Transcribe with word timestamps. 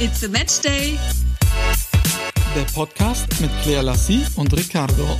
It's 0.00 0.22
a 0.22 0.28
Match 0.28 0.60
Day. 0.60 0.96
Der 2.54 2.62
Podcast 2.72 3.26
mit 3.40 3.50
Claire 3.64 3.82
Lassie 3.82 4.24
und 4.36 4.56
Ricardo. 4.56 5.18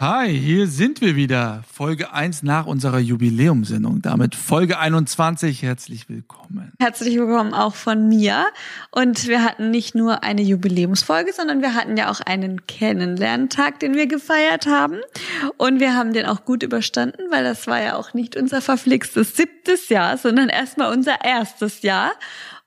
Hi, 0.00 0.36
hier 0.36 0.66
sind 0.66 1.00
wir 1.00 1.14
wieder. 1.14 1.62
Folge 1.72 2.12
1 2.12 2.42
nach 2.42 2.66
unserer 2.66 2.98
Jubiläumsendung. 2.98 4.02
Damit 4.02 4.34
Folge 4.34 4.76
21. 4.76 5.62
Herzlich 5.62 6.08
willkommen. 6.08 6.63
Herzlich 6.80 7.16
willkommen 7.16 7.54
auch 7.54 7.74
von 7.74 8.08
mir. 8.08 8.46
Und 8.90 9.28
wir 9.28 9.44
hatten 9.44 9.70
nicht 9.70 9.94
nur 9.94 10.24
eine 10.24 10.42
Jubiläumsfolge, 10.42 11.32
sondern 11.32 11.62
wir 11.62 11.74
hatten 11.74 11.96
ja 11.96 12.10
auch 12.10 12.20
einen 12.20 12.66
Kennenlerntag, 12.66 13.78
den 13.78 13.94
wir 13.94 14.08
gefeiert 14.08 14.66
haben. 14.66 15.00
Und 15.56 15.78
wir 15.78 15.94
haben 15.94 16.12
den 16.12 16.26
auch 16.26 16.44
gut 16.44 16.64
überstanden, 16.64 17.30
weil 17.30 17.44
das 17.44 17.68
war 17.68 17.80
ja 17.80 17.96
auch 17.96 18.12
nicht 18.12 18.36
unser 18.36 18.60
verflixtes 18.60 19.36
siebtes 19.36 19.88
Jahr, 19.88 20.18
sondern 20.18 20.48
erstmal 20.48 20.92
unser 20.92 21.24
erstes 21.24 21.82
Jahr. 21.82 22.12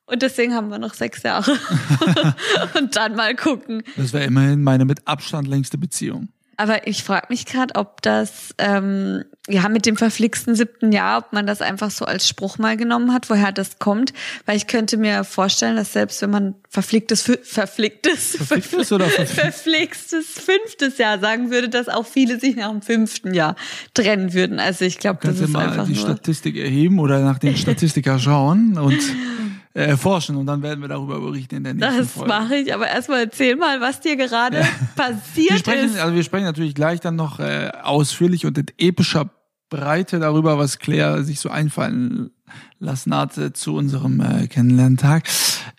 Und 0.06 0.22
deswegen 0.22 0.56
haben 0.56 0.70
wir 0.70 0.80
noch 0.80 0.94
sechs 0.94 1.24
Jahre. 1.24 1.52
und 2.80 2.96
dann 2.96 3.16
mal 3.16 3.36
gucken. 3.36 3.84
Das 3.98 4.14
wäre 4.14 4.24
immerhin 4.24 4.64
meine 4.64 4.86
mit 4.86 5.06
Abstand 5.06 5.50
längste 5.50 5.78
Beziehung. 5.78 6.30
Aber 6.60 6.88
ich 6.88 7.04
frage 7.04 7.28
mich 7.30 7.46
gerade, 7.46 7.76
ob 7.76 8.02
das 8.02 8.56
ähm, 8.58 9.24
ja 9.48 9.70
mit 9.70 9.86
dem 9.86 9.96
verflixten 9.96 10.56
siebten 10.56 10.92
Jahr, 10.92 11.20
ob 11.20 11.32
man 11.32 11.46
das 11.46 11.62
einfach 11.62 11.92
so 11.92 12.04
als 12.04 12.28
Spruch 12.28 12.58
mal 12.58 12.76
genommen 12.76 13.14
hat, 13.14 13.30
woher 13.30 13.52
das 13.52 13.78
kommt. 13.78 14.12
Weil 14.48 14.58
ich 14.58 14.66
könnte 14.66 14.98
mir 14.98 15.24
vorstellen, 15.24 15.76
dass 15.76 15.94
selbst 15.94 16.20
wenn 16.24 16.32
man 16.32 16.56
verflicktes, 16.68 17.22
verflicktes, 17.44 18.38
verflicktes 18.38 18.92
oder 18.92 19.06
verflixtes 19.08 20.26
fünftes 20.40 20.98
Jahr 20.98 21.20
sagen 21.20 21.52
würde, 21.52 21.70
dass 21.70 21.90
auch 21.90 22.08
viele 22.08 22.40
sich 22.40 22.56
nach 22.56 22.72
dem 22.72 22.82
fünften 22.82 23.36
Jahr 23.36 23.56
trennen 23.94 24.34
würden. 24.34 24.60
Also 24.60 24.84
ich 24.84 24.98
glaube, 24.98 25.20
das 25.22 25.40
ist 25.40 25.50
mal 25.50 25.68
einfach 25.70 25.86
die 25.86 25.94
nur 25.94 26.02
Statistik 26.02 26.58
erheben 26.58 27.00
oder 27.00 27.20
nach 27.20 27.38
den 27.38 27.56
Statistiker 27.56 28.18
schauen 28.18 28.80
und 28.80 28.98
erforschen 29.86 30.36
und 30.36 30.46
dann 30.46 30.62
werden 30.62 30.82
wir 30.82 30.88
darüber 30.88 31.20
berichten 31.20 31.56
in 31.58 31.64
der 31.64 31.74
nächsten 31.74 31.98
Das 31.98 32.12
Folge. 32.12 32.30
mache 32.30 32.56
ich, 32.56 32.74
aber 32.74 32.88
erstmal 32.88 33.22
erzähl 33.26 33.56
mal, 33.56 33.80
was 33.82 34.00
dir 34.00 34.16
gerade 34.16 34.66
passiert 34.96 35.52
Wir 35.52 35.58
sprechen, 35.60 35.86
ist. 35.90 36.00
also 36.00 36.16
wir 36.16 36.24
sprechen 36.24 36.46
natürlich 36.46 36.74
gleich 36.76 37.00
dann 37.00 37.16
noch 37.16 37.40
äh, 37.40 37.72
ausführlich 37.84 38.46
und 38.46 38.58
in 38.58 38.66
epischer 38.78 39.30
Breite 39.70 40.20
darüber, 40.20 40.58
was 40.58 40.80
Claire 40.80 41.24
sich 41.24 41.40
so 41.40 41.50
einfallen 41.50 42.32
lassen 42.80 43.14
hatte 43.14 43.54
zu 43.54 43.76
unserem 43.76 44.20
äh, 44.22 44.48
Kennenlerntag. 44.48 45.28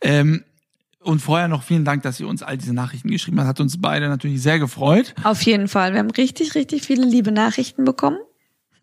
Ähm, 0.03 0.45
und 1.01 1.21
vorher 1.21 1.49
noch 1.49 1.63
vielen 1.63 1.85
Dank, 1.87 2.03
dass 2.03 2.21
ihr 2.21 2.29
uns 2.29 2.43
all 2.43 2.59
diese 2.59 2.75
Nachrichten 2.75 3.09
geschrieben 3.11 3.39
habt. 3.39 3.49
Hat 3.49 3.61
uns 3.61 3.81
beide 3.81 4.09
natürlich 4.09 4.43
sehr 4.43 4.59
gefreut. 4.59 5.15
Auf 5.23 5.41
jeden 5.43 5.67
Fall. 5.69 5.93
Wir 5.93 6.01
haben 6.01 6.11
richtig, 6.11 6.55
richtig 6.55 6.83
viele 6.83 7.07
liebe 7.07 7.33
Nachrichten 7.33 7.85
bekommen. 7.85 8.19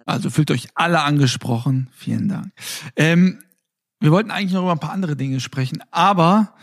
Also 0.07 0.29
fühlt 0.31 0.49
euch 0.49 0.67
alle 0.75 1.01
angesprochen. 1.01 1.89
Vielen 1.95 2.27
Dank. 2.29 2.51
Ähm, 2.95 3.39
wir 3.99 4.11
wollten 4.11 4.31
eigentlich 4.31 4.53
noch 4.53 4.61
über 4.63 4.71
ein 4.71 4.79
paar 4.79 4.91
andere 4.93 5.15
Dinge 5.15 5.39
sprechen, 5.39 5.79
aber 5.91 6.53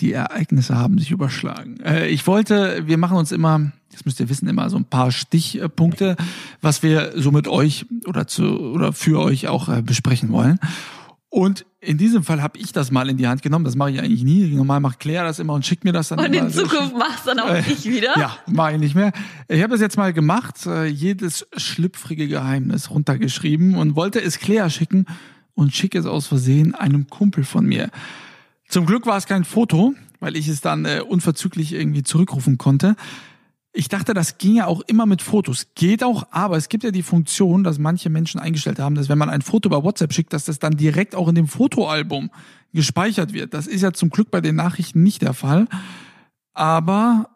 die 0.00 0.12
Ereignisse 0.12 0.76
haben 0.76 0.98
sich 0.98 1.10
überschlagen. 1.10 1.80
Äh, 1.80 2.08
ich 2.08 2.26
wollte, 2.26 2.86
wir 2.86 2.98
machen 2.98 3.16
uns 3.16 3.32
immer, 3.32 3.72
das 3.92 4.04
müsst 4.04 4.20
ihr 4.20 4.28
wissen, 4.28 4.48
immer 4.48 4.68
so 4.70 4.76
ein 4.76 4.84
paar 4.84 5.10
Stichpunkte, 5.10 6.16
was 6.60 6.82
wir 6.82 7.12
so 7.16 7.30
mit 7.32 7.48
euch 7.48 7.86
oder 8.06 8.26
zu 8.26 8.44
oder 8.44 8.92
für 8.92 9.20
euch 9.20 9.48
auch 9.48 9.68
äh, 9.68 9.82
besprechen 9.82 10.30
wollen. 10.32 10.58
Und 11.28 11.66
in 11.80 11.98
diesem 11.98 12.24
Fall 12.24 12.40
habe 12.40 12.58
ich 12.58 12.72
das 12.72 12.90
mal 12.90 13.10
in 13.10 13.16
die 13.16 13.26
Hand 13.26 13.42
genommen. 13.42 13.64
Das 13.64 13.74
mache 13.76 13.90
ich 13.90 14.00
eigentlich 14.00 14.22
nie. 14.22 14.46
Normal 14.54 14.80
macht 14.80 15.00
Claire 15.00 15.24
das 15.24 15.38
immer 15.38 15.52
und 15.54 15.66
schickt 15.66 15.84
mir 15.84 15.92
das 15.92 16.08
dann 16.08 16.18
Und 16.18 16.26
immer. 16.26 16.46
in 16.46 16.50
Zukunft 16.50 16.96
machst 16.96 17.26
dann 17.26 17.38
auch 17.40 17.48
Äh, 17.48 17.60
ich 17.68 17.84
wieder. 17.84 18.18
Ja, 18.18 18.36
mache 18.46 18.72
ich 18.74 18.78
nicht 18.78 18.94
mehr. 18.94 19.12
Ich 19.48 19.62
habe 19.62 19.72
das 19.72 19.80
jetzt 19.80 19.96
mal 19.96 20.12
gemacht, 20.12 20.66
äh, 20.66 20.86
jedes 20.86 21.46
schlüpfrige 21.56 22.28
Geheimnis 22.28 22.90
runtergeschrieben 22.90 23.74
und 23.74 23.96
wollte 23.96 24.20
es 24.22 24.38
Claire 24.38 24.70
schicken 24.70 25.06
und 25.56 25.74
schicke 25.74 25.98
es 25.98 26.06
aus 26.06 26.28
Versehen 26.28 26.76
einem 26.76 27.08
Kumpel 27.08 27.42
von 27.42 27.66
mir. 27.66 27.90
Zum 28.68 28.86
Glück 28.86 29.06
war 29.06 29.16
es 29.16 29.26
kein 29.26 29.44
Foto, 29.44 29.94
weil 30.20 30.36
ich 30.36 30.46
es 30.46 30.60
dann 30.60 30.84
äh, 30.84 31.00
unverzüglich 31.06 31.72
irgendwie 31.72 32.04
zurückrufen 32.04 32.58
konnte. 32.58 32.94
Ich 33.72 33.88
dachte, 33.88 34.14
das 34.14 34.38
ginge 34.38 34.66
auch 34.66 34.80
immer 34.86 35.04
mit 35.04 35.20
Fotos. 35.20 35.66
Geht 35.74 36.02
auch, 36.02 36.28
aber 36.30 36.56
es 36.56 36.68
gibt 36.68 36.84
ja 36.84 36.90
die 36.90 37.02
Funktion, 37.02 37.64
dass 37.64 37.78
manche 37.78 38.08
Menschen 38.08 38.40
eingestellt 38.40 38.78
haben, 38.78 38.94
dass 38.94 39.08
wenn 39.08 39.18
man 39.18 39.28
ein 39.28 39.42
Foto 39.42 39.68
über 39.68 39.84
WhatsApp 39.84 40.12
schickt, 40.12 40.32
dass 40.32 40.44
das 40.44 40.58
dann 40.58 40.76
direkt 40.76 41.14
auch 41.14 41.28
in 41.28 41.34
dem 41.34 41.48
Fotoalbum 41.48 42.30
gespeichert 42.72 43.32
wird. 43.32 43.52
Das 43.52 43.66
ist 43.66 43.82
ja 43.82 43.92
zum 43.92 44.10
Glück 44.10 44.30
bei 44.30 44.40
den 44.40 44.56
Nachrichten 44.56 45.02
nicht 45.02 45.22
der 45.22 45.34
Fall. 45.34 45.66
Aber 46.54 47.35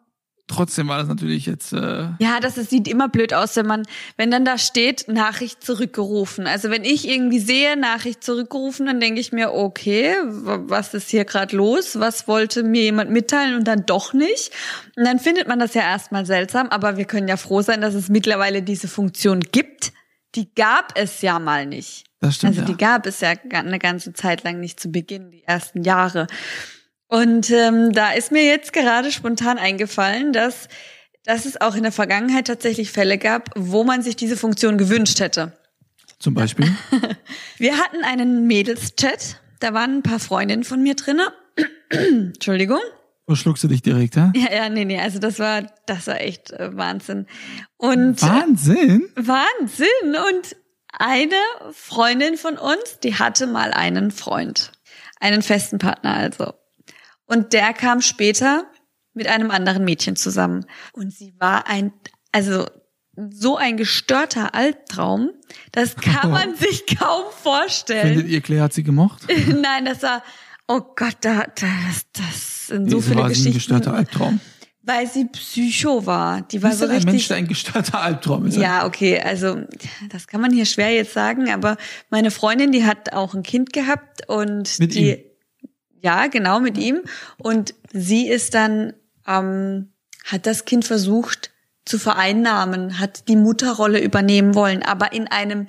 trotzdem 0.51 0.87
war 0.87 0.97
das 0.97 1.07
natürlich 1.07 1.45
jetzt. 1.45 1.73
Äh, 1.73 2.09
Ja, 2.19 2.39
das, 2.41 2.55
das 2.55 2.69
sieht 2.69 2.87
immer 2.87 3.09
blöd 3.09 3.33
aus, 3.33 3.55
wenn 3.55 3.65
man, 3.65 3.83
wenn 4.17 4.31
dann 4.31 4.45
da 4.45 4.57
steht, 4.57 5.07
Nachricht 5.07 5.63
zurückgerufen. 5.63 6.47
Also 6.47 6.69
wenn 6.69 6.83
ich 6.83 7.07
irgendwie 7.07 7.39
sehe, 7.39 7.77
Nachricht 7.77 8.23
zurückgerufen, 8.23 8.85
dann 8.85 8.99
denke 8.99 9.19
ich 9.19 9.31
mir, 9.31 9.53
okay, 9.53 10.15
was 10.23 10.93
ist 10.93 11.09
hier 11.09 11.25
gerade 11.25 11.55
los? 11.55 11.99
Was 11.99 12.27
wollte 12.27 12.63
mir 12.63 12.83
jemand 12.83 13.11
mitteilen 13.11 13.55
und 13.55 13.67
dann 13.67 13.85
doch 13.85 14.13
nicht? 14.13 14.51
Und 14.95 15.05
dann 15.05 15.19
findet 15.19 15.47
man 15.47 15.59
das 15.59 15.73
ja 15.73 15.81
erstmal 15.81 16.25
seltsam, 16.25 16.67
aber 16.69 16.97
wir 16.97 17.05
können 17.05 17.27
ja 17.27 17.37
froh 17.37 17.61
sein, 17.61 17.81
dass 17.81 17.93
es 17.93 18.09
mittlerweile 18.09 18.61
diese 18.61 18.87
Funktion 18.87 19.39
gibt. 19.39 19.93
Die 20.35 20.53
gab 20.53 20.93
es 20.95 21.21
ja 21.21 21.39
mal 21.39 21.65
nicht. 21.65 22.05
das 22.19 22.35
stimmt. 22.35 22.51
Also 22.51 22.61
ja. 22.61 22.67
die 22.67 22.77
gab 22.77 23.05
es 23.05 23.19
ja 23.19 23.33
eine 23.51 23.79
ganze 23.79 24.13
Zeit 24.13 24.43
lang 24.43 24.59
nicht 24.59 24.79
zu 24.79 24.89
Beginn, 24.89 25.31
die 25.31 25.43
ersten 25.43 25.83
Jahre. 25.83 26.27
Und 27.11 27.49
ähm, 27.49 27.91
da 27.91 28.13
ist 28.13 28.31
mir 28.31 28.45
jetzt 28.45 28.71
gerade 28.71 29.11
spontan 29.11 29.57
eingefallen, 29.57 30.31
dass, 30.31 30.69
dass 31.25 31.45
es 31.45 31.59
auch 31.59 31.75
in 31.75 31.83
der 31.83 31.91
Vergangenheit 31.91 32.47
tatsächlich 32.47 32.89
Fälle 32.89 33.17
gab, 33.17 33.49
wo 33.53 33.83
man 33.83 34.01
sich 34.01 34.15
diese 34.15 34.37
Funktion 34.37 34.77
gewünscht 34.77 35.19
hätte. 35.19 35.51
Zum 36.19 36.33
Beispiel. 36.33 36.73
Wir 37.57 37.77
hatten 37.77 38.05
einen 38.05 38.47
Mädels-Chat, 38.47 39.41
da 39.59 39.73
waren 39.73 39.97
ein 39.97 40.03
paar 40.03 40.19
Freundinnen 40.19 40.63
von 40.63 40.81
mir 40.81 40.95
drinne. 40.95 41.33
Entschuldigung. 41.89 42.79
Verschluckst 43.25 43.65
du 43.65 43.67
dich 43.67 43.81
direkt, 43.81 44.15
ja? 44.15 44.31
Ja, 44.33 44.53
ja, 44.53 44.69
nee, 44.69 44.85
nee, 44.85 44.99
also 44.99 45.19
das 45.19 45.37
war, 45.37 45.63
das 45.87 46.07
war 46.07 46.21
echt 46.21 46.51
äh, 46.51 46.77
Wahnsinn. 46.77 47.27
Und 47.75 48.21
Wahnsinn! 48.21 49.09
Wahnsinn. 49.15 50.15
Und 50.29 50.55
eine 50.97 51.35
Freundin 51.73 52.37
von 52.37 52.57
uns, 52.57 52.99
die 53.03 53.15
hatte 53.15 53.47
mal 53.47 53.73
einen 53.73 54.11
Freund. 54.11 54.71
Einen 55.19 55.41
festen 55.41 55.77
Partner 55.77 56.15
also. 56.15 56.53
Und 57.31 57.53
der 57.53 57.71
kam 57.71 58.01
später 58.01 58.65
mit 59.13 59.27
einem 59.27 59.51
anderen 59.51 59.85
Mädchen 59.85 60.17
zusammen. 60.17 60.65
Und 60.91 61.13
sie 61.13 61.33
war 61.39 61.65
ein, 61.67 61.93
also 62.33 62.65
so 63.29 63.55
ein 63.55 63.77
gestörter 63.77 64.53
Albtraum, 64.53 65.29
das 65.71 65.95
kann 65.95 66.31
man 66.31 66.55
sich 66.57 66.85
kaum 66.97 67.23
vorstellen. 67.41 68.15
Findet 68.15 68.27
ihr, 68.27 68.41
Claire 68.41 68.63
hat 68.63 68.73
sie 68.73 68.83
gemocht? 68.83 69.21
Nein, 69.47 69.85
das 69.85 70.03
war, 70.03 70.23
oh 70.67 70.81
Gott, 70.93 71.15
da, 71.21 71.45
das, 71.55 72.05
das 72.11 72.67
sind 72.67 72.89
so 72.89 72.97
Wieso 72.97 73.09
viele 73.09 73.21
war 73.21 73.29
sie 73.29 73.33
ein 73.33 73.53
Geschichten. 73.53 73.53
gestörter 73.53 73.93
Albtraum. 73.93 74.41
Weil 74.83 75.07
sie 75.07 75.25
Psycho 75.25 76.05
war. 76.05 76.41
Die 76.41 76.61
war 76.61 76.71
Ist 76.71 76.79
so 76.79 76.85
denn 76.85 76.91
ein 76.91 76.95
richtig. 76.97 77.13
Mensch, 77.13 77.27
der 77.29 77.37
ein 77.37 77.47
gestörter 77.47 78.01
Albtraum 78.01 78.47
ist? 78.47 78.57
Ja, 78.57 78.85
okay, 78.85 79.21
also 79.21 79.61
das 80.09 80.27
kann 80.27 80.41
man 80.41 80.51
hier 80.51 80.65
schwer 80.65 80.91
jetzt 80.91 81.13
sagen, 81.13 81.49
aber 81.49 81.77
meine 82.09 82.29
Freundin, 82.29 82.73
die 82.73 82.83
hat 82.85 83.13
auch 83.13 83.33
ein 83.33 83.43
Kind 83.43 83.71
gehabt 83.71 84.27
und 84.27 84.79
Mit 84.79 84.95
die, 84.95 85.11
ihm? 85.11 85.30
Ja, 86.01 86.27
genau 86.27 86.59
mit 86.59 86.77
ihm 86.77 87.01
und 87.37 87.73
sie 87.91 88.27
ist 88.27 88.53
dann 88.53 88.93
ähm, 89.27 89.93
hat 90.25 90.45
das 90.45 90.65
Kind 90.65 90.85
versucht 90.85 91.51
zu 91.85 91.97
vereinnahmen, 91.97 92.99
hat 92.99 93.27
die 93.27 93.35
Mutterrolle 93.35 93.99
übernehmen 93.99 94.55
wollen, 94.55 94.83
aber 94.83 95.13
in 95.13 95.27
einem 95.27 95.67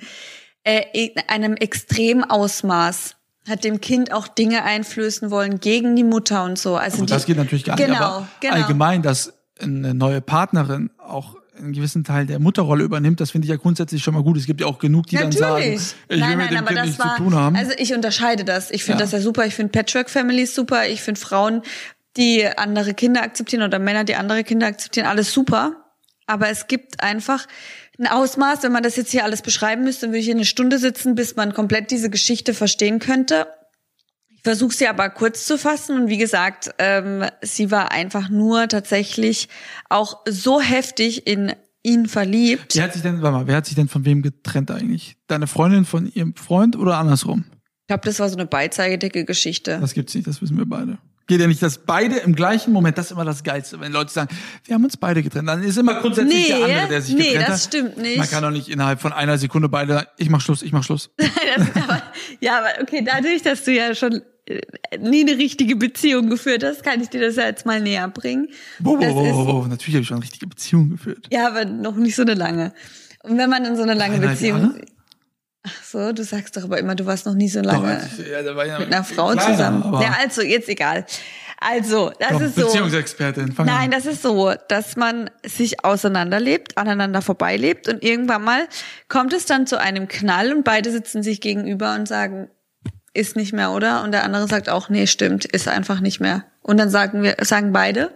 äh, 0.63 0.83
in 0.93 1.11
einem 1.27 1.55
Extremausmaß 1.55 3.15
hat 3.47 3.63
dem 3.63 3.81
Kind 3.81 4.13
auch 4.13 4.27
Dinge 4.27 4.63
einflößen 4.63 5.29
wollen 5.29 5.59
gegen 5.59 5.95
die 5.95 6.03
Mutter 6.03 6.45
und 6.45 6.57
so. 6.57 6.77
Also 6.77 7.01
die, 7.01 7.11
das 7.11 7.25
geht 7.25 7.37
natürlich 7.37 7.65
gar 7.65 7.75
nicht. 7.75 7.85
genau, 7.85 7.99
Aber 7.99 8.27
genau. 8.39 8.53
allgemein, 8.55 9.01
dass 9.01 9.33
eine 9.59 9.93
neue 9.93 10.21
Partnerin 10.21 10.91
auch 10.97 11.35
einen 11.57 11.73
gewissen 11.73 12.03
Teil 12.03 12.25
der 12.25 12.39
Mutterrolle 12.39 12.83
übernimmt, 12.83 13.19
das 13.19 13.31
finde 13.31 13.45
ich 13.45 13.49
ja 13.49 13.57
grundsätzlich 13.57 14.03
schon 14.03 14.13
mal 14.13 14.23
gut. 14.23 14.37
Es 14.37 14.45
gibt 14.45 14.61
ja 14.61 14.67
auch 14.67 14.79
genug, 14.79 15.07
die 15.07 15.17
dann 15.17 15.31
sagen, 15.31 15.55
Natürlich. 15.61 15.81
ich 15.81 16.09
will 16.09 16.19
nein, 16.19 16.29
mit 16.37 16.37
nein, 16.37 16.49
dem 16.49 16.57
aber 16.57 16.67
Kind 16.67 16.77
das 16.79 16.85
nichts 16.87 16.99
war, 17.03 17.15
zu 17.17 17.23
tun 17.23 17.35
haben. 17.35 17.55
also 17.55 17.71
ich 17.77 17.93
unterscheide 17.93 18.43
das. 18.43 18.71
Ich 18.71 18.83
finde 18.83 18.99
Ja. 18.99 19.05
das 19.05 19.11
ja 19.11 19.19
super. 19.21 19.45
Ich 19.45 19.53
finde 19.55 19.71
Patchwork-Families 19.71 20.55
super. 20.55 20.87
Ich 20.87 21.01
finde 21.01 21.19
Frauen, 21.21 21.61
die 22.17 22.45
andere 22.57 22.93
Kinder 22.93 23.21
akzeptieren 23.23 23.63
oder 23.63 23.79
Männer, 23.79 24.03
die 24.03 24.15
andere 24.15 24.43
Kinder 24.43 24.67
akzeptieren, 24.67 25.05
alles 25.07 25.33
super. 25.33 25.77
Aber 26.25 26.49
es 26.49 26.67
gibt 26.67 27.03
einfach 27.03 27.47
ein 27.99 28.07
Ausmaß, 28.07 28.63
wenn 28.63 28.71
man 28.71 28.81
das 28.83 28.95
jetzt 28.95 29.11
hier 29.11 29.23
alles 29.23 29.41
beschreiben 29.41 29.83
müsste, 29.83 30.01
dann 30.07 30.11
würde 30.11 30.19
ich 30.19 30.25
hier 30.25 30.33
eine 30.35 30.45
Stunde 30.45 30.79
sitzen, 30.79 31.15
bis 31.15 31.35
man 31.35 31.53
komplett 31.53 31.91
diese 31.91 32.09
Geschichte 32.09 32.53
verstehen 32.53 32.99
könnte. 32.99 33.45
Versuche 34.43 34.75
sie 34.75 34.87
aber 34.87 35.09
kurz 35.09 35.45
zu 35.45 35.57
fassen 35.57 35.97
und 35.97 36.09
wie 36.09 36.17
gesagt, 36.17 36.71
ähm, 36.77 37.23
sie 37.41 37.71
war 37.71 37.91
einfach 37.91 38.29
nur 38.29 38.67
tatsächlich 38.67 39.47
auch 39.89 40.19
so 40.27 40.59
heftig 40.59 41.25
in 41.27 41.53
ihn 41.81 42.07
verliebt. 42.07 42.75
wer 42.75 42.83
hat 42.83 42.93
sich 42.93 43.01
denn, 43.01 43.21
warte 43.21 43.37
mal, 43.37 43.47
wer 43.47 43.57
hat 43.57 43.65
sich 43.65 43.75
denn 43.75 43.87
von 43.87 44.05
wem 44.05 44.21
getrennt 44.21 44.71
eigentlich? 44.71 45.17
Deine 45.27 45.47
Freundin 45.47 45.85
von 45.85 46.11
ihrem 46.11 46.35
Freund 46.35 46.75
oder 46.75 46.97
andersrum? 46.97 47.45
Ich 47.81 47.87
glaube, 47.87 48.03
das 48.05 48.19
war 48.19 48.29
so 48.29 48.35
eine 48.35 48.45
beidseitige 48.45 49.25
Geschte. 49.25 49.79
Das 49.79 49.93
gibt's 49.93 50.15
nicht, 50.15 50.27
das 50.27 50.41
wissen 50.41 50.57
wir 50.57 50.65
beide. 50.65 50.97
Geht 51.27 51.39
ja 51.39 51.47
nicht, 51.47 51.61
dass 51.61 51.77
beide 51.77 52.17
im 52.17 52.35
gleichen 52.35 52.73
Moment, 52.73 52.97
das 52.97 53.05
ist 53.05 53.11
immer 53.11 53.23
das 53.23 53.43
Geilste, 53.43 53.79
wenn 53.79 53.93
Leute 53.93 54.11
sagen, 54.11 54.35
wir 54.65 54.75
haben 54.75 54.83
uns 54.83 54.97
beide 54.97 55.23
getrennt, 55.23 55.47
dann 55.47 55.63
ist 55.63 55.77
immer 55.77 55.95
grundsätzlich 56.01 56.33
Nee, 56.33 56.47
der 56.47 56.65
andere, 56.65 56.87
der 56.89 57.01
sich 57.01 57.15
nee, 57.15 57.23
getrennt 57.23 57.47
das 57.47 57.63
hat. 57.63 57.67
stimmt 57.73 57.97
nicht. 57.97 58.17
Man 58.17 58.29
kann 58.29 58.43
doch 58.43 58.51
nicht 58.51 58.67
innerhalb 58.67 58.99
von 58.99 59.13
einer 59.13 59.37
Sekunde 59.37 59.69
beide, 59.69 59.93
sagen, 59.93 60.07
ich 60.17 60.29
mach 60.29 60.41
Schluss, 60.41 60.61
ich 60.63 60.73
mach 60.73 60.83
Schluss. 60.83 61.11
das, 61.17 61.81
aber, 61.81 62.01
ja, 62.41 62.59
aber 62.59 62.81
okay, 62.81 63.03
dadurch, 63.05 63.41
dass 63.41 63.63
du 63.63 63.71
ja 63.71 63.95
schon 63.95 64.21
nie 64.99 65.21
eine 65.21 65.37
richtige 65.37 65.75
Beziehung 65.75 66.29
geführt 66.29 66.63
hast, 66.63 66.83
kann 66.83 67.01
ich 67.01 67.09
dir 67.09 67.21
das 67.21 67.35
ja 67.37 67.45
jetzt 67.45 67.65
mal 67.65 67.79
näher 67.79 68.07
bringen. 68.09 68.49
Wow, 68.79 68.97
wow, 68.99 69.03
ist- 69.05 69.33
wow, 69.33 69.47
wow, 69.47 69.67
natürlich 69.67 69.95
habe 69.95 70.01
ich 70.01 70.07
schon 70.07 70.15
eine 70.17 70.23
richtige 70.23 70.47
Beziehung 70.47 70.89
geführt. 70.89 71.27
Ja, 71.31 71.47
aber 71.47 71.65
noch 71.65 71.95
nicht 71.95 72.15
so 72.15 72.23
eine 72.23 72.33
lange. 72.33 72.73
Und 73.23 73.37
wenn 73.37 73.49
man 73.49 73.63
in 73.65 73.75
so 73.77 73.83
eine 73.83 73.93
lange 73.93 74.15
Dreieinhalb 74.17 74.39
Beziehung. 74.39 74.61
Jahre? 74.61 74.81
Ach 75.65 75.83
so, 75.83 76.11
du 76.11 76.23
sagst 76.25 76.57
doch 76.57 76.63
aber 76.65 76.77
immer, 76.77 76.93
du 76.93 77.05
warst 77.05 77.25
noch 77.25 77.35
nie 77.35 77.47
so 77.47 77.61
Doch, 77.61 77.71
lange 77.71 78.05
ich- 78.19 78.27
ja, 78.27 78.41
ja 78.41 78.79
mit 78.79 78.93
einer 78.93 79.05
Frau 79.05 79.27
kleiner, 79.31 79.51
zusammen. 79.55 79.83
Ja, 80.01 80.17
also, 80.19 80.41
jetzt 80.41 80.67
egal. 80.67 81.05
Also, 81.61 82.11
das 82.19 82.31
doch, 82.31 82.41
ist 82.41 82.55
so. 82.55 82.65
Beziehungsexpertin. 82.65 83.53
Fang 83.53 83.65
Nein, 83.65 83.85
an. 83.85 83.91
das 83.91 84.05
ist 84.05 84.21
so, 84.21 84.53
dass 84.67 84.97
man 84.97 85.29
sich 85.45 85.85
auseinanderlebt, 85.85 86.77
aneinander 86.77 87.21
vorbeilebt 87.21 87.87
und 87.87 88.03
irgendwann 88.03 88.43
mal 88.43 88.67
kommt 89.07 89.31
es 89.31 89.45
dann 89.45 89.65
zu 89.65 89.79
einem 89.79 90.09
Knall 90.09 90.51
und 90.51 90.65
beide 90.65 90.91
sitzen 90.91 91.23
sich 91.23 91.39
gegenüber 91.39 91.95
und 91.95 92.09
sagen, 92.09 92.49
ist 93.13 93.35
nicht 93.35 93.53
mehr, 93.53 93.71
oder? 93.71 94.03
Und 94.03 94.11
der 94.11 94.23
andere 94.23 94.47
sagt 94.47 94.69
auch, 94.69 94.89
nee, 94.89 95.07
stimmt, 95.07 95.45
ist 95.45 95.67
einfach 95.67 95.99
nicht 95.99 96.19
mehr. 96.19 96.45
Und 96.61 96.77
dann 96.77 96.89
sagen 96.89 97.21
wir, 97.23 97.35
sagen 97.41 97.71
beide, 97.71 98.11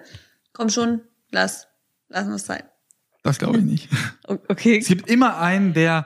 komm 0.53 0.69
schon, 0.69 1.01
lass, 1.31 1.67
lass 2.09 2.25
uns 2.27 2.45
sein. 2.45 2.63
Das 3.23 3.39
glaube 3.39 3.57
ich 3.59 3.63
nicht. 3.63 3.89
Okay. 4.27 4.77
Es 4.79 4.87
gibt 4.87 5.09
immer 5.09 5.39
einen, 5.39 5.73
der 5.73 6.05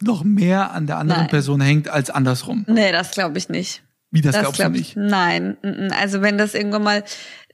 noch 0.00 0.24
mehr 0.24 0.72
an 0.72 0.86
der 0.88 0.98
anderen 0.98 1.22
Nein. 1.22 1.30
Person 1.30 1.60
hängt 1.60 1.88
als 1.88 2.10
andersrum. 2.10 2.64
Nee, 2.66 2.90
das 2.90 3.12
glaube 3.12 3.38
ich 3.38 3.48
nicht. 3.48 3.82
Wie 4.10 4.22
das, 4.22 4.32
Das 4.32 4.42
glaubst 4.42 4.58
du 4.58 4.62
glaube 4.64 4.76
ich. 4.78 4.96
nicht? 4.96 5.10
Nein. 5.10 5.56
Also 5.92 6.20
wenn 6.20 6.36
das 6.36 6.54
irgendwann 6.54 6.82
mal 6.82 7.04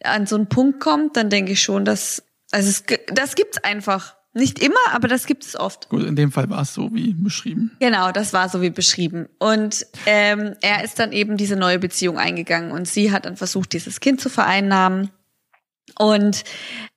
an 0.03 0.27
so 0.27 0.37
einen 0.37 0.47
Punkt 0.49 0.81
kommt, 0.81 1.17
dann 1.17 1.29
denke 1.29 1.53
ich 1.53 1.61
schon, 1.62 1.85
dass 1.85 2.23
also 2.50 2.71
es, 2.71 2.85
das 3.12 3.35
gibt's 3.35 3.59
einfach. 3.62 4.17
Nicht 4.37 4.59
immer, 4.59 4.75
aber 4.93 5.09
das 5.09 5.25
gibt 5.27 5.44
es 5.47 5.59
oft. 5.59 5.88
Gut, 5.88 6.03
in 6.05 6.15
dem 6.15 6.31
Fall 6.31 6.50
war 6.50 6.61
es 6.61 6.75
so 6.75 6.93
wie 6.94 7.15
beschrieben. 7.15 7.75
Genau, 7.81 8.12
das 8.12 8.35
war 8.35 8.49
so 8.50 8.61
wie 8.61 8.69
beschrieben. 8.71 9.29
Und 9.38 9.87
ähm, 10.05 10.55
er 10.61 10.85
ist 10.85 10.99
dann 10.99 11.12
eben 11.12 11.38
diese 11.38 11.56
neue 11.56 11.79
Beziehung 11.79 12.19
eingegangen 12.19 12.71
und 12.71 12.87
sie 12.87 13.12
hat 13.12 13.25
dann 13.25 13.37
versucht, 13.38 13.73
dieses 13.73 14.00
Kind 14.00 14.21
zu 14.21 14.29
vereinnahmen. 14.29 15.11
Und 15.99 16.44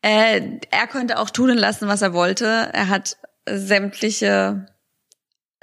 äh, 0.01 0.41
er 0.69 0.87
konnte 0.87 1.17
auch 1.17 1.29
tun 1.29 1.51
und 1.51 1.57
lassen, 1.57 1.87
was 1.87 2.01
er 2.01 2.11
wollte. 2.13 2.45
Er 2.73 2.89
hat 2.89 3.15
sämtliche 3.47 4.65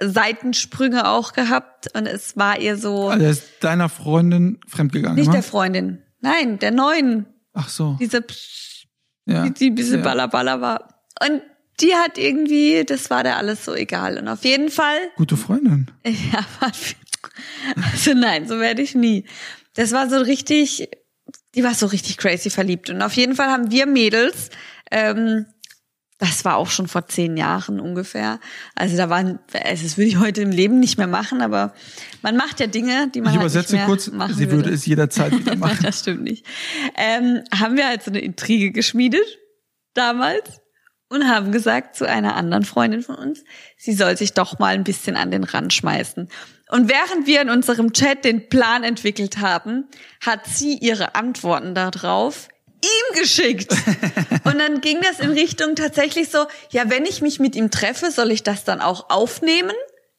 Seitensprünge 0.00 1.08
auch 1.08 1.32
gehabt 1.32 1.94
und 1.94 2.06
es 2.06 2.36
war 2.36 2.58
ihr 2.60 2.76
so 2.76 3.08
Also 3.08 3.24
er 3.24 3.30
ist 3.30 3.44
deiner 3.60 3.88
Freundin 3.88 4.60
fremdgegangen. 4.68 5.16
nicht 5.16 5.28
ne? 5.28 5.34
der 5.34 5.42
Freundin, 5.42 6.02
nein, 6.20 6.58
der 6.58 6.70
neuen, 6.70 7.26
Ach 7.52 7.68
so. 7.68 7.96
diese 8.00 8.24
Ja. 9.26 9.44
die, 9.44 9.52
die 9.52 9.70
bisschen 9.70 9.98
Ja. 9.98 10.04
ballerballer 10.04 10.60
war. 10.60 11.02
Und 11.26 11.42
die 11.80 11.94
hat 11.94 12.18
irgendwie, 12.18 12.84
das 12.84 13.10
war 13.10 13.22
der 13.22 13.36
alles 13.36 13.64
so 13.64 13.74
egal. 13.74 14.18
Und 14.18 14.28
auf 14.28 14.44
jeden 14.44 14.70
Fall 14.70 14.98
Gute 15.16 15.36
Freundin. 15.36 15.90
Ja, 16.04 16.46
also 16.60 18.14
nein, 18.14 18.46
so 18.46 18.58
werde 18.60 18.82
ich 18.82 18.94
nie. 18.94 19.24
Das 19.74 19.92
war 19.92 20.08
so 20.08 20.16
richtig, 20.18 20.88
die 21.54 21.64
war 21.64 21.74
so 21.74 21.86
richtig 21.86 22.16
crazy 22.16 22.50
verliebt. 22.50 22.88
Und 22.88 23.02
auf 23.02 23.12
jeden 23.14 23.34
Fall 23.34 23.48
haben 23.48 23.70
wir 23.70 23.86
Mädels, 23.86 24.50
ähm, 24.90 25.46
das 26.18 26.46
war 26.46 26.56
auch 26.56 26.70
schon 26.70 26.88
vor 26.88 27.06
zehn 27.08 27.36
Jahren 27.36 27.78
ungefähr. 27.78 28.40
Also 28.74 28.96
da 28.96 29.10
waren, 29.10 29.38
also 29.52 29.82
das 29.82 29.98
würde 29.98 30.08
ich 30.08 30.18
heute 30.18 30.40
im 30.40 30.50
Leben 30.50 30.80
nicht 30.80 30.96
mehr 30.96 31.06
machen, 31.06 31.42
aber 31.42 31.74
man 32.22 32.36
macht 32.36 32.60
ja 32.60 32.68
Dinge, 32.68 33.10
die 33.14 33.20
man 33.20 33.34
Ich 33.34 33.38
halt 33.38 33.44
nicht 33.44 33.54
übersetze 33.54 33.76
mehr 33.76 33.86
kurz, 33.86 34.10
machen 34.10 34.34
sie 34.34 34.50
würde 34.50 34.70
es 34.70 34.86
jederzeit 34.86 35.36
wieder 35.38 35.56
machen. 35.56 35.78
das 35.82 36.00
stimmt 36.00 36.22
nicht. 36.22 36.46
Ähm, 36.96 37.42
haben 37.52 37.76
wir 37.76 37.86
halt 37.86 38.02
so 38.02 38.10
eine 38.10 38.20
Intrige 38.20 38.70
geschmiedet 38.70 39.26
damals 39.92 40.60
und 41.08 41.28
haben 41.28 41.52
gesagt 41.52 41.96
zu 41.96 42.08
einer 42.08 42.34
anderen 42.34 42.64
Freundin 42.64 43.02
von 43.02 43.16
uns, 43.16 43.44
sie 43.76 43.94
soll 43.94 44.16
sich 44.16 44.32
doch 44.32 44.58
mal 44.58 44.74
ein 44.74 44.84
bisschen 44.84 45.16
an 45.16 45.30
den 45.30 45.44
Rand 45.44 45.72
schmeißen. 45.72 46.28
Und 46.70 46.88
während 46.88 47.26
wir 47.26 47.40
in 47.40 47.50
unserem 47.50 47.92
Chat 47.92 48.24
den 48.24 48.48
Plan 48.48 48.82
entwickelt 48.82 49.38
haben, 49.38 49.88
hat 50.24 50.46
sie 50.46 50.74
ihre 50.78 51.14
Antworten 51.14 51.74
darauf 51.74 52.48
ihm 52.82 53.20
geschickt. 53.20 53.72
Und 54.44 54.58
dann 54.58 54.80
ging 54.80 55.00
das 55.00 55.20
in 55.20 55.30
Richtung 55.30 55.76
tatsächlich 55.76 56.30
so, 56.30 56.46
ja, 56.70 56.90
wenn 56.90 57.04
ich 57.04 57.22
mich 57.22 57.38
mit 57.40 57.54
ihm 57.56 57.70
treffe, 57.70 58.10
soll 58.10 58.30
ich 58.30 58.42
das 58.42 58.64
dann 58.64 58.80
auch 58.80 59.10
aufnehmen? 59.10 59.74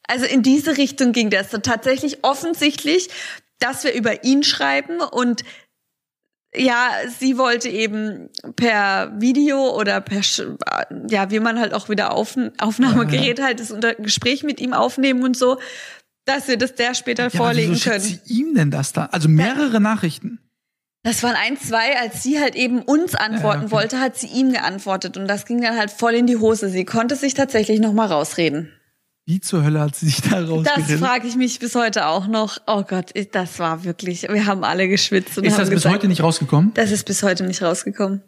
Also 0.06 0.24
in 0.24 0.42
diese 0.42 0.76
Richtung 0.76 1.12
ging 1.12 1.30
das. 1.30 1.50
So 1.50 1.58
tatsächlich 1.58 2.24
offensichtlich, 2.24 3.10
dass 3.58 3.84
wir 3.84 3.92
über 3.92 4.24
ihn 4.24 4.42
schreiben 4.42 5.00
und 5.00 5.44
ja, 6.56 6.90
sie 7.18 7.36
wollte 7.38 7.68
eben 7.68 8.30
per 8.56 9.12
Video 9.20 9.76
oder 9.78 10.00
per, 10.00 10.22
ja, 11.08 11.30
wie 11.30 11.40
man 11.40 11.58
halt 11.60 11.74
auch 11.74 11.88
wieder 11.88 12.12
auf, 12.12 12.36
Aufnahmegerät 12.58 13.40
halt 13.42 13.60
das 13.60 13.70
unter 13.70 13.94
Gespräch 13.94 14.42
mit 14.44 14.60
ihm 14.60 14.72
aufnehmen 14.72 15.22
und 15.24 15.36
so, 15.36 15.58
dass 16.24 16.48
wir 16.48 16.56
das 16.56 16.74
der 16.74 16.94
später 16.94 17.24
Ja, 17.24 17.30
vorlegen 17.30 17.72
wieso 17.72 17.82
schickt 17.82 17.96
können. 17.96 18.20
sie 18.26 18.40
ihm 18.40 18.54
denn 18.54 18.70
das 18.70 18.92
da? 18.92 19.06
Also 19.06 19.28
mehrere 19.28 19.80
Nachrichten. 19.80 20.40
Das 21.04 21.22
waren 21.22 21.36
ein, 21.36 21.56
zwei, 21.56 21.98
als 21.98 22.22
sie 22.22 22.40
halt 22.40 22.54
eben 22.56 22.82
uns 22.82 23.14
antworten 23.14 23.60
Ja, 23.60 23.66
okay. 23.66 23.70
wollte, 23.70 24.00
hat 24.00 24.16
sie 24.16 24.26
ihm 24.26 24.52
geantwortet 24.52 25.16
und 25.16 25.28
das 25.28 25.46
ging 25.46 25.62
dann 25.62 25.76
halt 25.78 25.90
voll 25.90 26.14
in 26.14 26.26
die 26.26 26.36
Hose. 26.38 26.68
Sie 26.68 26.84
konnte 26.84 27.14
sich 27.16 27.34
tatsächlich 27.34 27.78
noch 27.80 27.92
mal 27.92 28.06
rausreden. 28.06 28.72
Wie 29.28 29.40
zur 29.40 29.62
Hölle 29.62 29.80
hat 29.80 29.94
sie 29.94 30.06
sich 30.06 30.22
da 30.22 30.40
Das 30.40 30.48
rausgeredet? 30.48 31.00
frage 31.00 31.28
ich 31.28 31.36
mich 31.36 31.58
bis 31.58 31.74
heute 31.74 32.06
auch 32.06 32.28
noch. 32.28 32.56
Oh 32.66 32.82
Gott, 32.82 33.12
das 33.32 33.58
war 33.58 33.84
wirklich, 33.84 34.22
wir 34.22 34.46
haben 34.46 34.64
alle 34.64 34.88
geschwitzt 34.88 35.36
und 35.36 35.44
Ist 35.44 35.58
das 35.58 35.68
bis 35.68 35.82
gesagt, 35.82 35.96
heute 35.96 36.08
nicht 36.08 36.22
rausgekommen? 36.22 36.72
das 36.72 36.90
ist 36.90 37.04
bis 37.04 37.22
heute 37.22 37.44
nicht 37.44 37.60
rausgekommen. 37.60 38.22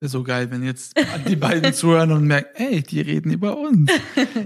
Wäre 0.00 0.10
so 0.10 0.22
geil, 0.22 0.50
wenn 0.50 0.62
jetzt 0.62 0.92
die 1.26 1.34
beiden 1.36 1.72
zuhören 1.72 2.12
und 2.12 2.26
merken, 2.26 2.50
ey, 2.56 2.82
die 2.82 3.00
reden 3.00 3.32
über 3.32 3.56
uns. 3.56 3.90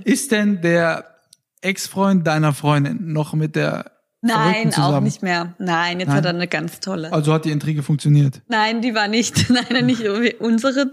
Ist 0.05 0.31
denn 0.31 0.61
der 0.61 1.17
Ex-Freund 1.62 2.25
deiner 2.28 2.52
Freundin 2.52 3.12
noch 3.12 3.35
mit 3.35 3.56
der 3.56 3.90
Nein, 4.20 4.73
auch 4.75 5.00
nicht 5.00 5.25
mehr. 5.25 5.56
Nein, 5.58 5.99
jetzt 5.99 6.11
Nein? 6.11 6.17
hat 6.19 6.25
er 6.26 6.31
eine 6.31 6.46
ganz 6.46 6.78
tolle. 6.78 7.12
Also 7.12 7.32
hat 7.32 7.44
die 7.44 7.50
Intrige 7.50 7.82
funktioniert. 7.82 8.40
Nein, 8.46 8.82
die 8.82 8.94
war 8.94 9.08
nicht, 9.08 9.50
nein, 9.70 9.85
nicht 9.87 10.02
unsere, 10.38 10.93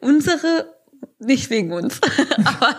unsere, 0.00 0.75
nicht 1.18 1.50
wegen 1.50 1.72
uns. 1.72 2.00
Aber 2.44 2.76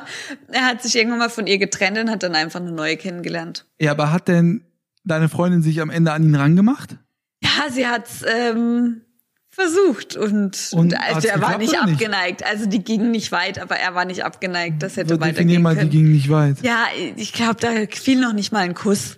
er 0.52 0.66
hat 0.66 0.82
sich 0.84 0.96
irgendwann 0.96 1.20
mal 1.20 1.30
von 1.30 1.48
ihr 1.48 1.58
getrennt 1.58 1.98
und 1.98 2.10
hat 2.10 2.24
dann 2.24 2.36
einfach 2.36 2.60
eine 2.60 2.72
neue 2.72 2.98
kennengelernt. 2.98 3.66
Ja, 3.80 3.92
aber 3.92 4.12
hat 4.12 4.28
denn 4.28 4.64
deine 5.04 5.30
Freundin 5.30 5.62
sich 5.62 5.82
am 5.82 5.90
Ende 5.90 6.12
an 6.12 6.24
ihn 6.24 6.36
rangemacht? 6.36 6.98
Ja, 7.44 7.70
sie 7.72 7.88
hat's 7.88 8.24
ähm, 8.28 9.02
versucht 9.50 10.16
und, 10.16 10.70
Und 10.74 10.80
und 10.80 10.94
also 11.00 11.28
er 11.28 11.42
war 11.42 11.58
nicht 11.58 11.70
oder 11.74 11.86
nicht? 11.86 11.94
abgeneigt. 11.96 12.46
Also 12.46 12.66
die 12.68 12.84
ging 12.84 13.12
nicht 13.12 13.32
weit, 13.32 13.60
aber 13.60 13.76
er 13.78 13.96
war 13.96 14.06
nicht 14.06 14.24
abgeneigt. 14.24 14.84
Das 14.84 14.98
hätte 14.98 15.16
So, 15.16 15.20
weitergehen 15.22 15.62
mal, 15.62 15.74
die 15.74 15.80
können. 15.80 15.90
ging 15.92 16.12
nicht 16.12 16.30
weit. 16.30 16.58
Ja, 16.62 16.86
ich 17.16 17.34
glaube, 17.34 17.56
da 17.60 17.70
fiel 17.90 18.20
noch 18.20 18.34
nicht 18.34 18.52
mal 18.52 18.60
ein 18.60 18.74
Kuss. 18.76 19.18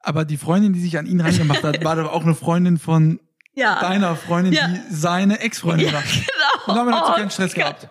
Aber 0.00 0.24
die 0.24 0.36
Freundin, 0.36 0.72
die 0.72 0.80
sich 0.80 0.98
an 0.98 1.06
ihn 1.06 1.20
rangemacht 1.20 1.62
hat, 1.62 1.84
war 1.84 1.96
doch 1.96 2.12
auch 2.12 2.22
eine 2.24 2.34
Freundin 2.34 2.78
von 2.78 3.20
Ja. 3.58 3.80
deiner 3.80 4.14
Freundin, 4.16 4.52
Ja. 4.52 4.68
die 4.68 4.80
seine 4.90 5.40
Ex-Freundin 5.40 5.92
war. 5.92 6.02
Genau. 6.66 6.72
Und 6.72 6.76
damit 6.76 6.94
hat 6.94 7.06
sie 7.06 7.12
Oh 7.12 7.16
keinen 7.16 7.30
Stress 7.30 7.54
gehabt. 7.54 7.88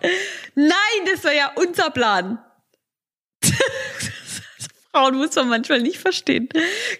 Nein, 0.54 0.72
das 1.12 1.22
war 1.24 1.32
ja 1.32 1.50
unser 1.56 1.90
Plan. 1.90 2.38
Frauen 4.98 5.16
muss 5.16 5.34
man 5.36 5.48
manchmal 5.48 5.80
nicht 5.80 5.98
verstehen. 5.98 6.48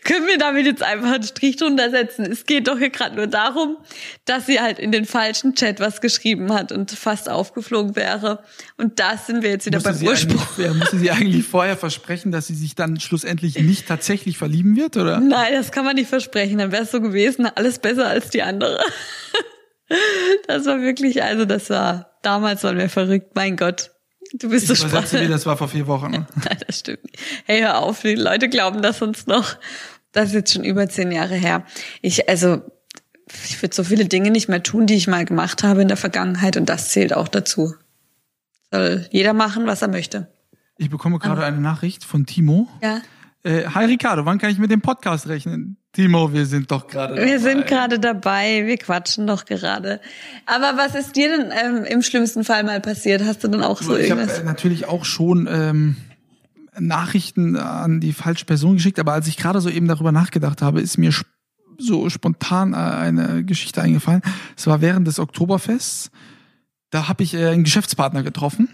Können 0.05 0.27
wir 0.27 0.39
damit 0.39 0.67
jetzt 0.67 0.83
einfach 0.83 1.13
einen 1.13 1.25
Strich 1.25 1.57
drunter 1.57 1.91
setzen? 1.91 2.25
Es 2.31 2.47
geht 2.47 2.69
doch 2.69 2.79
hier 2.79 2.91
gerade 2.91 3.17
nur 3.17 3.27
darum, 3.27 3.77
dass 4.25 4.47
sie 4.47 4.61
halt 4.61 4.79
in 4.79 4.93
den 4.93 5.05
falschen 5.05 5.55
Chat 5.57 5.81
was 5.81 6.01
geschrieben 6.01 6.53
hat 6.53 6.71
und 6.71 6.93
fast 6.93 7.29
aufgeflogen 7.29 7.97
wäre. 7.97 8.45
Und 8.77 9.01
da 9.01 9.17
sind 9.17 9.43
wir 9.43 9.51
jetzt 9.51 9.67
wieder 9.67 9.79
Musste 9.79 9.93
beim 9.93 10.07
Ursprung. 10.07 10.65
ja, 10.65 10.75
musste 10.75 10.99
sie 10.99 11.11
eigentlich 11.11 11.45
vorher 11.45 11.77
versprechen, 11.77 12.31
dass 12.31 12.47
sie 12.47 12.55
sich 12.55 12.77
dann 12.77 13.01
schlussendlich 13.01 13.59
nicht 13.59 13.89
tatsächlich 13.89 14.39
verlieben 14.39 14.77
wird, 14.77 14.97
oder? 14.97 15.19
Nein, 15.19 15.55
das 15.55 15.73
kann 15.73 15.85
man 15.85 15.97
nicht 15.97 16.09
versprechen. 16.09 16.59
Dann 16.59 16.71
wäre 16.71 16.85
es 16.85 16.93
so 16.93 17.01
gewesen, 17.01 17.47
alles 17.47 17.81
besser 17.81 18.07
als 18.07 18.31
die 18.31 18.43
andere. 18.43 18.81
Das 20.47 20.67
war 20.67 20.83
wirklich, 20.83 21.23
also 21.23 21.47
das 21.47 21.71
war, 21.71 22.19
damals 22.21 22.63
waren 22.63 22.77
wir 22.77 22.91
verrückt, 22.91 23.35
mein 23.35 23.57
Gott. 23.57 23.91
Du 24.35 24.51
bist 24.51 24.67
so 24.67 24.75
Ich 24.75 24.81
übersetze 24.81 25.09
sprachlos. 25.17 25.31
das 25.31 25.47
war 25.47 25.57
vor 25.57 25.69
vier 25.69 25.87
Wochen. 25.87 26.11
Ne? 26.13 26.27
Nein, 26.45 26.59
das 26.67 26.81
stimmt 26.81 27.05
nicht. 27.05 27.19
Hey, 27.45 27.61
hör 27.61 27.79
auf, 27.79 28.03
die 28.03 28.15
Leute 28.15 28.49
glauben 28.49 28.83
das 28.83 29.01
uns 29.03 29.27
noch. 29.27 29.57
Das 30.13 30.29
ist 30.29 30.35
jetzt 30.35 30.53
schon 30.53 30.65
über 30.65 30.89
zehn 30.89 31.13
Jahre 31.13 31.35
her. 31.35 31.65
Ich, 32.03 32.29
also, 32.29 32.63
ich 33.45 33.61
würde 33.63 33.75
so 33.75 33.85
viele 33.85 34.07
Dinge 34.07 34.31
nicht 34.31 34.49
mehr 34.49 34.63
tun, 34.63 34.87
die 34.87 34.95
ich 34.95 35.07
mal 35.07 35.25
gemacht 35.25 35.63
habe 35.63 35.83
in 35.83 35.89
der 35.89 35.97
Vergangenheit 35.97 36.57
und 36.57 36.69
das 36.69 36.91
zählt 36.91 37.13
auch 37.15 37.29
dazu. 37.29 37.75
Soll 38.71 39.07
jeder 39.11 39.33
machen, 39.33 39.67
was 39.67 39.83
er 39.83 39.89
möchte. 39.89 40.29
Ich 40.77 40.91
bekomme 40.91 41.19
gerade 41.19 41.45
eine 41.45 41.61
Nachricht 41.61 42.05
von 42.05 42.27
Timo. 42.27 42.69
Ja. 42.83 43.01
Äh, 43.43 43.65
Hi 43.75 43.87
Ricardo, 43.87 44.25
wann 44.25 44.39
kann 44.39 44.51
ich 44.51 44.59
mit 44.59 44.71
dem 44.71 44.81
Podcast 44.81 45.27
rechnen? 45.29 45.77
Timo, 45.99 46.33
wir 46.33 46.47
sind 46.47 46.71
doch 46.71 46.87
gerade 46.87 47.17
Wir 47.17 47.25
dabei. 47.27 47.39
sind 47.39 47.67
gerade 47.67 47.99
dabei, 47.99 48.67
wir 48.67 48.77
quatschen 48.77 49.27
doch 49.27 49.47
gerade. 49.47 50.01
Aber 50.47 50.77
was 50.77 50.95
ist 50.95 51.17
dir 51.17 51.29
denn 51.29 51.51
ähm, 51.51 51.83
im 51.83 52.03
schlimmsten 52.03 52.45
Fall 52.45 52.63
mal 52.63 52.81
passiert? 52.81 53.25
Hast 53.25 53.43
du 53.43 53.49
denn 53.49 53.65
auch 53.65 53.83
so 53.83 53.97
ich 53.97 54.09
habe 54.13 54.21
irgendwas? 54.21 54.39
äh, 54.39 54.45
natürlich 54.45 54.87
auch 54.87 55.05
schon 55.05 55.49
ähm, 55.51 55.97
Nachrichten 56.79 57.57
an 57.57 57.99
die 57.99 58.13
falsche 58.13 58.45
Person 58.45 58.75
geschickt, 58.75 59.01
aber 59.01 59.13
als 59.13 59.27
ich 59.27 59.37
gerade 59.39 59.61
so 59.61 59.69
eben 59.69 59.89
darüber 59.89 60.13
nachgedacht 60.13 60.63
habe, 60.63 60.81
ist 60.81 60.99
mir 60.99 61.11
so 61.79 62.09
spontan 62.11 62.75
äh, 62.75 62.77
eine 62.77 63.45
Geschichte 63.45 63.83
eingefallen. 63.83 64.23
Es 64.57 64.69
war 64.69 64.81
während 64.81 65.09
des 65.09 65.19
Oktoberfests. 65.19 66.13
Da 66.91 67.09
habe 67.09 67.25
ich 67.25 67.35
äh, 67.35 67.49
einen 67.49 67.65
Geschäftspartner 67.65 68.23
getroffen 68.23 68.69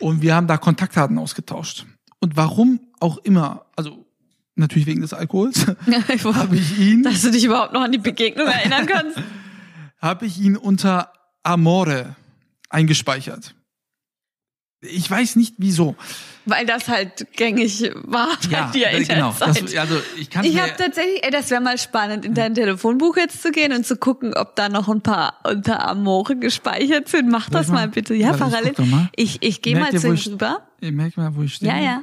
und 0.00 0.20
wir 0.20 0.34
haben 0.34 0.48
da 0.48 0.56
Kontaktdaten 0.56 1.16
ausgetauscht. 1.16 1.86
Und 2.18 2.36
warum 2.36 2.80
auch 2.98 3.18
immer, 3.18 3.66
also 3.76 4.03
natürlich 4.56 4.86
wegen 4.86 5.00
des 5.00 5.12
Alkohols, 5.12 5.66
habe 5.66 6.56
ich 6.56 6.78
ihn, 6.78 7.02
Dass 7.02 7.22
du 7.22 7.30
dich 7.30 7.44
überhaupt 7.44 7.72
noch 7.72 7.82
an 7.82 7.92
die 7.92 7.98
Begegnung 7.98 8.46
erinnern 8.46 8.86
kannst. 8.86 9.18
habe 10.00 10.26
ich 10.26 10.38
ihn 10.40 10.56
unter 10.56 11.12
Amore 11.42 12.16
eingespeichert. 12.68 13.54
Ich 14.86 15.10
weiß 15.10 15.36
nicht 15.36 15.54
wieso. 15.58 15.96
Weil 16.44 16.66
das 16.66 16.88
halt 16.88 17.26
gängig 17.32 17.90
war 18.02 18.28
bei 18.50 18.70
dir 18.72 18.90
in 18.90 19.04
genau. 19.08 19.32
der 19.32 19.52
Zeit. 19.52 19.62
Das, 19.64 19.76
also 19.76 20.00
ich 20.18 20.28
kann 20.28 20.44
ich 20.44 20.60
habe 20.60 20.74
tatsächlich, 20.76 21.24
ey, 21.24 21.30
das 21.30 21.50
wäre 21.50 21.62
mal 21.62 21.78
spannend, 21.78 22.26
in 22.26 22.34
dein 22.34 22.54
Telefonbuch 22.54 23.16
jetzt 23.16 23.40
zu 23.40 23.50
gehen 23.50 23.72
und 23.72 23.86
zu 23.86 23.96
gucken, 23.96 24.34
ob 24.34 24.54
da 24.56 24.68
noch 24.68 24.88
ein 24.88 25.00
paar 25.00 25.40
unter 25.44 25.88
Amore 25.88 26.36
gespeichert 26.36 27.08
sind. 27.08 27.30
Mach 27.30 27.48
das 27.48 27.66
ich 27.66 27.72
mal? 27.72 27.86
mal 27.86 27.88
bitte. 27.88 28.14
Ja, 28.14 28.32
ich 28.32 28.36
parallel. 28.38 28.74
mal. 28.90 29.08
Ich, 29.16 29.42
ich 29.42 29.62
gehe 29.62 29.78
mal 29.78 29.90
zu 29.98 30.06
ihm 30.06 30.14
ich- 30.14 30.28
rüber. 30.28 30.68
ich 30.80 30.92
merke 30.92 31.18
mal, 31.18 31.34
wo 31.34 31.42
ich 31.42 31.54
stehe. 31.54 31.72
Ja, 31.72 31.80
ja. 31.80 32.02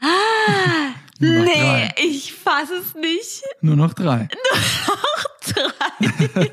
Ah, 0.00 0.06
Nur 1.18 1.32
noch 1.32 1.44
nee, 1.44 1.52
drei. 1.60 1.94
ich 1.96 2.32
fass 2.34 2.68
es 2.70 2.94
nicht. 2.94 3.42
Nur 3.60 3.76
noch 3.76 3.94
drei. 3.94 4.28
Drei. 5.46 6.50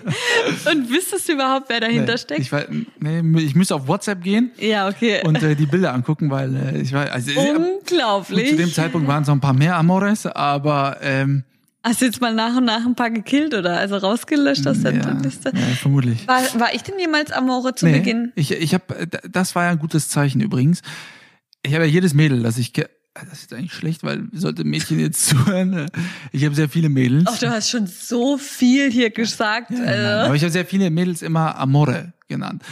und 0.72 0.90
wüsstest 0.90 1.28
du 1.28 1.34
überhaupt, 1.34 1.68
wer 1.70 1.80
dahinter 1.80 2.12
Nee, 2.14 2.18
steckt? 2.18 2.42
Ich, 2.42 2.52
nee, 3.00 3.42
ich 3.42 3.56
müsste 3.56 3.76
auf 3.76 3.88
WhatsApp 3.88 4.22
gehen 4.22 4.52
ja, 4.60 4.88
okay. 4.88 5.22
und 5.26 5.42
äh, 5.42 5.56
die 5.56 5.66
Bilder 5.66 5.94
angucken, 5.94 6.30
weil 6.30 6.56
äh, 6.56 6.82
ich 6.82 6.94
weiß, 6.94 7.10
also 7.10 7.32
äh, 7.32 7.56
Unglaublich. 7.56 8.50
zu 8.52 8.56
dem 8.58 8.72
Zeitpunkt 8.72 9.08
waren 9.08 9.24
es 9.24 9.28
noch 9.28 9.36
ein 9.36 9.42
paar 9.42 9.54
mehr 9.54 9.76
Amores, 9.78 10.26
aber 10.28 10.98
ähm, 11.02 11.44
Hast 11.84 12.02
du 12.02 12.06
jetzt 12.06 12.22
mal 12.22 12.34
nach 12.34 12.56
und 12.56 12.66
nach 12.66 12.86
ein 12.86 12.96
paar 12.96 13.10
gekillt 13.10 13.54
oder 13.56 13.78
also 13.78 13.98
rausgelöscht 13.98 14.66
aus 14.68 14.82
der 14.82 14.94
ja, 14.94 15.12
Liste? 15.22 15.52
ja, 15.54 15.62
vermutlich. 15.76 16.28
War, 16.28 16.42
war 16.60 16.74
ich 16.74 16.84
denn 16.84 16.98
jemals 17.00 17.32
Amore 17.32 17.76
zu 17.76 17.88
Nee, 17.88 17.94
Beginn? 17.98 18.32
ich, 18.36 18.52
ich 18.52 18.74
habe, 18.74 19.08
das 19.30 19.56
war 19.56 19.64
ja 19.66 19.72
ein 19.72 19.80
gutes 19.80 20.08
Zeichen 20.08 20.40
übrigens. 20.40 20.82
Ich 21.64 21.74
habe 21.74 21.86
ja 21.86 21.92
jedes 21.92 22.14
Mädel, 22.14 22.44
das 22.44 22.58
ich, 22.58 22.72
das 23.14 23.44
ist 23.44 23.54
eigentlich 23.54 23.74
schlecht, 23.74 24.04
weil 24.04 24.28
sollte 24.32 24.64
Mädchen 24.64 25.00
jetzt 25.00 25.26
zuhören. 25.28 25.90
Ich 26.32 26.46
habe 26.46 26.56
sehr 26.56 26.70
viele 26.70 26.90
Mädels. 26.90 27.26
Ach, 27.28 27.38
du 27.38 27.50
hast 27.50 27.70
schon 27.70 27.88
so 27.88 28.38
viel 28.38 28.92
hier 28.92 29.12
gesagt. 29.12 29.72
Nein, 29.72 29.88
also. 29.88 30.26
aber 30.26 30.36
ich 30.36 30.42
habe 30.42 30.52
sehr 30.52 30.66
viele 30.66 30.90
Mädels 30.90 31.22
immer 31.22 31.58
Amore 31.58 32.14
genannt. 32.28 32.64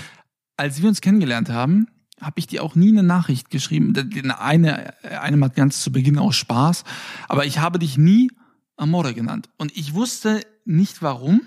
Als 0.58 0.82
wir 0.82 0.90
uns 0.90 1.02
kennengelernt 1.02 1.50
haben, 1.50 1.88
habe 2.20 2.40
ich 2.40 2.48
dir 2.48 2.64
auch 2.64 2.76
nie 2.76 2.90
eine 2.90 3.04
Nachricht 3.04 3.50
geschrieben. 3.50 3.94
Eine, 4.38 4.94
eine 5.04 5.38
mal 5.38 5.50
ganz 5.50 5.82
zu 5.82 5.92
Beginn 5.92 6.20
aus 6.20 6.36
Spaß, 6.36 6.84
aber 7.28 7.46
ich 7.46 7.60
habe 7.60 7.80
dich 7.80 7.98
nie 7.98 8.30
Amore 8.78 9.14
genannt. 9.14 9.50
Und 9.58 9.76
ich 9.76 9.94
wusste 9.94 10.42
nicht 10.66 11.02
warum. 11.02 11.42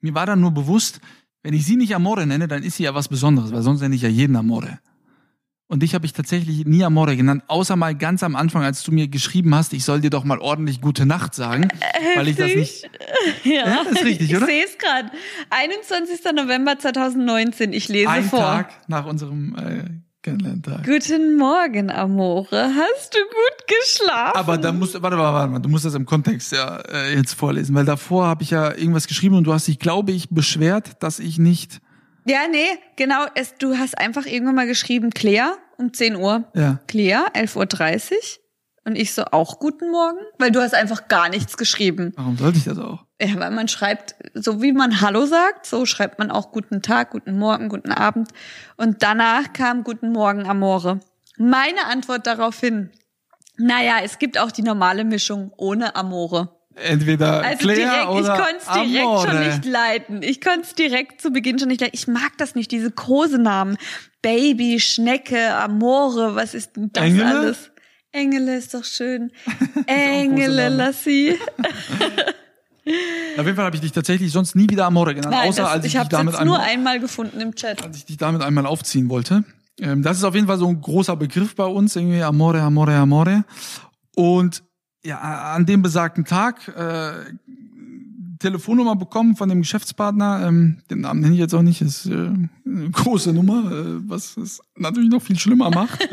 Mir 0.00 0.14
war 0.14 0.26
dann 0.26 0.40
nur 0.40 0.52
bewusst, 0.52 1.00
wenn 1.42 1.54
ich 1.54 1.66
sie 1.66 1.76
nicht 1.76 1.94
Amore 1.94 2.26
nenne, 2.26 2.48
dann 2.48 2.62
ist 2.62 2.76
sie 2.76 2.84
ja 2.84 2.94
was 2.94 3.08
Besonderes, 3.08 3.52
weil 3.52 3.62
sonst 3.62 3.80
nenne 3.80 3.94
ich 3.94 4.02
ja 4.02 4.08
jeden 4.08 4.36
Amore. 4.36 4.78
Und 5.72 5.82
dich 5.82 5.94
habe 5.94 6.04
ich 6.04 6.12
tatsächlich 6.12 6.66
nie 6.66 6.84
Amore 6.84 7.16
genannt, 7.16 7.44
außer 7.46 7.76
mal 7.76 7.94
ganz 7.94 8.22
am 8.22 8.36
Anfang, 8.36 8.62
als 8.62 8.82
du 8.82 8.92
mir 8.92 9.08
geschrieben 9.08 9.54
hast, 9.54 9.72
ich 9.72 9.86
soll 9.86 10.02
dir 10.02 10.10
doch 10.10 10.22
mal 10.22 10.38
ordentlich 10.38 10.82
gute 10.82 11.06
Nacht 11.06 11.34
sagen, 11.34 11.68
weil 12.14 12.28
ich 12.28 12.36
das 12.36 12.54
nicht. 12.54 12.90
Ja, 13.42 13.52
Ja, 13.66 13.84
das 13.84 13.94
ist 13.94 14.04
richtig, 14.04 14.36
oder? 14.36 14.46
Ich 14.46 14.52
sehe 14.52 14.64
es 14.66 14.76
gerade. 14.76 15.10
21. 15.48 16.20
November 16.34 16.78
2019. 16.78 17.72
Ich 17.72 17.88
lese 17.88 18.10
Ein 18.10 18.24
vor. 18.24 18.40
Tag 18.40 18.86
nach 18.86 19.06
unserem 19.06 19.56
äh, 19.56 19.84
Kennenlerntag. 20.20 20.84
Guten 20.84 21.38
Morgen, 21.38 21.90
Amore. 21.90 22.64
Hast 22.74 23.14
du 23.14 23.18
gut 23.20 23.80
geschlafen? 23.80 24.36
Aber 24.36 24.58
da 24.58 24.72
musst 24.72 24.92
warte, 25.00 25.16
warte, 25.16 25.34
warte 25.34 25.52
mal, 25.52 25.58
du 25.58 25.70
musst 25.70 25.86
das 25.86 25.94
im 25.94 26.04
Kontext 26.04 26.52
ja 26.52 26.82
äh, 26.82 27.16
jetzt 27.16 27.32
vorlesen, 27.32 27.74
weil 27.74 27.86
davor 27.86 28.26
habe 28.26 28.42
ich 28.42 28.50
ja 28.50 28.76
irgendwas 28.76 29.06
geschrieben 29.06 29.36
und 29.36 29.44
du 29.44 29.54
hast 29.54 29.68
dich, 29.68 29.78
glaube 29.78 30.12
ich, 30.12 30.28
beschwert, 30.28 31.02
dass 31.02 31.18
ich 31.18 31.38
nicht. 31.38 31.80
ja, 32.26 32.40
nee, 32.50 32.78
genau. 32.96 33.24
Es, 33.34 33.54
du 33.54 33.78
hast 33.78 33.96
einfach 33.96 34.26
irgendwann 34.26 34.56
mal 34.56 34.66
geschrieben, 34.66 35.08
Claire, 35.08 35.56
um 35.78 35.92
10 35.92 36.16
Uhr. 36.16 36.44
Ja. 36.54 36.80
Claire, 36.86 37.26
11.30 37.34 38.12
Uhr. 38.12 38.18
Und 38.84 38.96
ich 38.96 39.14
so, 39.14 39.24
auch 39.30 39.60
guten 39.60 39.90
Morgen? 39.90 40.18
Weil 40.38 40.50
du 40.50 40.60
hast 40.60 40.74
einfach 40.74 41.06
gar 41.06 41.28
nichts 41.28 41.56
geschrieben. 41.56 42.12
Warum 42.16 42.36
sollte 42.36 42.58
ich 42.58 42.64
das 42.64 42.78
auch? 42.78 43.04
Ja, 43.20 43.38
weil 43.38 43.52
man 43.52 43.68
schreibt, 43.68 44.16
so 44.34 44.60
wie 44.60 44.72
man 44.72 45.00
Hallo 45.00 45.24
sagt, 45.26 45.66
so 45.66 45.86
schreibt 45.86 46.18
man 46.18 46.32
auch 46.32 46.50
guten 46.50 46.82
Tag, 46.82 47.10
guten 47.10 47.38
Morgen, 47.38 47.68
guten 47.68 47.92
Abend. 47.92 48.30
Und 48.76 49.04
danach 49.04 49.52
kam 49.52 49.84
guten 49.84 50.10
Morgen, 50.10 50.46
Amore. 50.46 50.98
Meine 51.38 51.86
Antwort 51.86 52.26
daraufhin, 52.26 52.90
naja, 53.56 53.98
es 54.02 54.18
gibt 54.18 54.38
auch 54.38 54.50
die 54.50 54.62
normale 54.62 55.04
Mischung 55.04 55.52
ohne 55.56 55.94
Amore. 55.94 56.56
Entweder 56.74 57.44
Also 57.44 57.58
Claire 57.58 57.76
direkt, 57.76 58.02
ich 58.02 58.24
oder 58.24 58.36
konnte 58.36 58.56
es 58.58 58.64
direkt 58.72 59.06
Amore. 59.06 59.28
schon 59.28 59.46
nicht 59.46 59.64
leiten. 59.66 60.22
Ich 60.22 60.40
konnte 60.40 60.62
es 60.62 60.74
direkt 60.74 61.20
zu 61.20 61.30
Beginn 61.30 61.58
schon 61.58 61.68
nicht 61.68 61.80
leiten. 61.80 61.94
Ich 61.96 62.08
mag 62.08 62.32
das 62.38 62.54
nicht, 62.54 62.70
diese 62.72 62.90
Kosenamen. 62.90 63.76
Baby, 64.22 64.80
Schnecke, 64.80 65.54
Amore, 65.56 66.34
was 66.34 66.54
ist 66.54 66.76
denn 66.76 66.90
das 66.92 67.04
Engele? 67.04 67.26
alles? 67.38 67.70
Engele 68.12 68.56
ist 68.56 68.72
doch 68.74 68.84
schön. 68.84 69.32
Engele, 69.86 70.46
Kosename. 70.46 70.76
lass 70.76 71.04
sie. 71.04 71.36
Auf 73.38 73.44
jeden 73.46 73.56
Fall 73.56 73.64
habe 73.64 73.76
ich 73.76 73.82
dich 73.82 73.92
tatsächlich 73.92 74.32
sonst 74.32 74.56
nie 74.56 74.68
wieder 74.68 74.86
Amore 74.86 75.14
genannt, 75.14 75.34
Nein, 75.34 75.48
außer 75.48 75.62
das, 75.62 75.70
als 75.70 75.84
ich, 75.84 75.94
ich 75.94 76.00
dich 76.00 76.08
damit 76.08 76.34
jetzt 76.34 76.44
nur 76.44 76.56
einmal, 76.56 76.68
einmal 76.70 77.00
gefunden 77.00 77.40
im 77.40 77.54
Chat. 77.54 77.82
als 77.82 77.96
ich 77.96 78.04
dich 78.06 78.16
damit 78.16 78.42
einmal 78.42 78.66
aufziehen 78.66 79.08
wollte. 79.08 79.44
Ähm, 79.80 80.02
das 80.02 80.18
ist 80.18 80.24
auf 80.24 80.34
jeden 80.34 80.46
Fall 80.48 80.58
so 80.58 80.68
ein 80.68 80.80
großer 80.80 81.16
Begriff 81.16 81.54
bei 81.54 81.64
uns, 81.64 81.94
irgendwie 81.96 82.22
Amore, 82.22 82.60
Amore, 82.60 82.94
Amore. 82.94 83.44
Und 84.16 84.64
ja, 85.04 85.18
an 85.54 85.64
dem 85.66 85.82
besagten 85.82 86.24
Tag 86.24 86.68
äh, 86.68 87.32
Telefonnummer 88.42 88.96
bekommen 88.96 89.36
von 89.36 89.48
dem 89.48 89.60
Geschäftspartner. 89.60 90.46
Ähm, 90.46 90.78
den 90.90 91.00
Namen 91.00 91.20
nenne 91.20 91.34
ich 91.34 91.40
jetzt 91.40 91.54
auch 91.54 91.62
nicht, 91.62 91.80
ist 91.80 92.06
äh, 92.06 92.10
eine 92.12 92.90
große 92.90 93.32
Nummer, 93.32 93.72
äh, 93.72 94.08
was 94.08 94.36
es 94.36 94.60
natürlich 94.76 95.10
noch 95.10 95.22
viel 95.22 95.38
schlimmer 95.38 95.70
macht. 95.70 95.98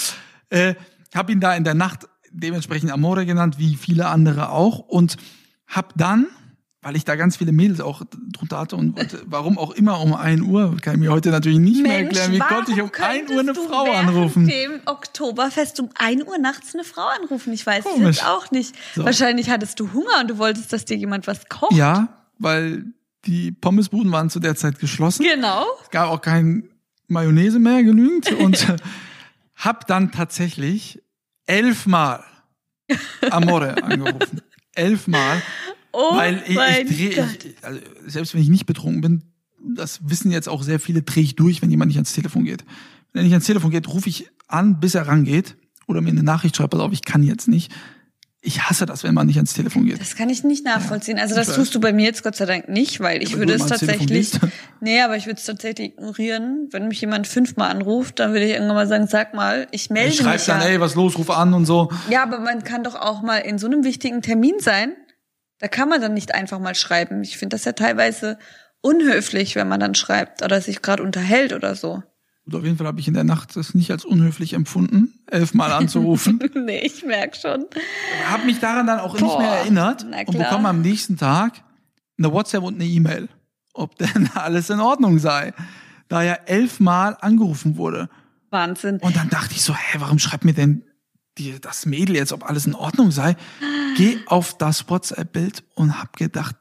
äh, 0.50 0.74
hab 1.14 1.30
ihn 1.30 1.40
da 1.40 1.54
in 1.54 1.64
der 1.64 1.74
Nacht 1.74 2.08
dementsprechend 2.30 2.90
Amore 2.90 3.26
genannt, 3.26 3.58
wie 3.58 3.76
viele 3.76 4.06
andere 4.08 4.50
auch. 4.50 4.78
Und 4.78 5.16
hab 5.66 5.94
dann, 5.96 6.26
weil 6.84 6.96
ich 6.96 7.04
da 7.04 7.16
ganz 7.16 7.36
viele 7.36 7.50
Mädels 7.52 7.80
auch 7.80 8.02
drunter 8.10 8.58
hatte 8.58 8.76
und 8.76 8.96
wollte, 8.96 9.22
warum 9.24 9.58
auch 9.58 9.70
immer 9.70 10.00
um 10.00 10.14
1 10.14 10.42
Uhr, 10.42 10.76
kann 10.82 10.94
ich 10.94 11.00
mir 11.00 11.10
heute 11.10 11.30
natürlich 11.30 11.58
nicht 11.58 11.82
mehr 11.82 12.00
erklären, 12.00 12.32
wie 12.32 12.38
konnte 12.38 12.72
ich 12.72 12.82
um 12.82 12.90
1 12.92 13.30
Uhr 13.30 13.40
eine 13.40 13.54
Frau 13.54 13.90
anrufen? 13.90 14.46
dem 14.46 14.80
Oktoberfest 14.84 15.80
um 15.80 15.88
1 15.94 16.24
Uhr 16.24 16.38
nachts 16.38 16.74
eine 16.74 16.84
Frau 16.84 17.06
anrufen? 17.20 17.52
Ich 17.54 17.66
weiß 17.66 17.84
es 18.02 18.22
auch 18.22 18.50
nicht. 18.50 18.74
So. 18.94 19.04
Wahrscheinlich 19.04 19.48
hattest 19.48 19.80
du 19.80 19.92
Hunger 19.94 20.20
und 20.20 20.30
du 20.30 20.38
wolltest, 20.38 20.72
dass 20.72 20.84
dir 20.84 20.96
jemand 20.96 21.26
was 21.26 21.48
kocht. 21.48 21.72
Ja, 21.72 22.08
weil 22.38 22.84
die 23.24 23.52
Pommesbuden 23.52 24.12
waren 24.12 24.28
zu 24.28 24.38
der 24.38 24.54
Zeit 24.54 24.78
geschlossen. 24.78 25.24
Genau. 25.24 25.64
Es 25.82 25.90
gab 25.90 26.10
auch 26.10 26.20
kein 26.20 26.68
Mayonnaise 27.08 27.58
mehr 27.58 27.82
genügend 27.82 28.30
und 28.32 28.74
hab 29.56 29.86
dann 29.86 30.12
tatsächlich 30.12 31.02
elfmal 31.46 32.24
Amore 33.30 33.82
angerufen. 33.82 34.42
Elfmal, 34.74 35.40
Oh 35.94 36.16
weil 36.16 36.42
ich, 36.46 36.54
mein 36.54 36.86
ich 36.88 37.16
Gott. 37.16 37.44
ich, 37.44 37.54
also 37.62 37.80
selbst 38.06 38.34
wenn 38.34 38.42
ich 38.42 38.48
nicht 38.48 38.66
betrunken 38.66 39.00
bin, 39.00 39.22
das 39.76 40.00
wissen 40.02 40.30
jetzt 40.30 40.48
auch 40.48 40.62
sehr 40.62 40.80
viele, 40.80 41.02
drehe 41.02 41.22
ich 41.22 41.36
durch, 41.36 41.62
wenn 41.62 41.70
jemand 41.70 41.88
nicht 41.88 41.96
ans 41.96 42.12
Telefon 42.12 42.44
geht. 42.44 42.64
Wenn 43.12 43.20
er 43.20 43.24
nicht 43.24 43.32
ans 43.32 43.46
Telefon 43.46 43.70
geht, 43.70 43.88
rufe 43.88 44.08
ich 44.08 44.28
an, 44.48 44.80
bis 44.80 44.94
er 44.94 45.06
rangeht 45.06 45.56
oder 45.86 46.00
mir 46.00 46.10
eine 46.10 46.22
Nachricht 46.22 46.56
schreibt, 46.56 46.70
pass 46.70 46.80
auf, 46.80 46.92
ich 46.92 47.04
kann 47.04 47.22
jetzt 47.22 47.48
nicht. 47.48 47.72
Ich 48.46 48.60
hasse 48.60 48.84
das, 48.84 49.04
wenn 49.04 49.14
man 49.14 49.26
nicht 49.26 49.36
ans 49.36 49.54
Telefon 49.54 49.86
geht. 49.86 49.98
Das 49.98 50.16
kann 50.16 50.28
ich 50.28 50.44
nicht 50.44 50.66
nachvollziehen. 50.66 51.18
Also 51.18 51.34
ich 51.34 51.46
das 51.46 51.56
tust 51.56 51.74
du 51.74 51.80
bei 51.80 51.94
mir 51.94 52.04
jetzt 52.04 52.22
Gott 52.22 52.36
sei 52.36 52.44
Dank 52.44 52.68
nicht, 52.68 53.00
weil 53.00 53.22
ich 53.22 53.30
aber 53.30 53.38
würde 53.38 53.54
es 53.54 53.64
tatsächlich, 53.64 54.32
nee, 54.82 55.00
aber 55.00 55.16
ich 55.16 55.24
würde 55.24 55.38
es 55.38 55.46
tatsächlich 55.46 55.92
ignorieren. 55.92 56.68
Wenn 56.70 56.88
mich 56.88 57.00
jemand 57.00 57.26
fünfmal 57.26 57.70
anruft, 57.70 58.18
dann 58.18 58.32
würde 58.32 58.44
ich 58.44 58.52
irgendwann 58.52 58.74
mal 58.74 58.86
sagen, 58.86 59.06
sag 59.06 59.32
mal, 59.32 59.66
ich 59.70 59.88
melde 59.88 60.10
Ich 60.10 60.22
mich 60.22 60.44
dann, 60.44 60.60
ja. 60.60 60.66
ey, 60.66 60.80
was 60.80 60.94
los, 60.94 61.16
ruf 61.16 61.30
an 61.30 61.54
und 61.54 61.64
so. 61.64 61.90
Ja, 62.10 62.22
aber 62.22 62.38
man 62.38 62.64
kann 62.64 62.84
doch 62.84 62.96
auch 62.96 63.22
mal 63.22 63.38
in 63.38 63.56
so 63.56 63.66
einem 63.66 63.82
wichtigen 63.82 64.20
Termin 64.20 64.56
sein. 64.58 64.92
Da 65.64 65.68
kann 65.68 65.88
man 65.88 66.02
dann 66.02 66.12
nicht 66.12 66.34
einfach 66.34 66.58
mal 66.58 66.74
schreiben. 66.74 67.22
Ich 67.22 67.38
finde 67.38 67.54
das 67.54 67.64
ja 67.64 67.72
teilweise 67.72 68.36
unhöflich, 68.82 69.56
wenn 69.56 69.66
man 69.66 69.80
dann 69.80 69.94
schreibt 69.94 70.42
oder 70.42 70.60
sich 70.60 70.82
gerade 70.82 71.02
unterhält 71.02 71.54
oder 71.54 71.74
so. 71.74 72.02
Und 72.44 72.54
auf 72.54 72.64
jeden 72.64 72.76
Fall 72.76 72.86
habe 72.86 73.00
ich 73.00 73.08
in 73.08 73.14
der 73.14 73.24
Nacht 73.24 73.56
das 73.56 73.72
nicht 73.72 73.90
als 73.90 74.04
unhöflich 74.04 74.52
empfunden, 74.52 75.14
elfmal 75.26 75.72
anzurufen. 75.72 76.38
nee, 76.54 76.80
ich 76.80 77.02
merk 77.06 77.34
schon. 77.34 77.64
habe 78.26 78.44
mich 78.44 78.60
daran 78.60 78.86
dann 78.86 79.00
auch 79.00 79.14
nicht 79.14 79.22
Boah, 79.22 79.40
mehr 79.40 79.52
erinnert 79.52 80.04
und 80.04 80.36
bekomme 80.36 80.68
am 80.68 80.82
nächsten 80.82 81.16
Tag 81.16 81.54
eine 82.18 82.30
WhatsApp 82.30 82.62
und 82.62 82.74
eine 82.74 82.84
E-Mail, 82.84 83.30
ob 83.72 83.96
denn 83.96 84.28
alles 84.34 84.68
in 84.68 84.80
Ordnung 84.80 85.18
sei. 85.18 85.54
Da 86.08 86.22
ja 86.22 86.34
elfmal 86.44 87.16
angerufen 87.22 87.78
wurde. 87.78 88.10
Wahnsinn. 88.50 88.98
Und 88.98 89.16
dann 89.16 89.30
dachte 89.30 89.54
ich 89.54 89.62
so, 89.62 89.74
hä, 89.74 89.96
warum 89.98 90.18
schreibt 90.18 90.44
mir 90.44 90.52
denn 90.52 90.84
die, 91.38 91.60
das 91.60 91.86
Mädel 91.86 92.16
jetzt, 92.16 92.32
ob 92.32 92.48
alles 92.48 92.66
in 92.66 92.74
Ordnung 92.74 93.10
sei? 93.10 93.36
Geh 93.96 94.18
auf 94.26 94.56
das 94.56 94.88
WhatsApp-Bild 94.88 95.64
und 95.74 96.00
hab 96.00 96.16
gedacht, 96.16 96.56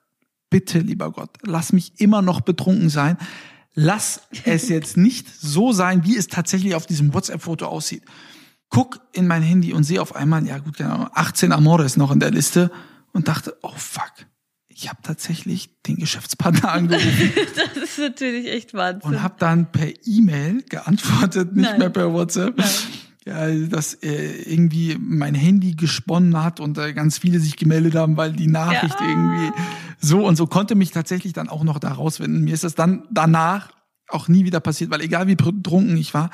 bitte, 0.50 0.80
lieber 0.80 1.12
Gott, 1.12 1.32
lass 1.42 1.74
mich 1.74 2.00
immer 2.00 2.22
noch 2.22 2.42
betrunken 2.42 2.90
sein. 2.90 3.18
Lass 3.76 4.22
es 4.44 4.70
jetzt 4.70 4.98
nicht 4.98 5.28
so 5.28 5.72
sein, 5.72 6.04
wie 6.04 6.16
es 6.16 6.28
tatsächlich 6.28 6.76
auf 6.76 6.86
diesem 6.86 7.14
WhatsApp-Foto 7.14 7.66
aussieht. 7.66 8.04
Guck 8.70 9.00
in 9.14 9.28
mein 9.28 9.42
Handy 9.42 9.74
und 9.74 9.84
sehe 9.84 10.02
auf 10.02 10.16
einmal, 10.16 10.46
ja 10.46 10.60
gut, 10.60 10.78
genau, 10.78 11.08
18 11.14 11.52
Amores 11.52 11.98
noch 11.98 12.12
in 12.12 12.20
der 12.20 12.32
Liste 12.32 12.72
und 13.14 13.28
dachte, 13.28 13.58
oh 13.62 13.74
fuck, 13.76 14.12
ich 14.68 14.90
habe 14.90 15.00
tatsächlich 15.04 15.82
den 15.84 15.98
Geschäftspartner 15.98 16.72
angerufen. 16.72 17.32
das 17.56 17.84
ist 17.84 18.00
natürlich 18.00 18.52
echt 18.52 18.74
Wahnsinn. 18.74 19.12
Und 19.12 19.24
habe 19.24 19.36
dann 19.40 19.72
per 19.72 19.90
E-Mail 20.06 20.64
geantwortet, 20.64 21.56
nicht 21.56 21.70
Nein. 21.70 21.80
mehr 21.80 21.90
per 21.90 22.14
WhatsApp. 22.14 22.58
Nein. 22.58 22.70
Ja, 23.26 23.50
dass 23.50 23.94
äh, 23.96 24.42
irgendwie 24.52 24.98
mein 25.00 25.34
Handy 25.34 25.76
gesponnen 25.76 26.44
hat 26.44 26.60
und 26.60 26.78
äh, 26.78 26.92
ganz 26.94 27.18
viele 27.18 27.40
sich 27.40 27.56
gemeldet 27.56 27.96
haben, 27.96 28.18
weil 28.18 28.34
die 28.34 28.48
Nachricht 28.48 29.00
Ja. 29.00 29.08
irgendwie 29.08 29.52
so 30.00 30.26
und 30.26 30.36
so 30.36 30.46
konnte 30.46 30.76
mich 30.76 30.92
tatsächlich 30.92 31.32
dann 31.32 31.48
auch 31.48 31.64
noch 31.64 31.80
da 31.80 31.94
rausfinden. 31.94 32.44
Mir 32.44 32.54
ist 32.54 32.66
das 32.66 32.76
dann 32.76 33.04
danach 33.12 33.72
auch 34.10 34.28
nie 34.28 34.44
wieder 34.44 34.60
passiert, 34.60 34.92
weil 34.92 35.00
egal 35.02 35.28
wie 35.28 35.36
betrunken 35.36 35.96
ich 35.96 36.14
war, 36.14 36.30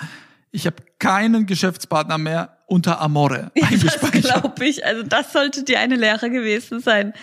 ich 0.52 0.66
habe 0.66 0.78
keinen 0.98 1.46
Geschäftspartner 1.46 2.18
mehr 2.18 2.58
unter 2.66 3.00
Amore 3.02 3.52
Ja, 3.56 3.68
das 3.70 4.00
glaube 4.22 4.66
ich. 4.66 4.84
Also 4.84 5.04
das 5.04 5.32
sollte 5.32 5.64
dir 5.64 5.80
eine 5.80 5.96
Lehre 5.96 6.32
gewesen 6.32 6.80
sein. 6.80 7.14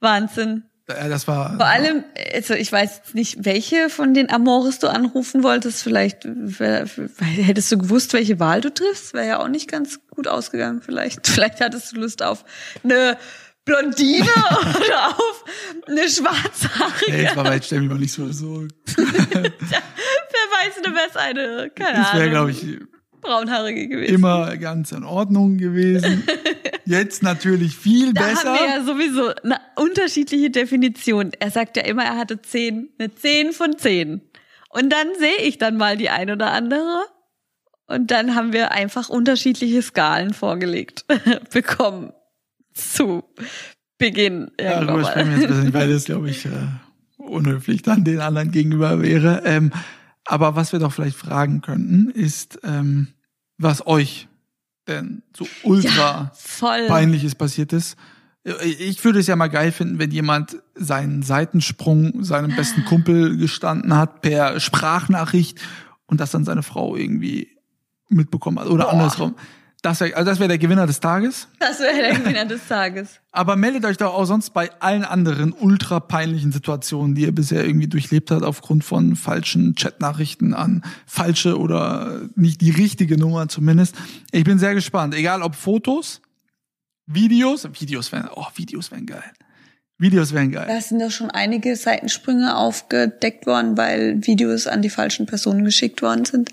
Wahnsinn. 0.00 0.64
Äh, 0.86 1.08
Das 1.08 1.26
war 1.26 1.56
Vor 1.56 1.66
allem, 1.66 2.04
also 2.34 2.54
ich 2.54 2.70
weiß 2.70 2.96
jetzt 2.98 3.14
nicht, 3.14 3.44
welche 3.44 3.88
von 3.90 4.14
den 4.14 4.30
Amores 4.30 4.78
du 4.78 4.88
anrufen 4.88 5.42
wolltest. 5.42 5.82
Vielleicht 5.82 6.18
wär, 6.24 6.86
hättest 7.20 7.72
du 7.72 7.78
gewusst, 7.78 8.12
welche 8.12 8.38
Wahl 8.40 8.60
du 8.60 8.72
triffst. 8.72 9.14
Wäre 9.14 9.26
ja 9.26 9.38
auch 9.40 9.48
nicht 9.48 9.70
ganz 9.70 10.00
gut 10.10 10.28
ausgegangen. 10.28 10.82
Vielleicht, 10.82 11.26
vielleicht 11.26 11.60
hattest 11.60 11.92
du 11.92 12.00
Lust 12.00 12.22
auf 12.22 12.44
eine 12.82 13.16
Blondine 13.64 14.26
oder 14.60 15.08
auf 15.08 15.44
eine 15.88 16.06
schwarzhaarige. 16.08 17.12
Ey, 17.12 17.22
jetzt 17.22 17.36
war 17.36 17.44
bei 17.44 17.60
Stell 17.62 17.80
mich 17.80 17.88
mal 17.90 17.98
nicht 17.98 18.12
so. 18.12 18.30
so. 18.30 18.66
Wer 18.96 19.46
weiß, 19.46 20.82
du 20.82 20.90
wärst 20.94 21.16
eine, 21.16 21.70
keine 21.74 21.96
Das 21.98 22.12
wäre, 22.12 22.22
Ahnung, 22.24 22.30
glaube 22.30 22.50
ich, 22.50 22.66
braunhaarige 23.24 23.88
gewesen. 23.88 24.14
immer 24.14 24.56
ganz 24.56 24.92
in 24.92 25.04
Ordnung 25.04 25.56
gewesen. 25.58 26.24
Jetzt 26.84 27.22
natürlich 27.22 27.74
viel 27.76 28.12
Da 28.12 28.22
besser. 28.22 28.52
haben 28.52 28.58
wir 28.58 28.68
ja 28.76 28.84
sowieso 28.84 29.34
eine 29.42 29.58
unterschiedliche 29.76 30.50
Definition. 30.50 31.32
Er 31.40 31.50
sagt 31.50 31.76
ja 31.76 31.84
immer, 31.84 32.04
er 32.04 32.16
hatte 32.16 32.42
zehn, 32.42 32.90
eine 32.98 33.14
zehn 33.14 33.52
von 33.52 33.78
zehn. 33.78 34.20
Und 34.68 34.92
dann 34.92 35.08
sehe 35.18 35.38
ich 35.48 35.58
dann 35.58 35.76
mal 35.76 35.96
die 35.96 36.10
ein 36.10 36.30
oder 36.30 36.52
andere. 36.52 37.04
Und 37.86 38.10
dann 38.10 38.34
haben 38.34 38.52
wir 38.52 38.72
einfach 38.72 39.08
unterschiedliche 39.08 39.80
Skalen 39.82 40.34
vorgelegt 40.34 41.04
bekommen 41.52 42.12
zu 42.74 43.22
Beginn. 43.98 44.50
Ja, 44.60 44.84
darüber 44.84 45.04
sprechen 45.04 45.30
wir 45.30 45.38
jetzt 45.38 45.48
besser 45.48 45.62
nicht, 45.62 45.74
weil 45.74 45.88
das, 45.90 46.04
glaube 46.04 46.28
ich, 46.30 46.44
äh, 46.46 46.50
unhöflich 47.16 47.82
dann 47.82 48.04
den 48.04 48.20
anderen 48.20 48.50
gegenüber 48.50 49.00
wäre. 49.00 49.42
Ähm, 49.44 49.72
aber 50.26 50.56
was 50.56 50.72
wir 50.72 50.80
doch 50.80 50.92
vielleicht 50.92 51.16
fragen 51.16 51.60
könnten, 51.60 52.10
ist, 52.10 52.58
ähm, 52.64 53.13
was 53.58 53.86
euch 53.86 54.28
denn 54.86 55.22
so 55.36 55.46
ultra 55.62 56.32
Ja. 56.60 56.86
Peinliches 56.88 57.34
passiert 57.34 57.72
ist. 57.72 57.96
Ich 58.62 59.02
würde 59.02 59.20
es 59.20 59.26
ja 59.26 59.36
mal 59.36 59.48
geil 59.48 59.72
finden, 59.72 59.98
wenn 59.98 60.10
jemand 60.10 60.60
seinen 60.74 61.22
Seitensprung 61.22 62.22
seinem 62.22 62.54
besten 62.54 62.84
Kumpel 62.84 63.38
gestanden 63.38 63.96
hat 63.96 64.20
per 64.20 64.60
Sprachnachricht 64.60 65.60
und 66.06 66.20
das 66.20 66.30
dann 66.30 66.44
seine 66.44 66.62
Frau 66.62 66.94
irgendwie 66.94 67.48
mitbekommen 68.10 68.58
hat 68.58 68.66
oder 68.66 68.84
Boah. 68.84 68.92
andersrum. 68.92 69.34
Das 69.84 70.00
wäre 70.00 70.16
also 70.16 70.30
das 70.30 70.38
wäre 70.38 70.48
der 70.48 70.56
Gewinner 70.56 70.86
des 70.86 70.98
Tages. 70.98 71.46
Das 71.58 71.78
wäre 71.78 71.98
der 71.98 72.14
Gewinner 72.14 72.46
des 72.46 72.66
Tages. 72.66 73.20
Aber 73.32 73.54
meldet 73.54 73.84
euch 73.84 73.98
doch 73.98 74.14
auch 74.14 74.24
sonst 74.24 74.54
bei 74.54 74.70
allen 74.80 75.04
anderen 75.04 75.52
ultra 75.52 76.00
peinlichen 76.00 76.52
Situationen, 76.52 77.14
die 77.14 77.22
ihr 77.22 77.34
bisher 77.34 77.66
irgendwie 77.66 77.86
durchlebt 77.86 78.30
habt, 78.30 78.44
aufgrund 78.44 78.82
von 78.82 79.14
falschen 79.14 79.74
Chatnachrichten 79.74 80.54
an 80.54 80.82
falsche 81.04 81.58
oder 81.58 82.22
nicht 82.34 82.62
die 82.62 82.70
richtige 82.70 83.18
Nummer 83.18 83.46
zumindest. 83.48 83.94
Ich 84.32 84.44
bin 84.44 84.58
sehr 84.58 84.72
gespannt. 84.72 85.14
Egal 85.14 85.42
ob 85.42 85.54
Fotos, 85.54 86.22
Videos, 87.04 87.68
Videos 87.78 88.10
wären, 88.10 88.30
oh, 88.34 88.46
Videos 88.54 88.90
wären 88.90 89.04
geil. 89.04 89.32
Videos 89.98 90.32
wären 90.32 90.50
geil. 90.50 90.66
Da 90.66 90.80
sind 90.80 91.02
doch 91.02 91.10
schon 91.10 91.30
einige 91.30 91.76
Seitensprünge 91.76 92.56
aufgedeckt 92.56 93.46
worden, 93.46 93.76
weil 93.76 94.26
Videos 94.26 94.66
an 94.66 94.80
die 94.80 94.88
falschen 94.88 95.26
Personen 95.26 95.62
geschickt 95.62 96.00
worden 96.00 96.24
sind. 96.24 96.52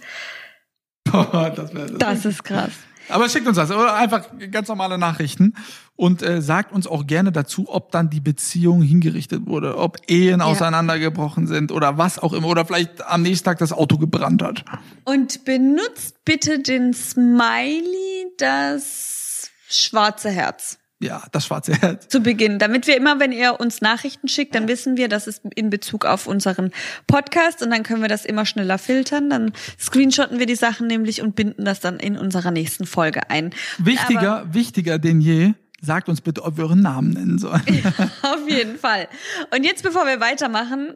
das 1.06 1.74
wär, 1.74 1.86
Das 1.98 2.26
ist 2.26 2.44
krass. 2.44 2.74
Aber 3.10 3.30
schickt 3.30 3.48
uns 3.48 3.58
das 3.58 3.72
oder 3.72 3.96
einfach 3.96 4.28
ganz 4.52 4.68
normale 4.68 4.98
Nachrichten. 4.98 5.54
Und 5.96 6.24
äh, 6.24 6.42
sagt 6.42 6.72
uns 6.72 6.88
auch 6.88 7.06
gerne 7.06 7.32
dazu, 7.32 7.66
ob 7.68 7.92
dann 7.92 8.10
die 8.10 8.22
Beziehung 8.22 8.82
hingerichtet 8.82 9.46
wurde, 9.46 9.78
ob 9.78 9.98
Ehen 10.08 10.42
auseinandergebrochen 10.42 11.46
sind 11.46 11.72
oder 11.72 12.00
was 12.00 12.18
auch 12.18 12.34
immer 12.34 12.48
oder 12.48 12.66
vielleicht 12.66 13.06
am 13.06 13.22
nächsten 13.22 13.46
Tag 13.46 13.60
das 13.60 13.72
Auto 13.72 14.00
gebrannt 14.00 14.42
hat. 14.42 14.66
Und 15.04 15.46
benutzt 15.46 16.26
bitte 16.26 16.60
den 16.60 16.94
Smiley, 16.94 18.34
das 18.38 19.52
schwarze 19.70 20.32
Herz 20.32 20.81
Ja, 21.02 21.24
das 21.32 21.48
schwarze 21.48 21.74
Herz. 21.74 22.08
zu 22.10 22.22
Beginn, 22.22 22.60
damit 22.60 22.86
wir 22.86 22.96
immer, 22.96 23.20
wenn 23.20 23.32
ihr 23.32 23.60
uns 23.60 23.82
Nachrichten 23.82 24.28
schickt, 24.28 24.54
dann 24.54 24.68
wissen 24.68 24.98
wir, 24.98 25.10
das 25.10 25.26
ist 25.26 25.42
in 25.56 25.72
Bezug 25.72 26.06
auf 26.06 26.28
unseren 26.28 26.72
Podcast 27.08 27.64
und 27.64 27.72
dann 27.72 27.82
können 27.82 28.04
wir 28.04 28.08
das 28.08 28.24
immer 28.24 28.46
schneller 28.46 28.78
filtern. 28.78 29.30
Dann 29.32 29.52
screenshotten 29.80 30.38
wir 30.38 30.46
die 30.46 30.56
Sachen 30.56 30.86
nämlich 30.86 31.24
und 31.24 31.36
binden 31.36 31.66
das 31.66 31.80
dann 31.80 31.98
in 31.98 32.18
unserer 32.18 32.52
nächsten 32.52 32.86
Folge 32.86 33.30
ein. 33.32 33.52
Wichtiger, 33.80 34.46
wichtiger 34.54 35.00
denn 35.00 35.22
je, 35.22 35.54
sagt 35.82 36.08
uns 36.08 36.22
bitte, 36.22 36.44
ob 36.44 36.58
wir 36.58 36.66
euren 36.66 36.82
Namen 36.82 37.10
nennen 37.10 37.40
sollen. 37.40 37.64
Auf 38.22 38.48
jeden 38.48 38.78
Fall. 38.78 39.08
Und 39.56 39.64
jetzt, 39.64 39.82
bevor 39.82 40.06
wir 40.06 40.20
weitermachen, 40.20 40.94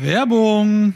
Werbung. 0.00 0.94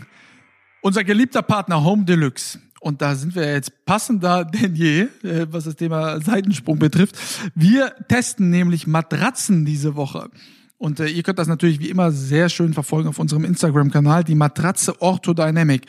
Unser 0.80 1.04
geliebter 1.04 1.42
Partner 1.42 1.82
Home 1.82 2.04
Deluxe. 2.04 2.58
Und 2.86 3.02
da 3.02 3.16
sind 3.16 3.34
wir 3.34 3.52
jetzt 3.52 3.84
passender 3.84 4.44
denn 4.44 4.76
je, 4.76 5.08
äh, 5.24 5.48
was 5.50 5.64
das 5.64 5.74
Thema 5.74 6.20
Seitensprung 6.20 6.78
betrifft. 6.78 7.16
Wir 7.56 7.92
testen 8.06 8.48
nämlich 8.50 8.86
Matratzen 8.86 9.64
diese 9.64 9.96
Woche. 9.96 10.30
Und 10.78 11.00
äh, 11.00 11.08
ihr 11.08 11.24
könnt 11.24 11.40
das 11.40 11.48
natürlich 11.48 11.80
wie 11.80 11.90
immer 11.90 12.12
sehr 12.12 12.48
schön 12.48 12.74
verfolgen 12.74 13.08
auf 13.08 13.18
unserem 13.18 13.44
Instagram-Kanal, 13.44 14.22
die 14.22 14.36
Matratze 14.36 15.02
Orthodynamic. 15.02 15.86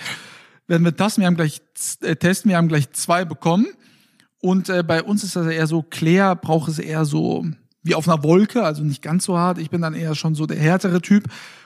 Werden 0.65 0.85
wir 0.85 0.95
testen, 0.95 1.21
wir 1.21 1.27
haben 1.27 1.35
gleich 1.35 1.61
äh, 2.01 2.15
testen, 2.15 2.49
wir 2.49 2.57
haben 2.57 2.67
gleich 2.67 2.91
zwei 2.93 3.25
bekommen. 3.25 3.67
Und 4.41 4.69
äh, 4.69 4.81
bei 4.81 5.03
uns 5.03 5.23
ist 5.23 5.35
das 5.35 5.45
eher 5.45 5.67
so, 5.67 5.83
Claire 5.83 6.35
braucht 6.35 6.67
es 6.67 6.79
eher 6.79 7.05
so 7.05 7.45
wie 7.83 7.93
auf 7.93 8.09
einer 8.09 8.23
Wolke, 8.23 8.63
also 8.63 8.81
nicht 8.83 9.03
ganz 9.03 9.25
so 9.25 9.37
hart. 9.37 9.59
Ich 9.59 9.69
bin 9.69 9.81
dann 9.81 9.93
eher 9.93 10.15
schon 10.15 10.33
so 10.33 10.47
der 10.47 10.57
härtere 10.57 10.99
Typ. 10.99 11.25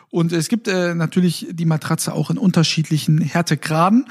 Und 0.09 0.33
es 0.33 0.49
gibt 0.49 0.67
äh, 0.67 0.93
natürlich 0.93 1.47
die 1.51 1.65
Matratze 1.65 2.11
auch 2.11 2.31
in 2.31 2.37
unterschiedlichen 2.37 3.21
Härtegraden. 3.21 4.07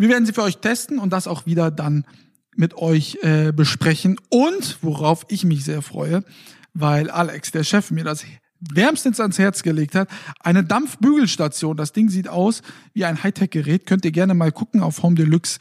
Wir 0.00 0.08
werden 0.08 0.24
sie 0.24 0.32
für 0.32 0.42
euch 0.42 0.56
testen 0.56 0.98
und 0.98 1.12
das 1.12 1.26
auch 1.26 1.44
wieder 1.44 1.70
dann 1.70 2.06
mit 2.56 2.74
euch 2.74 3.18
äh, 3.20 3.52
besprechen. 3.52 4.16
Und 4.30 4.78
worauf 4.80 5.26
ich 5.28 5.44
mich 5.44 5.62
sehr 5.62 5.82
freue, 5.82 6.24
weil 6.72 7.10
Alex, 7.10 7.50
der 7.50 7.64
Chef, 7.64 7.90
mir 7.90 8.02
das 8.02 8.24
wärmstens 8.60 9.20
ans 9.20 9.38
Herz 9.38 9.62
gelegt 9.62 9.94
hat, 9.94 10.08
eine 10.40 10.64
Dampfbügelstation. 10.64 11.76
Das 11.76 11.92
Ding 11.92 12.08
sieht 12.08 12.28
aus 12.28 12.62
wie 12.94 13.04
ein 13.04 13.22
Hightech-Gerät. 13.22 13.84
Könnt 13.84 14.06
ihr 14.06 14.10
gerne 14.10 14.32
mal 14.32 14.52
gucken 14.52 14.80
auf 14.80 15.02
Home 15.02 15.16
Deluxe, 15.16 15.58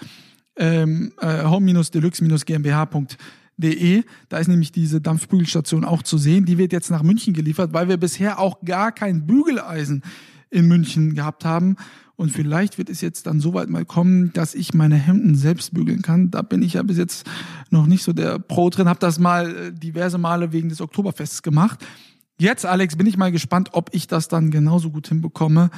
ähm, 0.56 1.12
äh, 1.20 1.44
home-deluxe-gmbh.de. 1.44 4.04
Da 4.30 4.38
ist 4.38 4.48
nämlich 4.48 4.72
diese 4.72 5.02
Dampfbügelstation 5.02 5.84
auch 5.84 6.02
zu 6.02 6.18
sehen. 6.18 6.46
Die 6.46 6.58
wird 6.58 6.72
jetzt 6.72 6.92
nach 6.92 7.04
München 7.04 7.34
geliefert, 7.34 7.74
weil 7.74 7.90
wir 7.90 7.98
bisher 7.98 8.40
auch 8.40 8.62
gar 8.64 8.94
kein 8.94 9.28
Bügeleisen 9.28 10.02
in 10.50 10.70
München 10.70 11.14
gehabt 11.14 11.44
haben. 11.44 11.76
Und 12.20 12.32
vielleicht 12.32 12.78
wird 12.78 12.90
es 12.90 13.00
jetzt 13.00 13.28
dann 13.28 13.40
so 13.40 13.54
weit 13.54 13.70
mal 13.70 13.86
kommen, 13.86 14.34
dass 14.34 14.54
ich 14.54 14.74
meine 14.74 14.98
Hemden 14.98 15.36
selbst 15.36 15.74
bügeln 15.74 16.02
kann. 16.02 16.32
Da 16.32 16.42
bin 16.42 16.62
ich 16.62 16.74
ja 16.74 16.84
bis 16.84 16.98
jetzt 16.98 17.26
noch 17.70 17.86
nicht 17.86 18.04
so 18.04 18.12
der 18.12 18.40
Pro 18.40 18.70
drin. 18.70 18.90
Hab 18.90 19.00
das 19.00 19.20
mal 19.20 19.56
äh, 19.56 19.72
diverse 19.72 20.18
Male 20.18 20.52
wegen 20.52 20.68
des 20.68 20.82
Oktoberfests 20.82 21.44
gemacht. 21.44 21.80
Jetzt, 22.38 22.66
Alex, 22.66 22.98
bin 22.98 23.08
ich 23.08 23.16
mal 23.16 23.32
gespannt, 23.32 23.70
ob 23.72 23.92
ich 23.94 24.08
das 24.08 24.28
dann 24.28 24.52
genauso 24.52 24.92
gut 24.92 25.08
hinbekomme, 25.08 25.70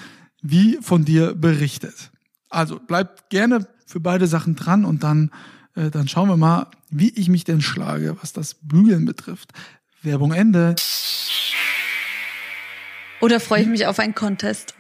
wie 0.42 0.80
von 0.82 1.06
dir 1.06 1.36
berichtet. 1.36 2.10
Also 2.50 2.80
bleibt 2.80 3.30
gerne 3.30 3.68
für 3.86 4.00
beide 4.00 4.26
Sachen 4.26 4.56
dran 4.56 4.84
und 4.84 5.04
dann, 5.04 5.30
äh, 5.76 5.92
dann 5.92 6.08
schauen 6.08 6.28
wir 6.28 6.38
mal, 6.38 6.72
wie 6.90 7.10
ich 7.10 7.30
mich 7.30 7.44
denn 7.44 7.62
schlage, 7.62 8.18
was 8.20 8.34
das 8.34 8.56
Bügeln 8.56 9.06
betrifft. 9.06 9.52
Werbung 10.02 10.32
Ende. 10.32 10.74
Oder 13.22 13.40
freue 13.40 13.62
ich 13.62 13.68
mich 13.68 13.86
auf 13.86 14.00
einen 14.00 14.16
Contest? 14.16 14.74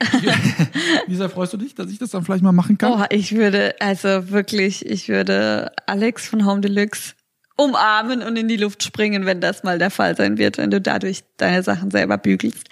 Wie 1.08 1.16
sehr 1.16 1.30
freust 1.30 1.54
du 1.54 1.58
dich, 1.58 1.76
dass 1.76 1.90
ich 1.92 2.00
das 2.00 2.10
dann 2.10 2.24
vielleicht 2.24 2.44
mal 2.44 2.52
machen 2.52 2.78
kann? 2.78 2.92
Oh, 2.94 3.06
ich 3.10 3.36
würde, 3.36 3.76
also 3.80 4.30
wirklich, 4.30 4.86
ich 4.86 5.08
würde 5.10 5.72
Alex 5.86 6.28
von 6.28 6.46
Home 6.46 6.62
Deluxe 6.62 7.14
umarmen 7.56 8.24
und 8.24 8.38
in 8.38 8.48
die 8.48 8.58
Luft 8.58 8.84
springen, 8.84 9.26
wenn 9.26 9.42
das 9.42 9.64
mal 9.64 9.78
der 9.78 9.92
Fall 9.92 10.16
sein 10.16 10.38
wird, 10.38 10.58
wenn 10.58 10.72
du 10.72 10.82
dadurch 10.82 11.24
deine 11.38 11.64
Sachen 11.64 11.92
selber 11.92 12.18
bügelst. 12.18 12.68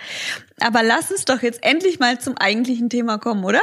Aber 0.60 0.84
lass 0.84 1.12
uns 1.12 1.26
doch 1.26 1.42
jetzt 1.42 1.64
endlich 1.64 2.00
mal 2.00 2.20
zum 2.20 2.38
eigentlichen 2.38 2.90
Thema 2.90 3.18
kommen, 3.18 3.44
oder? 3.44 3.62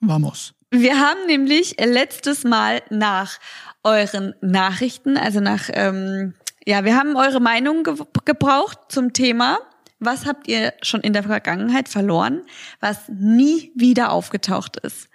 Vamos. 0.00 0.54
Wir 0.70 0.98
haben 0.98 1.26
nämlich 1.26 1.76
letztes 1.78 2.44
Mal 2.44 2.82
nach 2.88 3.38
euren 3.82 4.34
Nachrichten, 4.40 5.16
also 5.16 5.40
nach, 5.40 5.68
ähm, 5.72 6.34
ja, 6.66 6.84
wir 6.84 6.96
haben 6.96 7.16
eure 7.16 7.40
Meinung 7.40 7.82
ge 7.82 7.94
gebraucht 8.24 8.78
zum 8.88 9.12
Thema. 9.12 9.58
Was 10.04 10.26
habt 10.26 10.48
ihr 10.48 10.74
schon 10.82 11.00
in 11.00 11.12
der 11.12 11.22
Vergangenheit 11.22 11.88
verloren, 11.88 12.42
was 12.80 13.08
nie 13.08 13.70
wieder 13.76 14.10
aufgetaucht 14.10 14.76
ist? 14.78 15.08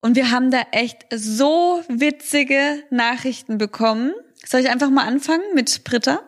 Und 0.00 0.14
wir 0.14 0.30
haben 0.30 0.52
da 0.52 0.62
echt 0.70 1.06
so 1.12 1.82
witzige 1.88 2.84
Nachrichten 2.90 3.58
bekommen. 3.58 4.12
Soll 4.44 4.60
ich 4.60 4.70
einfach 4.70 4.90
mal 4.90 5.04
anfangen 5.04 5.42
mit 5.54 5.82
Britta? 5.82 6.20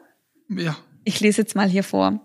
Ja. 0.49 0.77
Ich 1.05 1.21
lese 1.21 1.41
jetzt 1.41 1.55
mal 1.55 1.69
hier 1.69 1.85
vor. 1.85 2.21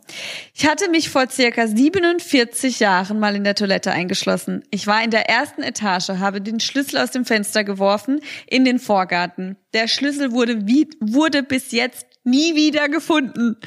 Ich 0.54 0.68
hatte 0.68 0.90
mich 0.90 1.10
vor 1.10 1.30
circa 1.30 1.68
47 1.68 2.80
Jahren 2.80 3.20
mal 3.20 3.36
in 3.36 3.44
der 3.44 3.56
Toilette 3.56 3.92
eingeschlossen. 3.92 4.64
Ich 4.72 4.88
war 4.88 5.02
in 5.04 5.12
der 5.12 5.30
ersten 5.30 5.62
Etage, 5.62 6.10
habe 6.10 6.42
den 6.42 6.60
Schlüssel 6.60 6.98
aus 6.98 7.12
dem 7.12 7.24
Fenster 7.24 7.64
geworfen 7.64 8.20
in 8.48 8.66
den 8.66 8.80
Vorgarten. 8.80 9.56
Der 9.74 9.88
Schlüssel 9.88 10.32
wurde, 10.32 10.68
wie, 10.68 10.90
wurde 11.00 11.44
bis 11.44 11.72
jetzt 11.72 12.08
nie 12.24 12.56
wieder 12.56 12.90
gefunden. 12.90 13.58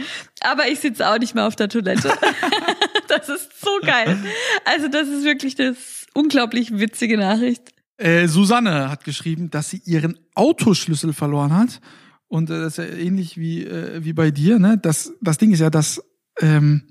Aber 0.41 0.69
ich 0.69 0.81
sitze 0.81 1.09
auch 1.09 1.19
nicht 1.19 1.35
mehr 1.35 1.47
auf 1.47 1.57
der 1.57 1.69
Toilette. 1.69 2.09
das 3.09 3.29
ist 3.29 3.61
so 3.61 3.71
geil. 3.83 4.19
Also 4.65 4.89
das 4.89 5.09
ist 5.09 5.25
wirklich 5.25 5.59
eine 5.59 5.77
unglaublich 6.15 6.79
witzige 6.79 7.17
Nachricht. 7.19 7.73
Äh, 7.99 8.29
Susanne 8.29 8.91
hat 8.91 9.05
geschrieben, 9.05 9.51
dass 9.51 9.71
sie 9.71 9.81
ihren 9.85 10.19
Autoschlüssel 10.35 11.13
verloren 11.13 11.55
hat. 11.55 11.81
Und 12.29 12.51
äh, 12.51 12.61
das 12.61 12.79
ist 12.79 12.85
ja 12.85 12.97
ähnlich 12.97 13.39
wie, 13.39 13.65
äh, 13.65 14.05
wie 14.05 14.13
bei 14.13 14.31
dir. 14.31 14.59
Ne? 14.59 14.79
Das, 14.79 15.13
das 15.21 15.39
Ding 15.39 15.53
ist 15.53 15.61
ja, 15.61 15.71
dass 15.71 16.03
ähm, 16.41 16.83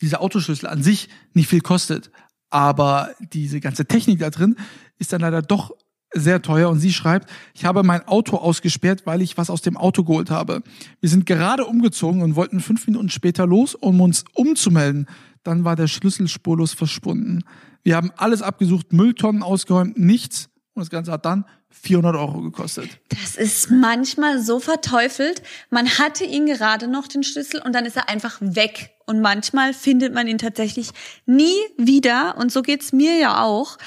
dieser 0.00 0.20
Autoschlüssel 0.20 0.68
an 0.68 0.82
sich 0.82 1.08
nicht 1.32 1.48
viel 1.48 1.60
kostet. 1.60 2.10
Aber 2.50 3.10
diese 3.32 3.60
ganze 3.60 3.86
Technik 3.86 4.18
da 4.20 4.30
drin 4.30 4.56
ist 4.98 5.12
dann 5.12 5.20
leider 5.20 5.42
doch 5.42 5.72
sehr 6.14 6.42
teuer 6.42 6.70
und 6.70 6.78
sie 6.78 6.92
schreibt, 6.92 7.30
ich 7.54 7.64
habe 7.64 7.82
mein 7.82 8.06
Auto 8.06 8.36
ausgesperrt, 8.36 9.02
weil 9.06 9.22
ich 9.22 9.36
was 9.36 9.50
aus 9.50 9.62
dem 9.62 9.76
Auto 9.76 10.04
geholt 10.04 10.30
habe. 10.30 10.62
Wir 11.00 11.08
sind 11.08 11.26
gerade 11.26 11.64
umgezogen 11.66 12.22
und 12.22 12.36
wollten 12.36 12.60
fünf 12.60 12.86
Minuten 12.86 13.10
später 13.10 13.46
los, 13.46 13.74
um 13.74 14.00
uns 14.00 14.24
umzumelden. 14.34 15.06
Dann 15.42 15.64
war 15.64 15.76
der 15.76 15.88
Schlüssel 15.88 16.28
spurlos 16.28 16.72
verschwunden. 16.72 17.44
Wir 17.82 17.96
haben 17.96 18.10
alles 18.16 18.42
abgesucht, 18.42 18.92
Mülltonnen 18.92 19.42
ausgeräumt, 19.42 19.98
nichts. 19.98 20.48
Und 20.74 20.82
das 20.82 20.90
Ganze 20.90 21.12
hat 21.12 21.24
dann 21.24 21.44
400 21.70 22.16
Euro 22.16 22.40
gekostet. 22.40 22.88
Das 23.08 23.36
ist 23.36 23.70
manchmal 23.70 24.42
so 24.42 24.60
verteufelt. 24.60 25.42
Man 25.70 25.88
hatte 25.98 26.24
ihn 26.24 26.46
gerade 26.46 26.88
noch, 26.88 27.06
den 27.06 27.22
Schlüssel, 27.22 27.62
und 27.64 27.74
dann 27.74 27.84
ist 27.84 27.96
er 27.96 28.08
einfach 28.08 28.38
weg. 28.40 28.90
Und 29.06 29.20
manchmal 29.20 29.72
findet 29.72 30.12
man 30.12 30.26
ihn 30.26 30.38
tatsächlich 30.38 30.90
nie 31.26 31.54
wieder. 31.76 32.36
Und 32.38 32.50
so 32.50 32.62
geht's 32.62 32.92
mir 32.92 33.18
ja 33.18 33.42
auch. 33.42 33.78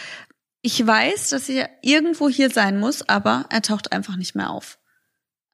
Ich 0.62 0.86
weiß, 0.86 1.30
dass 1.30 1.48
er 1.48 1.69
irgendwo 1.82 2.30
hier 2.30 2.50
sein 2.50 2.80
muss, 2.80 3.08
aber 3.08 3.45
er 3.50 3.62
taucht 3.62 3.91
einfach 3.91 4.17
nicht 4.17 4.36
mehr 4.36 4.50
auf. 4.50 4.78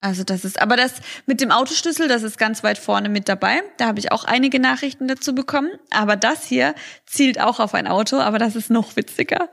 Also 0.02 0.24
das 0.24 0.46
ist, 0.46 0.62
aber 0.62 0.78
das 0.78 0.94
mit 1.26 1.42
dem 1.42 1.52
Autoschlüssel, 1.52 2.08
das 2.08 2.22
ist 2.22 2.38
ganz 2.38 2.64
weit 2.64 2.78
vorne 2.78 3.10
mit 3.10 3.28
dabei. 3.28 3.64
Da 3.78 3.88
habe 3.88 4.00
ich 4.00 4.12
auch 4.12 4.24
einige 4.24 4.60
Nachrichten 4.60 5.08
dazu 5.08 5.34
bekommen. 5.34 5.72
Aber 5.90 6.16
das 6.16 6.46
hier 6.46 6.76
zielt 7.06 7.40
auch 7.40 7.60
auf 7.60 7.74
ein 7.74 7.88
Auto, 7.88 8.18
aber 8.18 8.38
das 8.38 8.56
ist 8.56 8.70
noch 8.70 8.96
witziger. 8.96 9.50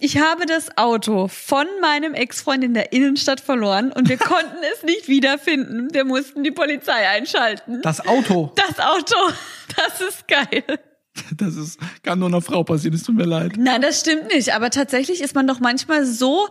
Ich 0.00 0.18
habe 0.18 0.46
das 0.46 0.78
Auto 0.78 1.26
von 1.26 1.66
meinem 1.80 2.14
Ex-Freund 2.14 2.62
in 2.62 2.74
der 2.74 2.92
Innenstadt 2.92 3.40
verloren 3.40 3.90
und 3.90 4.08
wir 4.08 4.18
konnten 4.18 4.58
es 4.72 4.84
nicht 4.84 5.08
wiederfinden. 5.08 5.92
Wir 5.92 6.04
mussten 6.04 6.44
die 6.44 6.52
Polizei 6.52 7.08
einschalten. 7.08 7.82
Das 7.82 8.06
Auto. 8.06 8.52
Das 8.54 8.78
Auto. 8.78 9.16
Das 9.76 10.00
ist 10.00 10.26
geil. 10.26 10.64
Das 11.36 11.56
ist, 11.56 11.78
kann 12.02 12.18
nur 12.18 12.28
einer 12.28 12.40
Frau 12.40 12.64
passieren, 12.64 12.94
es 12.94 13.02
tut 13.02 13.16
mir 13.16 13.24
leid. 13.24 13.52
Nein, 13.56 13.82
das 13.82 14.00
stimmt 14.00 14.28
nicht. 14.28 14.54
Aber 14.54 14.70
tatsächlich 14.70 15.20
ist 15.20 15.34
man 15.34 15.46
doch 15.46 15.60
manchmal 15.60 16.04
so 16.04 16.48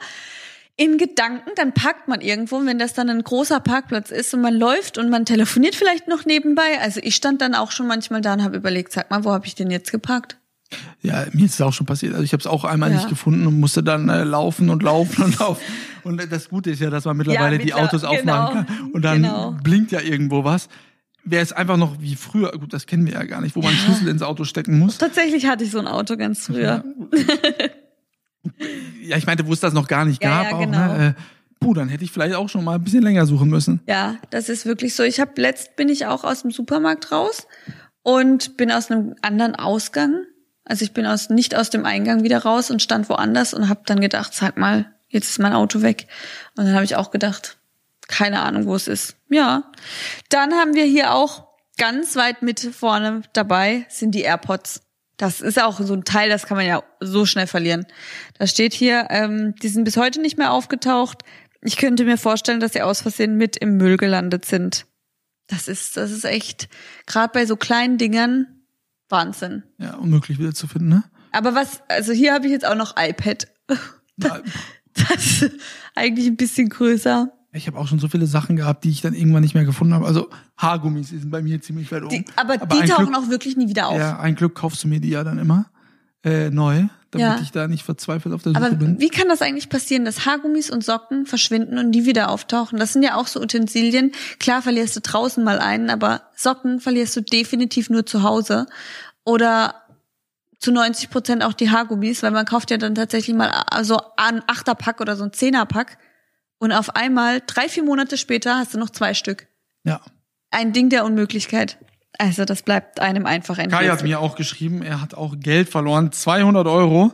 in 0.77 0.97
Gedanken, 0.97 1.49
dann 1.55 1.73
parkt 1.73 2.07
man 2.07 2.21
irgendwo, 2.21 2.63
wenn 2.63 2.77
das 2.77 2.93
dann 2.93 3.09
ein 3.09 3.23
großer 3.23 3.59
Parkplatz 3.59 4.11
ist 4.11 4.33
und 4.35 4.41
man 4.41 4.53
läuft 4.53 4.99
und 4.99 5.09
man 5.09 5.25
telefoniert 5.25 5.75
vielleicht 5.75 6.07
noch 6.07 6.25
nebenbei. 6.25 6.79
Also 6.79 6.99
ich 7.03 7.15
stand 7.15 7.41
dann 7.41 7.55
auch 7.55 7.71
schon 7.71 7.87
manchmal 7.87 8.21
da 8.21 8.33
und 8.33 8.43
habe 8.43 8.57
überlegt, 8.57 8.93
sag 8.93 9.09
mal, 9.09 9.23
wo 9.23 9.31
habe 9.31 9.47
ich 9.47 9.55
denn 9.55 9.71
jetzt 9.71 9.91
geparkt? 9.91 10.37
Ja, 11.01 11.25
mir 11.31 11.45
ist 11.45 11.55
es 11.55 11.61
auch 11.61 11.73
schon 11.73 11.85
passiert. 11.85 12.13
Also 12.13 12.23
ich 12.23 12.33
habe 12.33 12.41
es 12.41 12.47
auch 12.47 12.63
einmal 12.63 12.91
ja. 12.91 12.97
nicht 12.97 13.09
gefunden 13.09 13.47
und 13.47 13.59
musste 13.59 13.81
dann 13.81 14.09
äh, 14.09 14.23
laufen 14.23 14.69
und 14.69 14.83
laufen 14.83 15.23
und 15.23 15.39
laufen. 15.39 15.61
Und 16.03 16.31
das 16.31 16.49
Gute 16.49 16.71
ist 16.71 16.79
ja, 16.79 16.89
dass 16.89 17.05
man 17.05 17.17
mittlerweile 17.17 17.57
ja, 17.57 17.63
die 17.63 17.73
Autos 17.73 18.01
genau, 18.01 18.13
aufmachen 18.13 18.65
kann 18.65 18.91
und 18.93 19.01
dann 19.01 19.23
genau. 19.23 19.57
blinkt 19.63 19.91
ja 19.91 20.01
irgendwo 20.01 20.43
was. 20.43 20.69
Wäre 21.29 21.43
es 21.43 21.51
einfach 21.51 21.77
noch 21.77 21.99
wie 21.99 22.15
früher, 22.15 22.51
gut, 22.51 22.73
das 22.73 22.85
kennen 22.85 23.05
wir 23.05 23.13
ja 23.13 23.23
gar 23.23 23.41
nicht, 23.41 23.55
wo 23.55 23.61
man 23.61 23.73
ja. 23.73 23.77
Schlüssel 23.77 24.07
ins 24.07 24.21
Auto 24.21 24.43
stecken 24.43 24.79
muss. 24.79 24.97
Tatsächlich 24.99 25.47
hatte 25.47 25.63
ich 25.63 25.71
so 25.71 25.79
ein 25.79 25.87
Auto 25.87 26.15
ganz 26.17 26.45
früher. 26.45 26.83
Ja, 29.01 29.17
ich 29.17 29.25
meinte, 29.25 29.45
wo 29.45 29.51
es 29.51 29.59
das 29.59 29.73
noch 29.73 29.87
gar 29.87 30.05
nicht 30.05 30.21
gab. 30.21 30.51
Ja, 30.51 30.57
genau. 30.57 30.77
auch, 30.77 30.97
ne? 30.97 31.15
Puh, 31.59 31.73
dann 31.73 31.89
hätte 31.89 32.03
ich 32.05 32.11
vielleicht 32.11 32.35
auch 32.35 32.47
schon 32.47 32.63
mal 32.63 32.75
ein 32.75 32.83
bisschen 32.83 33.03
länger 33.03 33.25
suchen 33.25 33.49
müssen. 33.49 33.81
Ja, 33.87 34.15
das 34.29 34.47
ist 34.47 34.65
wirklich 34.65 34.95
so. 34.95 35.03
Ich 35.03 35.19
habe 35.19 35.31
letzt 35.41 35.75
bin 35.75 35.89
ich 35.89 36.05
auch 36.05 36.23
aus 36.23 36.43
dem 36.43 36.51
Supermarkt 36.51 37.11
raus 37.11 37.47
und 38.03 38.55
bin 38.55 38.71
aus 38.71 38.89
einem 38.89 39.15
anderen 39.21 39.55
Ausgang 39.55 40.23
also 40.67 40.83
ich 40.83 40.91
bin 40.91 41.05
aus, 41.05 41.29
nicht 41.29 41.55
aus 41.55 41.69
dem 41.69 41.85
Eingang 41.85 42.23
wieder 42.23 42.39
raus 42.39 42.69
und 42.71 42.81
stand 42.81 43.07
woanders 43.09 43.53
und 43.53 43.69
habe 43.69 43.81
dann 43.85 44.01
gedacht, 44.01 44.33
sag 44.33 44.57
mal, 44.57 44.91
jetzt 45.07 45.29
ist 45.29 45.39
mein 45.39 45.53
Auto 45.53 45.81
weg. 45.81 46.07
Und 46.57 46.65
dann 46.65 46.73
habe 46.73 46.83
ich 46.83 46.97
auch 46.97 47.09
gedacht, 47.09 47.57
keine 48.07 48.41
Ahnung, 48.41 48.65
wo 48.65 48.75
es 48.75 48.87
ist. 48.87 49.15
Ja. 49.29 49.71
Dann 50.29 50.53
haben 50.53 50.73
wir 50.73 50.85
hier 50.85 51.13
auch 51.13 51.47
ganz 51.77 52.15
weit 52.15 52.41
mit 52.41 52.59
vorne 52.59 53.21
dabei 53.33 53.85
sind 53.89 54.11
die 54.11 54.21
AirPods. 54.21 54.81
Das 55.17 55.41
ist 55.41 55.61
auch 55.61 55.79
so 55.79 55.93
ein 55.93 56.03
Teil, 56.03 56.29
das 56.29 56.45
kann 56.45 56.57
man 56.57 56.65
ja 56.65 56.83
so 56.99 57.25
schnell 57.25 57.47
verlieren. 57.47 57.87
Da 58.37 58.45
steht 58.45 58.73
hier, 58.73 59.07
ähm, 59.09 59.55
die 59.55 59.67
sind 59.67 59.83
bis 59.83 59.97
heute 59.97 60.21
nicht 60.21 60.37
mehr 60.37 60.51
aufgetaucht. 60.51 61.23
Ich 61.61 61.77
könnte 61.77 62.05
mir 62.05 62.17
vorstellen, 62.17 62.59
dass 62.59 62.73
sie 62.73 62.83
aus 62.83 63.01
Versehen 63.01 63.35
mit 63.35 63.57
im 63.57 63.77
Müll 63.77 63.97
gelandet 63.97 64.45
sind. 64.45 64.85
Das 65.47 65.67
ist, 65.67 65.97
das 65.97 66.11
ist 66.11 66.25
echt, 66.25 66.69
gerade 67.07 67.31
bei 67.33 67.45
so 67.45 67.55
kleinen 67.55 67.97
Dingern, 67.97 68.45
Wahnsinn. 69.09 69.63
Ja, 69.79 69.95
unmöglich 69.95 70.37
wieder 70.37 70.53
zu 70.53 70.67
finden, 70.67 70.89
ne? 70.89 71.03
Aber 71.31 71.55
was, 71.55 71.81
also 71.87 72.13
hier 72.13 72.33
habe 72.33 72.45
ich 72.45 72.51
jetzt 72.51 72.65
auch 72.65 72.75
noch 72.75 72.95
iPad. 72.97 73.47
Das, 74.17 74.41
das 74.93 75.41
ist 75.41 75.51
eigentlich 75.95 76.27
ein 76.27 76.37
bisschen 76.37 76.69
größer. 76.69 77.31
Ich 77.57 77.67
habe 77.67 77.77
auch 77.77 77.87
schon 77.87 77.99
so 77.99 78.07
viele 78.07 78.27
Sachen 78.27 78.55
gehabt, 78.55 78.83
die 78.83 78.89
ich 78.89 79.01
dann 79.01 79.13
irgendwann 79.13 79.41
nicht 79.41 79.55
mehr 79.55 79.65
gefunden 79.65 79.93
habe. 79.93 80.05
Also 80.05 80.29
Haargummis 80.57 81.09
sind 81.09 81.29
bei 81.29 81.41
mir 81.41 81.61
ziemlich 81.61 81.91
weit 81.91 82.03
oben. 82.03 82.09
Die, 82.09 82.25
aber, 82.35 82.53
aber, 82.53 82.81
die 82.81 82.87
tauchen 82.87 83.07
Glück, 83.07 83.17
auch 83.17 83.29
wirklich 83.29 83.57
nie 83.57 83.67
wieder 83.67 83.87
auf. 83.87 83.97
Ja, 83.97 84.19
ein 84.19 84.35
Glück 84.35 84.55
kaufst 84.55 84.83
du 84.83 84.87
mir 84.87 84.99
die 84.99 85.09
ja 85.09 85.23
dann 85.23 85.37
immer 85.37 85.65
äh, 86.23 86.49
neu, 86.49 86.85
damit 87.11 87.27
ja. 87.27 87.39
ich 87.41 87.51
da 87.51 87.67
nicht 87.67 87.83
verzweifelt 87.83 88.33
auf 88.33 88.43
der 88.43 88.53
Suche 88.53 88.65
aber 88.65 88.75
bin. 88.75 88.99
Wie 88.99 89.09
kann 89.09 89.27
das 89.27 89.41
eigentlich 89.41 89.69
passieren, 89.69 90.05
dass 90.05 90.25
Haargummis 90.25 90.69
und 90.69 90.83
Socken 90.83 91.25
verschwinden 91.25 91.77
und 91.77 91.91
die 91.91 92.05
wieder 92.05 92.29
auftauchen? 92.29 92.79
Das 92.79 92.93
sind 92.93 93.03
ja 93.03 93.15
auch 93.15 93.27
so 93.27 93.41
Utensilien. 93.41 94.11
Klar 94.39 94.61
verlierst 94.61 94.95
du 94.95 95.01
draußen 95.01 95.43
mal 95.43 95.59
einen, 95.59 95.89
aber 95.89 96.21
Socken 96.35 96.79
verlierst 96.79 97.15
du 97.15 97.21
definitiv 97.21 97.89
nur 97.89 98.05
zu 98.05 98.23
Hause. 98.23 98.67
Oder 99.23 99.75
zu 100.59 100.71
90 100.71 101.09
Prozent 101.09 101.43
auch 101.43 101.53
die 101.53 101.69
Haargummis, 101.69 102.23
weil 102.23 102.31
man 102.31 102.45
kauft 102.45 102.71
ja 102.71 102.77
dann 102.77 102.95
tatsächlich 102.95 103.35
mal 103.35 103.51
so 103.83 103.99
ein 104.17 104.41
Achterpack 104.47 105.01
oder 105.01 105.15
so 105.15 105.23
ein 105.23 105.33
Zehnerpack 105.33 105.97
und 106.59 106.71
auf 106.71 106.95
einmal 106.95 107.41
drei, 107.45 107.69
vier 107.69 107.83
Monate 107.83 108.17
später 108.17 108.55
hast 108.55 108.73
du 108.73 108.79
noch 108.79 108.89
zwei 108.89 109.13
Stück. 109.13 109.47
Ja. 109.83 110.01
Ein 110.51 110.73
Ding 110.73 110.89
der 110.89 111.05
Unmöglichkeit. 111.05 111.77
Also 112.17 112.45
das 112.45 112.63
bleibt 112.63 112.99
einem 112.99 113.25
einfach 113.25 113.57
ein. 113.57 113.69
Kai 113.69 113.87
hat 113.87 114.03
mir 114.03 114.19
auch 114.19 114.35
geschrieben, 114.35 114.81
er 114.81 115.01
hat 115.01 115.13
auch 115.13 115.35
Geld 115.37 115.69
verloren, 115.69 116.11
200 116.11 116.65
Euro. 116.67 117.13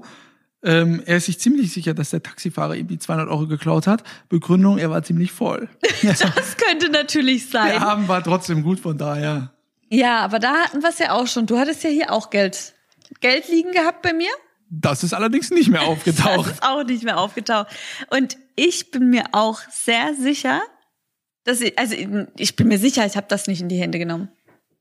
Ähm, 0.63 1.03
er 1.05 1.17
ist 1.17 1.25
sich 1.25 1.39
ziemlich 1.39 1.73
sicher, 1.73 1.93
dass 1.93 2.11
der 2.11 2.23
Taxifahrer 2.23 2.75
ihm 2.75 2.87
die 2.87 2.97
200 2.97 3.27
Euro 3.27 3.47
geklaut 3.47 3.85
hat. 3.85 4.03
Begründung, 4.29 4.77
er 4.77 4.89
war 4.89 5.03
ziemlich 5.03 5.33
voll. 5.33 5.67
das 6.03 6.57
könnte 6.57 6.89
natürlich 6.89 7.49
sein. 7.49 7.67
Der 7.67 7.81
Abend 7.81 8.07
war 8.07 8.23
trotzdem 8.23 8.63
gut, 8.63 8.79
von 8.79 8.97
daher. 8.97 9.51
Ja, 9.89 10.19
aber 10.21 10.39
da 10.39 10.53
hatten 10.53 10.81
wir 10.81 10.89
es 10.89 10.99
ja 10.99 11.11
auch 11.11 11.27
schon. 11.27 11.47
Du 11.47 11.59
hattest 11.59 11.83
ja 11.83 11.89
hier 11.89 12.11
auch 12.11 12.29
Geld, 12.29 12.73
Geld 13.19 13.49
liegen 13.49 13.73
gehabt 13.73 14.01
bei 14.01 14.13
mir. 14.13 14.31
Das 14.69 15.03
ist 15.03 15.13
allerdings 15.13 15.51
nicht 15.51 15.69
mehr 15.69 15.81
aufgetaucht. 15.87 16.47
das 16.47 16.53
ist 16.53 16.63
auch 16.63 16.83
nicht 16.85 17.03
mehr 17.03 17.19
aufgetaucht. 17.19 17.67
Und 18.09 18.37
ich 18.55 18.91
bin 18.91 19.09
mir 19.09 19.25
auch 19.31 19.59
sehr 19.69 20.13
sicher, 20.15 20.61
dass 21.43 21.61
ich, 21.61 21.77
also 21.77 21.95
ich 22.37 22.55
bin 22.55 22.67
mir 22.67 22.77
sicher, 22.77 23.05
ich 23.05 23.17
habe 23.17 23.27
das 23.29 23.47
nicht 23.47 23.61
in 23.61 23.69
die 23.69 23.77
Hände 23.77 23.99
genommen. 23.99 24.29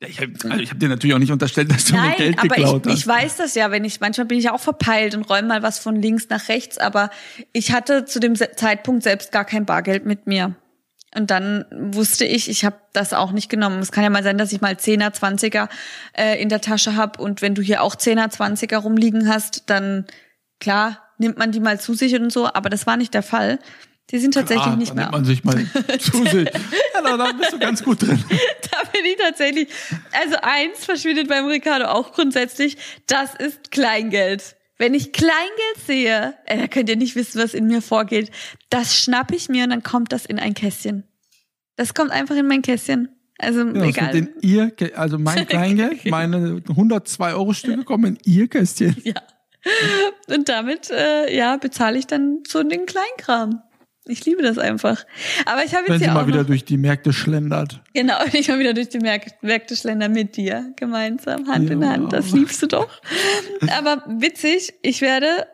Ja, 0.01 0.09
ich 0.09 0.21
habe 0.21 0.33
also 0.51 0.71
hab 0.71 0.81
dir 0.81 0.89
natürlich 0.89 1.15
auch 1.15 1.21
nicht 1.21 1.31
unterstellt, 1.31 1.71
dass 1.71 1.85
du 1.85 1.95
Nein, 1.95 2.11
mir 2.11 2.17
Geld 2.17 2.39
aber 2.39 2.49
geklaut 2.49 2.87
ich, 2.87 2.93
hast. 2.93 2.99
ich 2.99 3.07
weiß 3.07 3.37
das 3.37 3.55
ja, 3.55 3.71
wenn 3.71 3.85
ich 3.85 4.01
manchmal 4.01 4.27
bin 4.27 4.39
ich 4.39 4.51
auch 4.51 4.61
verpeilt 4.61 5.15
und 5.15 5.23
räume 5.31 5.49
mal 5.49 5.63
was 5.63 5.79
von 5.79 5.95
links 5.95 6.29
nach 6.29 6.49
rechts, 6.49 6.79
aber 6.79 7.11
ich 7.53 7.73
hatte 7.73 8.05
zu 8.05 8.19
dem 8.19 8.35
Zeitpunkt 8.35 9.05
selbst 9.05 9.31
gar 9.31 9.45
kein 9.45 9.65
Bargeld 9.65 10.05
mit 10.05 10.27
mir. 10.27 10.57
Und 11.15 11.31
dann 11.31 11.67
wusste 11.71 12.25
ich, 12.25 12.49
ich 12.49 12.65
habe 12.65 12.77
das 12.95 13.13
auch 13.13 13.33
nicht 13.33 13.51
genommen. 13.51 13.81
Es 13.81 13.93
kann 13.93 14.03
ja 14.03 14.09
mal 14.09 14.23
sein, 14.23 14.39
dass 14.39 14.51
ich 14.51 14.63
mal 14.63 14.75
10er, 14.75 15.15
20er 15.15 15.69
äh, 16.15 16.41
in 16.41 16.49
der 16.49 16.63
Tasche 16.63 16.97
habe 16.97 17.23
und 17.23 17.43
wenn 17.43 17.55
du 17.55 17.63
hier 17.63 17.83
auch 17.83 17.95
10er, 17.95 18.33
20er 18.33 18.79
rumliegen 18.79 19.29
hast, 19.29 19.71
dann 19.71 20.07
klar 20.59 21.03
nimmt 21.23 21.39
man 21.39 21.53
die 21.53 21.61
mal 21.61 21.81
zu 21.81 21.95
sich 21.95 22.15
und 22.15 22.31
so, 22.31 22.47
aber 22.47 22.69
das 22.69 22.87
war 22.87 22.99
nicht 22.99 23.15
der 23.15 23.23
Fall. 23.23 23.59
Die 24.11 24.19
sind 24.19 24.35
tatsächlich 24.35 24.65
Klar, 24.65 24.77
nicht 24.77 24.95
mehr. 24.95 25.05
Nimmt 25.05 25.13
man 25.13 25.25
sich 25.25 25.43
mal 25.43 25.65
zu 25.99 26.25
sich. 26.25 26.51
Ja, 26.95 27.17
da 27.17 27.33
bist 27.33 27.53
du 27.53 27.59
ganz 27.59 27.83
gut 27.83 28.03
drin. 28.03 28.23
da 28.29 28.91
bin 28.91 29.05
ich 29.05 29.17
tatsächlich. 29.17 29.69
Also 30.13 30.37
eins 30.43 30.85
verschwindet 30.85 31.29
beim 31.29 31.47
Ricardo 31.47 31.87
auch 31.87 32.13
grundsätzlich. 32.13 32.77
Das 33.07 33.35
ist 33.35 33.71
Kleingeld. 33.71 34.57
Wenn 34.77 34.95
ich 34.95 35.13
Kleingeld 35.13 35.87
sehe, 35.87 36.35
äh, 36.45 36.59
da 36.59 36.67
könnt 36.67 36.89
ihr 36.89 36.97
nicht 36.97 37.15
wissen, 37.15 37.41
was 37.41 37.55
in 37.55 37.69
mir 37.69 37.81
vorgeht. 37.81 38.31
Das 38.69 38.99
schnapp 38.99 39.33
ich 39.33 39.49
mir 39.49 39.65
und 39.65 39.71
dann 39.71 39.83
kommt 39.83 40.13
das 40.13 40.27
in 40.27 40.39
ein 40.39 40.55
Kästchen. 40.55 41.05
Das 41.77 41.95
kommt 41.95 42.11
einfach 42.11 42.37
in 42.37 42.47
mein 42.47 42.63
Kästchen. 42.63 43.09
Also 43.39 43.61
ja, 43.61 43.85
egal. 43.85 44.13
Den 44.13 44.29
ihr, 44.41 44.73
also 44.95 45.19
mein 45.19 45.47
Kleingeld, 45.49 46.05
meine 46.07 46.63
102 46.69 47.35
Euro 47.35 47.53
Stücke 47.53 47.85
kommen 47.85 48.17
in 48.17 48.19
ihr 48.25 48.49
Kästchen. 48.49 48.97
Ja. 49.05 49.15
Und 50.35 50.49
damit, 50.49 50.91
äh, 50.91 51.35
ja, 51.35 51.57
bezahle 51.57 51.99
ich 51.99 52.07
dann 52.07 52.41
so 52.47 52.63
den 52.63 52.87
Kleinkram. 52.87 53.63
Ich 54.07 54.25
liebe 54.27 54.43
das 54.43 54.59
einfach. 54.59 55.05
Aber 55.47 55.65
ich 55.65 55.75
habe 55.75 55.83
jetzt 55.85 55.91
Wenn 55.91 55.99
sie 56.01 56.05
ja 56.07 56.15
mal 56.15 56.27
wieder 56.27 56.43
durch 56.43 56.65
die 56.65 56.77
Märkte 56.77 57.13
schlendert. 57.13 57.81
genau, 57.95 58.17
ich 58.33 58.49
mal 58.49 58.59
wieder 58.59 58.75
durch 58.75 58.89
die 58.89 58.99
Märk- 58.99 59.41
Märkte 59.43 59.77
schlender 59.77 60.09
mit 60.09 60.37
dir 60.37 60.73
gemeinsam, 60.77 61.47
Hand 61.47 61.71
in 61.71 61.83
Ja. 61.83 61.91
Hand. 61.91 62.13
Das 62.13 62.33
liebst 62.33 62.61
du 62.63 62.67
doch. 62.67 63.01
Aber 63.79 64.03
witzig, 64.09 64.75
ich 64.83 65.03
werde, 65.03 65.47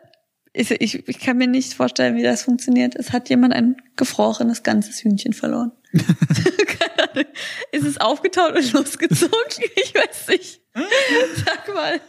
ich, 0.53 0.71
ich, 0.71 1.07
ich 1.07 1.19
kann 1.19 1.37
mir 1.37 1.45
nicht 1.47 1.75
vorstellen, 1.75 2.15
wie 2.15 2.23
das 2.23 2.41
funktioniert. 2.41 2.95
Es 2.95 3.11
hat 3.13 3.29
jemand 3.29 3.53
ein 3.53 3.77
gefrorenes 3.97 4.63
ganzes 4.63 5.03
Hühnchen 5.03 5.33
verloren. 5.33 5.71
Ist 7.71 7.85
es 7.85 7.99
aufgetaut 7.99 8.55
und 8.55 8.73
losgezogen? 8.73 9.33
Ich 9.75 9.93
weiß 9.95 10.27
nicht. 10.29 10.61
Sag 11.45 11.73
mal, 11.73 11.99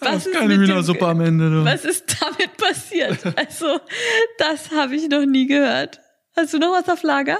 was 0.00 0.26
ist 0.26 0.40
mit 0.40 0.68
dem- 0.68 1.02
am 1.04 1.20
Ende. 1.20 1.50
Du. 1.50 1.64
was 1.64 1.84
ist 1.84 2.16
damit 2.20 2.56
passiert? 2.56 3.18
Also, 3.36 3.78
das 4.38 4.70
habe 4.72 4.96
ich 4.96 5.08
noch 5.08 5.24
nie 5.24 5.46
gehört. 5.46 6.00
Hast 6.36 6.52
du 6.52 6.58
noch 6.58 6.72
was 6.72 6.88
auf 6.88 7.02
Lager? 7.02 7.38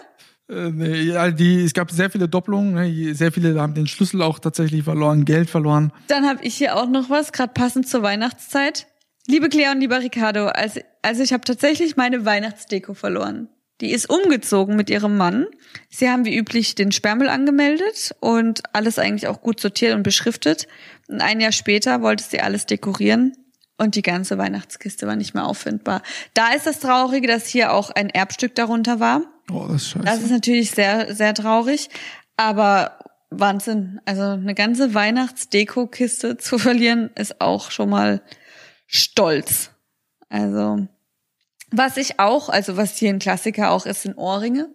Äh, 0.48 1.02
ja, 1.02 1.30
die, 1.30 1.64
es 1.64 1.72
gab 1.74 1.90
sehr 1.90 2.10
viele 2.10 2.28
Doppelungen. 2.28 2.74
Ne? 2.74 3.14
Sehr 3.14 3.32
viele 3.32 3.60
haben 3.60 3.74
den 3.74 3.86
Schlüssel 3.86 4.22
auch 4.22 4.38
tatsächlich 4.38 4.84
verloren, 4.84 5.24
Geld 5.24 5.50
verloren. 5.50 5.92
Dann 6.08 6.26
habe 6.26 6.44
ich 6.44 6.54
hier 6.54 6.76
auch 6.76 6.88
noch 6.88 7.10
was, 7.10 7.32
gerade 7.32 7.52
passend 7.52 7.88
zur 7.88 8.02
Weihnachtszeit. 8.02 8.86
Liebe 9.26 9.48
Claire 9.48 9.72
und 9.72 9.80
lieber 9.80 10.00
Ricardo, 10.00 10.46
also, 10.48 10.80
also 11.02 11.22
ich 11.22 11.32
habe 11.32 11.44
tatsächlich 11.44 11.96
meine 11.96 12.24
Weihnachtsdeko 12.26 12.92
verloren. 12.94 13.48
Die 13.80 13.92
ist 13.92 14.08
umgezogen 14.08 14.76
mit 14.76 14.88
ihrem 14.88 15.16
Mann. 15.16 15.46
Sie 15.90 16.08
haben 16.08 16.24
wie 16.24 16.36
üblich 16.36 16.74
den 16.74 16.92
Sperrmüll 16.92 17.28
angemeldet 17.28 18.14
und 18.20 18.62
alles 18.72 18.98
eigentlich 18.98 19.26
auch 19.26 19.42
gut 19.42 19.60
sortiert 19.60 19.94
und 19.94 20.02
beschriftet. 20.02 20.68
Und 21.08 21.20
ein 21.20 21.40
Jahr 21.40 21.52
später 21.52 22.00
wollte 22.00 22.24
sie 22.24 22.40
alles 22.40 22.66
dekorieren 22.66 23.32
und 23.76 23.96
die 23.96 24.02
ganze 24.02 24.38
Weihnachtskiste 24.38 25.06
war 25.06 25.16
nicht 25.16 25.34
mehr 25.34 25.46
auffindbar. 25.46 26.02
Da 26.34 26.52
ist 26.52 26.66
das 26.66 26.80
Traurige, 26.80 27.26
dass 27.26 27.46
hier 27.46 27.72
auch 27.72 27.90
ein 27.90 28.10
Erbstück 28.10 28.54
darunter 28.54 29.00
war. 29.00 29.22
Oh, 29.50 29.66
das 29.68 29.82
ist 29.82 29.90
scheiße. 29.90 30.04
Das 30.04 30.22
ist 30.22 30.30
natürlich 30.30 30.70
sehr, 30.70 31.14
sehr 31.14 31.34
traurig, 31.34 31.88
aber 32.36 32.98
Wahnsinn. 33.30 34.00
Also 34.04 34.22
eine 34.22 34.54
ganze 34.54 34.94
Weihnachtsdeko-Kiste 34.94 36.36
zu 36.38 36.58
verlieren, 36.60 37.10
ist 37.16 37.40
auch 37.40 37.70
schon 37.70 37.90
mal 37.90 38.22
stolz. 38.86 39.70
Also, 40.28 40.88
was 41.76 41.96
ich 41.96 42.20
auch, 42.20 42.48
also 42.48 42.76
was 42.76 42.96
hier 42.96 43.10
ein 43.10 43.18
Klassiker 43.18 43.70
auch 43.70 43.86
ist, 43.86 44.02
sind 44.02 44.16
Ohrringe. 44.16 44.68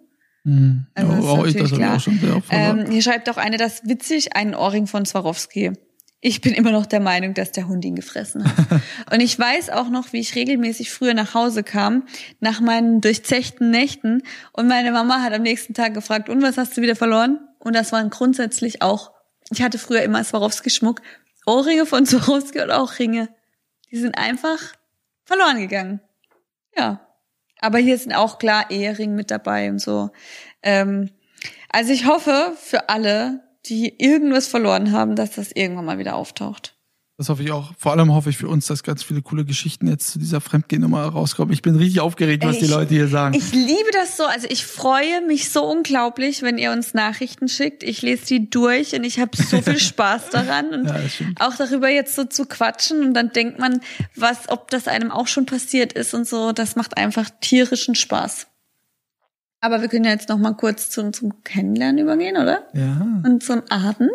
Mhm. 0.43 0.87
Also 0.95 1.13
ist 1.13 1.25
oh, 1.25 1.45
ich, 1.45 1.55
das 1.55 1.71
klar. 1.71 1.95
auch 1.95 1.99
schon 1.99 2.19
sehr 2.19 2.35
oft. 2.35 2.47
Ähm, 2.49 2.85
hier 2.89 3.01
schreibt 3.01 3.29
auch 3.29 3.37
eine, 3.37 3.57
das 3.57 3.81
witzig, 3.85 4.35
einen 4.35 4.55
Ohrring 4.55 4.87
von 4.87 5.05
Swarovski. 5.05 5.73
Ich 6.21 6.41
bin 6.41 6.53
immer 6.53 6.71
noch 6.71 6.85
der 6.85 6.99
Meinung, 6.99 7.33
dass 7.33 7.53
der 7.53 7.67
Hund 7.69 7.85
ihn 7.85 7.95
gefressen 7.95 8.43
hat. 8.43 8.81
Und 9.13 9.21
ich 9.21 9.39
weiß 9.39 9.69
auch 9.69 9.89
noch, 9.89 10.11
wie 10.11 10.19
ich 10.19 10.35
regelmäßig 10.35 10.91
früher 10.91 11.13
nach 11.13 11.33
Hause 11.33 11.63
kam, 11.63 12.07
nach 12.41 12.59
meinen 12.59 12.99
durchzechten 12.99 13.69
Nächten. 13.69 14.23
Und 14.51 14.67
meine 14.67 14.91
Mama 14.91 15.21
hat 15.21 15.33
am 15.33 15.43
nächsten 15.43 15.73
Tag 15.73 15.93
gefragt, 15.93 16.27
und 16.27 16.41
was 16.41 16.57
hast 16.57 16.75
du 16.75 16.81
wieder 16.81 16.95
verloren? 16.95 17.39
Und 17.59 17.73
das 17.73 17.91
waren 17.93 18.09
grundsätzlich 18.09 18.81
auch, 18.81 19.11
ich 19.51 19.61
hatte 19.61 19.77
früher 19.77 20.01
immer 20.01 20.23
Swarovski-Schmuck, 20.23 21.01
Ohrringe 21.45 21.85
von 21.85 22.05
Swarovski 22.05 22.61
und 22.61 22.71
auch 22.71 22.99
Ringe. 22.99 23.29
Die 23.91 23.97
sind 23.97 24.17
einfach 24.17 24.59
verloren 25.23 25.59
gegangen. 25.59 26.01
Ja. 26.79 27.01
Aber 27.59 27.77
hier 27.77 27.97
sind 27.97 28.13
auch 28.13 28.39
klar 28.39 28.71
Ehering 28.71 29.15
mit 29.15 29.31
dabei 29.31 29.69
und 29.69 29.79
so. 29.79 30.11
Ähm, 30.63 31.09
also 31.69 31.91
ich 31.91 32.05
hoffe 32.05 32.53
für 32.57 32.89
alle, 32.89 33.43
die 33.65 34.01
irgendwas 34.01 34.47
verloren 34.47 34.91
haben, 34.93 35.15
dass 35.15 35.31
das 35.31 35.51
irgendwann 35.51 35.85
mal 35.85 35.99
wieder 35.99 36.15
auftaucht. 36.15 36.78
Das 37.19 37.27
hoffe 37.27 37.43
ich 37.43 37.51
auch. 37.51 37.73
Vor 37.77 37.91
allem 37.91 38.13
hoffe 38.13 38.29
ich 38.29 38.37
für 38.37 38.47
uns, 38.47 38.67
dass 38.67 38.81
ganz 38.81 39.03
viele 39.03 39.21
coole 39.21 39.43
Geschichten 39.43 39.87
jetzt 39.87 40.07
zu 40.09 40.19
dieser 40.19 40.39
Fremdgehnummer 40.39 41.03
rauskommen. 41.03 41.51
Ich 41.53 41.61
bin 41.61 41.75
richtig 41.75 41.99
aufgeregt, 41.99 42.45
was 42.45 42.53
Ey, 42.55 42.59
die 42.61 42.65
ich- 42.67 42.71
Leute 42.71 42.93
hier 42.93 43.09
sagen. 43.09 43.33
Ich 43.35 43.51
liebe 43.51 43.89
das 43.91 44.15
so. 44.15 44.23
Also 44.23 44.47
ich 44.49 44.65
freue 44.65 45.19
mich 45.27 45.49
so 45.49 45.65
unglaublich, 45.69 46.43
wenn 46.43 46.57
ihr 46.57 46.71
uns 46.71 46.93
Nachrichten 46.93 47.49
schickt. 47.49 47.83
Ich 47.83 48.01
lese 48.01 48.25
die 48.25 48.49
durch 48.49 48.95
und 48.95 49.03
ich 49.03 49.19
habe 49.19 49.35
so 49.35 49.61
viel 49.61 49.79
Spaß 49.79 50.29
daran 50.29 50.69
und 50.69 50.85
Ja, 50.87 50.95
auch 51.45 51.55
darüber 51.57 51.89
jetzt 51.89 52.15
so 52.15 52.23
zu 52.23 52.45
quatschen 52.45 53.03
und 53.03 53.13
dann 53.13 53.33
denkt 53.33 53.59
man, 53.59 53.81
was, 54.15 54.47
ob 54.47 54.71
das 54.71 54.87
einem 54.87 55.11
auch 55.11 55.27
schon 55.27 55.45
passiert 55.45 55.91
ist 55.91 56.13
und 56.13 56.25
so. 56.25 56.53
Das 56.53 56.77
macht 56.77 56.95
einfach 56.97 57.29
tierischen 57.41 57.95
Spaß. 57.95 58.47
Aber 59.59 59.81
wir 59.81 59.89
können 59.89 60.05
ja 60.05 60.11
jetzt 60.11 60.29
noch 60.29 60.37
mal 60.37 60.53
kurz 60.53 60.89
zum, 60.89 61.11
zum 61.11 61.43
Kennenlernen 61.43 61.97
übergehen, 62.01 62.37
oder? 62.37 62.63
ja. 62.73 63.05
Und 63.25 63.43
zum 63.43 63.61
Abend. 63.69 64.09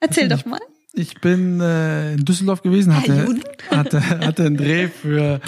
Erzähl 0.00 0.24
Ich- 0.24 0.30
doch 0.32 0.46
mal. 0.46 0.60
Ich 0.92 1.20
bin 1.20 1.60
äh, 1.60 2.14
in 2.14 2.24
Düsseldorf 2.24 2.62
gewesen, 2.62 2.96
hatte, 2.96 3.28
hatte, 3.70 4.00
hatte 4.00 4.46
einen 4.46 4.56
Dreh 4.56 4.88
für, 4.88 5.40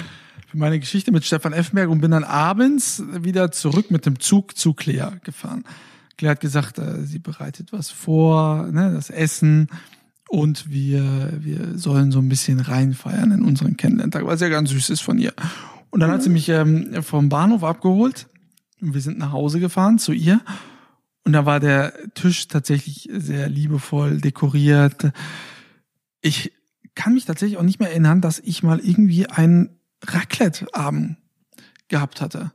für 0.47 0.57
meine 0.57 0.79
Geschichte 0.79 1.11
mit 1.11 1.25
Stefan 1.25 1.53
Effenberg 1.53 1.89
und 1.89 2.01
bin 2.01 2.11
dann 2.11 2.23
abends 2.23 3.03
wieder 3.11 3.51
zurück 3.51 3.91
mit 3.91 4.05
dem 4.05 4.19
Zug 4.19 4.57
zu 4.57 4.73
Claire 4.73 5.19
gefahren. 5.23 5.63
Claire 6.17 6.31
hat 6.31 6.41
gesagt, 6.41 6.77
äh, 6.77 7.03
sie 7.03 7.19
bereitet 7.19 7.73
was 7.73 7.89
vor, 7.89 8.67
ne, 8.71 8.91
das 8.93 9.09
Essen 9.09 9.67
und 10.29 10.69
wir, 10.69 11.33
wir 11.39 11.77
sollen 11.77 12.11
so 12.11 12.19
ein 12.19 12.29
bisschen 12.29 12.61
reinfeiern 12.61 13.31
in 13.31 13.43
unseren 13.43 13.75
Kennenlerntag, 13.75 14.25
was 14.25 14.39
ja 14.39 14.47
ganz 14.47 14.69
süß 14.69 14.91
ist 14.91 15.01
von 15.01 15.17
ihr. 15.17 15.33
Und 15.89 15.99
dann 15.99 16.09
hat 16.09 16.23
sie 16.23 16.29
mich 16.29 16.47
ähm, 16.47 17.03
vom 17.03 17.27
Bahnhof 17.27 17.65
abgeholt 17.65 18.27
und 18.79 18.93
wir 18.93 19.01
sind 19.01 19.17
nach 19.17 19.33
Hause 19.33 19.59
gefahren 19.59 19.99
zu 19.99 20.13
ihr. 20.13 20.39
Und 21.23 21.33
da 21.33 21.45
war 21.45 21.59
der 21.59 21.93
Tisch 22.13 22.47
tatsächlich 22.47 23.09
sehr 23.11 23.47
liebevoll 23.47 24.19
dekoriert. 24.19 25.11
Ich 26.21 26.51
kann 26.95 27.13
mich 27.13 27.25
tatsächlich 27.25 27.57
auch 27.57 27.63
nicht 27.63 27.79
mehr 27.79 27.89
erinnern, 27.89 28.21
dass 28.21 28.39
ich 28.39 28.63
mal 28.63 28.79
irgendwie 28.79 29.27
einen 29.27 29.79
Raclette-Abend 30.05 31.17
gehabt 31.87 32.21
hatte. 32.21 32.51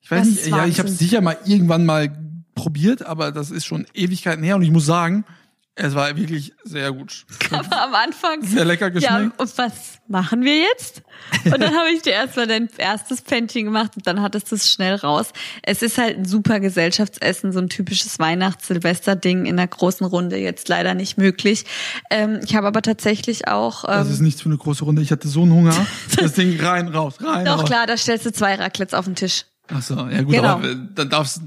Ich 0.00 0.10
weiß 0.10 0.26
Das 0.26 0.28
nicht, 0.28 0.46
ja, 0.48 0.66
ich 0.66 0.78
habe 0.78 0.90
sicher 0.90 1.20
mal 1.20 1.38
irgendwann 1.44 1.86
mal 1.86 2.16
probiert, 2.54 3.02
aber 3.02 3.32
das 3.32 3.50
ist 3.50 3.64
schon 3.64 3.86
Ewigkeiten 3.94 4.44
her 4.44 4.56
und 4.56 4.62
ich 4.62 4.70
muss 4.70 4.84
sagen, 4.84 5.24
es 5.74 5.94
war 5.94 6.14
wirklich 6.16 6.52
sehr 6.64 6.92
gut. 6.92 7.24
Aber 7.50 7.82
am 7.82 7.94
Anfang. 7.94 8.42
Sehr 8.42 8.64
lecker 8.64 8.92
Ja, 8.98 9.18
geschmeckt. 9.18 9.40
und 9.40 9.58
was 9.58 9.72
machen 10.06 10.44
wir 10.44 10.58
jetzt? 10.58 11.02
Und 11.46 11.60
dann 11.60 11.74
habe 11.74 11.88
ich 11.94 12.02
dir 12.02 12.12
erstmal 12.12 12.46
dein 12.46 12.68
erstes 12.76 13.22
Pännchen 13.22 13.64
gemacht 13.64 13.92
und 13.96 14.06
dann 14.06 14.20
hattest 14.20 14.50
du 14.50 14.56
es 14.56 14.70
schnell 14.70 14.96
raus. 14.96 15.32
Es 15.62 15.80
ist 15.80 15.96
halt 15.96 16.18
ein 16.18 16.24
super 16.26 16.60
Gesellschaftsessen, 16.60 17.52
so 17.52 17.58
ein 17.60 17.70
typisches 17.70 18.18
Weihnachts-Silvester-Ding 18.18 19.46
in 19.46 19.58
einer 19.58 19.66
großen 19.66 20.06
Runde 20.06 20.36
jetzt 20.36 20.68
leider 20.68 20.94
nicht 20.94 21.16
möglich. 21.18 21.64
Ähm, 22.10 22.40
ich 22.44 22.54
habe 22.54 22.66
aber 22.66 22.82
tatsächlich 22.82 23.48
auch. 23.48 23.84
Das 23.84 24.06
Ähm, 24.08 24.12
ist 24.12 24.20
nichts 24.20 24.42
für 24.42 24.48
eine 24.50 24.58
große 24.58 24.84
Runde. 24.84 25.02
Ich 25.02 25.10
hatte 25.10 25.28
so 25.28 25.42
einen 25.42 25.52
Hunger. 25.52 25.86
Das 26.16 26.34
Ding 26.34 26.60
rein, 26.60 26.88
raus, 26.88 27.14
rein, 27.20 27.44
doch 27.46 27.60
raus. 27.60 27.64
klar, 27.64 27.86
da 27.86 27.96
stellst 27.96 28.26
du 28.26 28.32
zwei 28.32 28.54
Raclettes 28.54 28.94
auf 28.94 29.06
den 29.06 29.14
Tisch. 29.14 29.44
Ach 29.68 29.80
so, 29.80 29.94
ja 29.94 30.22
gut, 30.22 30.34
Genau. 30.34 30.48
aber 30.48 30.70
äh, 30.70 30.76
dann 30.94 31.08
darf 31.08 31.26
es 31.28 31.40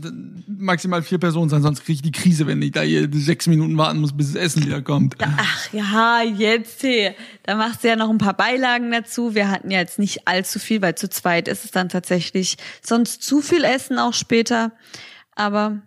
maximal 0.48 1.04
vier 1.04 1.18
Personen 1.20 1.50
sein, 1.50 1.62
sonst 1.62 1.84
kriege 1.84 1.96
ich 1.98 2.02
die 2.02 2.12
Krise, 2.12 2.48
wenn 2.48 2.62
ich 2.62 2.72
da 2.72 2.82
hier 2.82 3.08
sechs 3.12 3.46
Minuten 3.46 3.78
warten 3.78 4.00
muss, 4.00 4.16
bis 4.16 4.34
das 4.34 4.42
Essen 4.42 4.66
wieder 4.66 4.82
kommt. 4.82 5.16
Ach 5.20 5.74
ja, 5.74 6.22
jetzt 6.22 6.82
hier. 6.82 7.14
Da 7.44 7.56
machst 7.56 7.84
du 7.84 7.90
ja 7.90 7.96
noch 7.96 8.10
ein 8.10 8.18
paar 8.18 8.34
Beilagen 8.34 8.90
dazu. 8.92 9.36
Wir 9.36 9.50
hatten 9.50 9.70
ja 9.70 9.80
jetzt 9.80 10.00
nicht 10.00 10.28
allzu 10.28 10.60
viel, 10.60 10.82
weil 10.82 10.96
zu 10.96 11.10
zweit 11.10 11.48
ist 11.48 11.66
es 11.66 11.72
dann 11.72 11.90
tatsächlich 11.90 12.58
sonst 12.82 13.22
zu 13.22 13.42
viel 13.42 13.64
Essen 13.64 14.00
auch 14.00 14.14
später. 14.14 14.72
Aber 15.36 15.82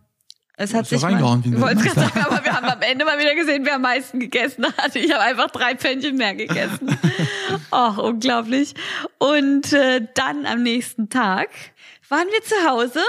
es 0.59 0.75
hat 0.75 0.87
sich 0.87 1.01
mal, 1.01 1.14
ein 1.14 1.61
wollte 1.61 1.83
gerade 1.83 2.01
sagen, 2.01 2.21
aber 2.21 2.45
wir 2.45 2.53
haben 2.53 2.67
am 2.67 2.83
Ende 2.83 3.05
mal 3.05 3.19
wieder 3.19 3.35
gesehen, 3.37 3.64
wer 3.64 3.77
am 3.77 3.83
meisten 3.83 4.21
gegessen 4.21 4.67
hat. 4.77 4.95
Ich 4.97 5.11
habe 5.12 5.23
einfach 5.23 5.51
drei 5.51 5.77
Pfännchen 5.77 6.17
mehr 6.17 6.35
gegessen. 6.35 6.99
Och, 7.73 7.99
unglaublich. 7.99 8.75
Und 9.19 9.73
äh, 9.73 10.07
dann 10.14 10.47
am 10.47 10.62
nächsten 10.62 11.09
Tag 11.09 11.49
waren 12.09 12.27
wir 12.29 12.42
zu 12.42 12.55
Hause 12.68 13.01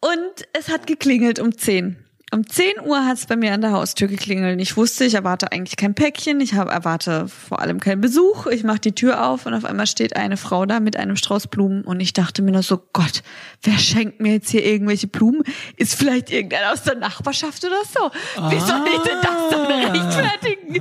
und 0.00 0.46
es 0.52 0.68
hat 0.68 0.86
geklingelt 0.86 1.38
um 1.40 1.56
10. 1.56 2.04
Um 2.30 2.46
10 2.46 2.80
Uhr 2.84 3.06
hat 3.06 3.16
es 3.16 3.24
bei 3.24 3.36
mir 3.36 3.54
an 3.54 3.62
der 3.62 3.72
Haustür 3.72 4.06
geklingelt. 4.06 4.60
Ich 4.60 4.76
wusste, 4.76 5.06
ich 5.06 5.14
erwarte 5.14 5.50
eigentlich 5.50 5.78
kein 5.78 5.94
Päckchen, 5.94 6.42
ich 6.42 6.52
hab, 6.52 6.68
erwarte 6.70 7.26
vor 7.26 7.62
allem 7.62 7.80
keinen 7.80 8.02
Besuch. 8.02 8.44
Ich 8.48 8.64
mache 8.64 8.80
die 8.80 8.92
Tür 8.92 9.26
auf 9.26 9.46
und 9.46 9.54
auf 9.54 9.64
einmal 9.64 9.86
steht 9.86 10.14
eine 10.14 10.36
Frau 10.36 10.66
da 10.66 10.78
mit 10.78 10.98
einem 10.98 11.16
Strauß 11.16 11.46
Blumen 11.46 11.84
und 11.84 12.00
ich 12.00 12.12
dachte 12.12 12.42
mir 12.42 12.52
nur 12.52 12.62
so, 12.62 12.82
Gott, 12.92 13.22
wer 13.62 13.78
schenkt 13.78 14.20
mir 14.20 14.32
jetzt 14.34 14.50
hier 14.50 14.62
irgendwelche 14.62 15.06
Blumen? 15.06 15.42
Ist 15.78 15.94
vielleicht 15.94 16.30
irgendeiner 16.30 16.70
aus 16.74 16.82
der 16.82 16.96
Nachbarschaft 16.96 17.64
oder 17.64 17.80
so? 17.90 18.10
Wie 18.50 18.60
soll 18.60 18.84
ich 18.94 19.00
denn 19.00 19.18
das 19.22 19.48
dann 19.50 19.58
Ah. 19.72 19.90
rechtfertigen? 19.90 20.74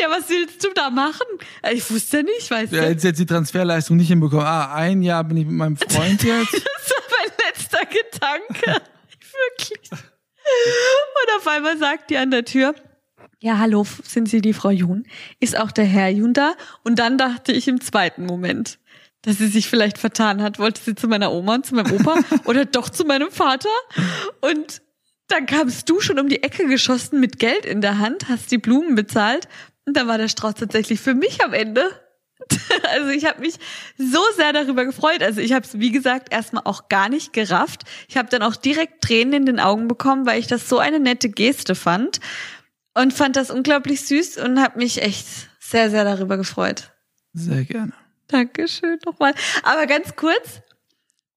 Ja, 0.00 0.08
was 0.10 0.28
willst 0.28 0.64
du 0.64 0.68
da 0.74 0.90
machen? 0.90 1.26
Ich 1.72 1.88
wusste 1.92 2.24
nicht, 2.24 2.50
weißt 2.50 2.72
Du 2.72 2.76
du? 2.76 2.82
hättest 2.82 3.04
jetzt 3.04 3.20
die 3.20 3.26
Transferleistung 3.26 3.96
nicht 3.98 4.08
hinbekommen. 4.08 4.44
Ah, 4.44 4.74
ein 4.74 5.02
Jahr 5.02 5.22
bin 5.22 5.36
ich 5.36 5.46
mit 5.46 5.54
meinem 5.54 5.76
Freund 5.76 6.24
jetzt. 6.24 6.60
Gedanke. 8.18 8.82
Wirklich. 9.20 9.90
Und 9.90 11.36
auf 11.38 11.46
einmal 11.46 11.78
sagt 11.78 12.10
die 12.10 12.16
an 12.16 12.30
der 12.30 12.44
Tür, 12.44 12.74
ja, 13.40 13.58
hallo, 13.58 13.86
sind 14.02 14.28
Sie 14.28 14.40
die 14.40 14.52
Frau 14.52 14.70
Jun? 14.70 15.06
Ist 15.38 15.56
auch 15.56 15.70
der 15.70 15.84
Herr 15.84 16.08
Jun 16.08 16.32
da? 16.32 16.54
Und 16.82 16.98
dann 16.98 17.18
dachte 17.18 17.52
ich 17.52 17.68
im 17.68 17.80
zweiten 17.80 18.26
Moment, 18.26 18.78
dass 19.22 19.38
sie 19.38 19.46
sich 19.46 19.68
vielleicht 19.68 19.98
vertan 19.98 20.42
hat. 20.42 20.58
Wollte 20.58 20.80
sie 20.82 20.94
zu 20.94 21.06
meiner 21.06 21.32
Oma 21.32 21.56
und 21.56 21.66
zu 21.66 21.74
meinem 21.74 21.92
Opa 21.92 22.18
oder 22.46 22.64
doch 22.64 22.88
zu 22.88 23.04
meinem 23.04 23.30
Vater? 23.30 23.68
Und 24.40 24.82
dann 25.28 25.46
kamst 25.46 25.88
du 25.88 26.00
schon 26.00 26.18
um 26.18 26.28
die 26.28 26.42
Ecke 26.42 26.66
geschossen 26.66 27.20
mit 27.20 27.38
Geld 27.38 27.64
in 27.64 27.80
der 27.80 27.98
Hand, 27.98 28.28
hast 28.28 28.50
die 28.50 28.58
Blumen 28.58 28.94
bezahlt 28.94 29.46
und 29.84 29.96
dann 29.96 30.08
war 30.08 30.18
der 30.18 30.28
Strauß 30.28 30.54
tatsächlich 30.54 31.00
für 31.00 31.14
mich 31.14 31.44
am 31.44 31.52
Ende. 31.52 31.90
Also 32.90 33.10
ich 33.10 33.24
habe 33.24 33.40
mich 33.40 33.54
so 33.96 34.20
sehr 34.36 34.52
darüber 34.52 34.84
gefreut. 34.84 35.22
Also 35.22 35.40
ich 35.40 35.52
habe 35.52 35.66
es, 35.66 35.78
wie 35.78 35.90
gesagt, 35.90 36.32
erstmal 36.32 36.62
auch 36.64 36.88
gar 36.88 37.08
nicht 37.08 37.32
gerafft. 37.32 37.82
Ich 38.08 38.16
habe 38.16 38.28
dann 38.28 38.42
auch 38.42 38.56
direkt 38.56 39.02
Tränen 39.02 39.34
in 39.34 39.46
den 39.46 39.60
Augen 39.60 39.88
bekommen, 39.88 40.26
weil 40.26 40.38
ich 40.38 40.46
das 40.46 40.68
so 40.68 40.78
eine 40.78 41.00
nette 41.00 41.28
Geste 41.28 41.74
fand 41.74 42.20
und 42.94 43.12
fand 43.12 43.36
das 43.36 43.50
unglaublich 43.50 44.02
süß 44.02 44.38
und 44.38 44.60
habe 44.60 44.78
mich 44.78 45.02
echt 45.02 45.26
sehr, 45.60 45.90
sehr 45.90 46.04
darüber 46.04 46.36
gefreut. 46.36 46.92
Sehr 47.34 47.64
gerne. 47.64 47.92
Dankeschön 48.28 48.98
nochmal. 49.04 49.34
Aber 49.62 49.86
ganz 49.86 50.16
kurz, 50.16 50.62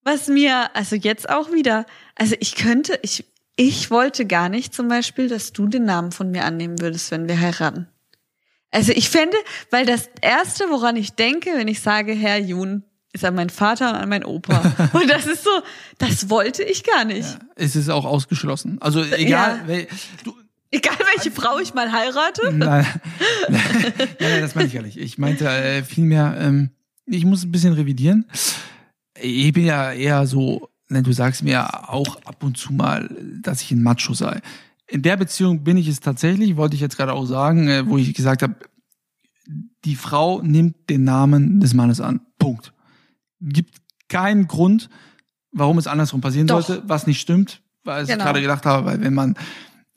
was 0.04 0.28
mir, 0.28 0.76
also 0.76 0.96
jetzt 0.96 1.30
auch 1.30 1.52
wieder, 1.52 1.86
also 2.16 2.36
ich 2.40 2.56
könnte, 2.56 3.00
ich, 3.02 3.26
ich 3.56 3.92
wollte 3.92 4.26
gar 4.26 4.50
nicht 4.50 4.74
zum 4.74 4.88
Beispiel, 4.88 5.28
dass 5.28 5.54
du 5.54 5.68
den 5.68 5.86
Namen 5.86 6.12
von 6.12 6.32
mir 6.32 6.46
annehmen 6.46 6.80
würdest, 6.82 7.12
wenn 7.12 7.28
wir 7.28 7.40
heiraten. 7.40 7.88
Also 8.72 8.94
ich 8.94 9.10
fände, 9.10 9.36
weil 9.70 9.86
das 9.86 10.10
Erste, 10.22 10.66
woran 10.70 10.96
ich 10.96 11.14
denke, 11.14 11.52
wenn 11.56 11.68
ich 11.68 11.82
sage 11.82 12.14
Herr 12.14 12.40
Jun, 12.40 12.84
ist 13.14 13.26
an 13.26 13.36
meinen 13.36 13.50
Vater 13.50 13.90
und 13.90 13.96
an 13.96 14.08
meinen 14.08 14.24
Opa. 14.24 14.90
Und 14.94 15.10
das 15.10 15.26
ist 15.26 15.44
so, 15.44 15.50
das 15.98 16.30
wollte 16.30 16.64
ich 16.64 16.86
gar 16.86 17.04
nicht. 17.04 17.28
Ja, 17.30 17.40
es 17.56 17.76
ist 17.76 17.90
auch 17.90 18.06
ausgeschlossen. 18.06 18.78
Also 18.80 19.04
egal, 19.04 19.60
ja. 19.68 19.86
du, 20.24 20.34
Egal 20.74 20.96
welche 21.14 21.32
Frau 21.32 21.60
ich 21.60 21.74
mal 21.74 21.92
heirate? 21.92 22.54
Nein, 22.54 22.86
nein, 23.50 23.62
nein 24.22 24.42
das 24.42 24.56
meine 24.56 24.68
ich 24.68 24.74
gar 24.74 24.82
nicht. 24.82 24.96
Ich 24.96 25.18
meinte 25.18 25.46
äh, 25.46 25.84
vielmehr, 25.84 26.38
ähm, 26.40 26.70
ich 27.06 27.26
muss 27.26 27.44
ein 27.44 27.52
bisschen 27.52 27.74
revidieren. 27.74 28.26
Ich 29.20 29.52
bin 29.52 29.66
ja 29.66 29.92
eher 29.92 30.26
so, 30.26 30.70
ne, 30.88 31.04
du 31.04 31.12
sagst 31.12 31.44
mir 31.44 31.90
auch 31.90 32.24
ab 32.24 32.42
und 32.42 32.58
zu 32.58 32.72
mal, 32.72 33.10
dass 33.42 33.62
ich 33.62 33.72
ein 33.72 33.84
Macho 33.84 34.14
sei 34.14 34.40
in 34.92 35.02
der 35.02 35.18
Beziehung 35.18 35.64
bin 35.64 35.78
ich 35.78 35.88
es 35.88 36.02
tatsächlich, 36.02 36.58
wollte 36.58 36.76
ich 36.76 36.82
jetzt 36.82 36.98
gerade 36.98 37.14
auch 37.14 37.26
sagen, 37.26 37.68
äh, 37.68 37.88
wo 37.88 37.98
ich 37.98 38.14
gesagt 38.14 38.44
habe, 38.44 38.56
die 39.86 39.96
Frau 39.96 40.42
nimmt 40.42 40.90
den 40.90 41.04
Namen 41.04 41.60
des 41.60 41.74
Mannes 41.74 42.02
an. 42.02 42.22
Punkt. 42.38 42.74
Gibt 43.40 43.76
keinen 44.10 44.48
Grund, 44.48 44.90
warum 45.52 45.78
es 45.78 45.88
andersrum 45.88 46.22
passieren 46.22 46.48
Doch. 46.48 46.62
sollte, 46.62 46.84
was 46.88 47.08
nicht 47.08 47.22
stimmt, 47.22 47.62
weil 47.84 48.06
genau. 48.06 48.18
ich 48.18 48.24
gerade 48.24 48.42
gedacht 48.42 48.66
habe, 48.66 48.86
weil 48.86 49.02
wenn 49.02 49.14
man 49.14 49.36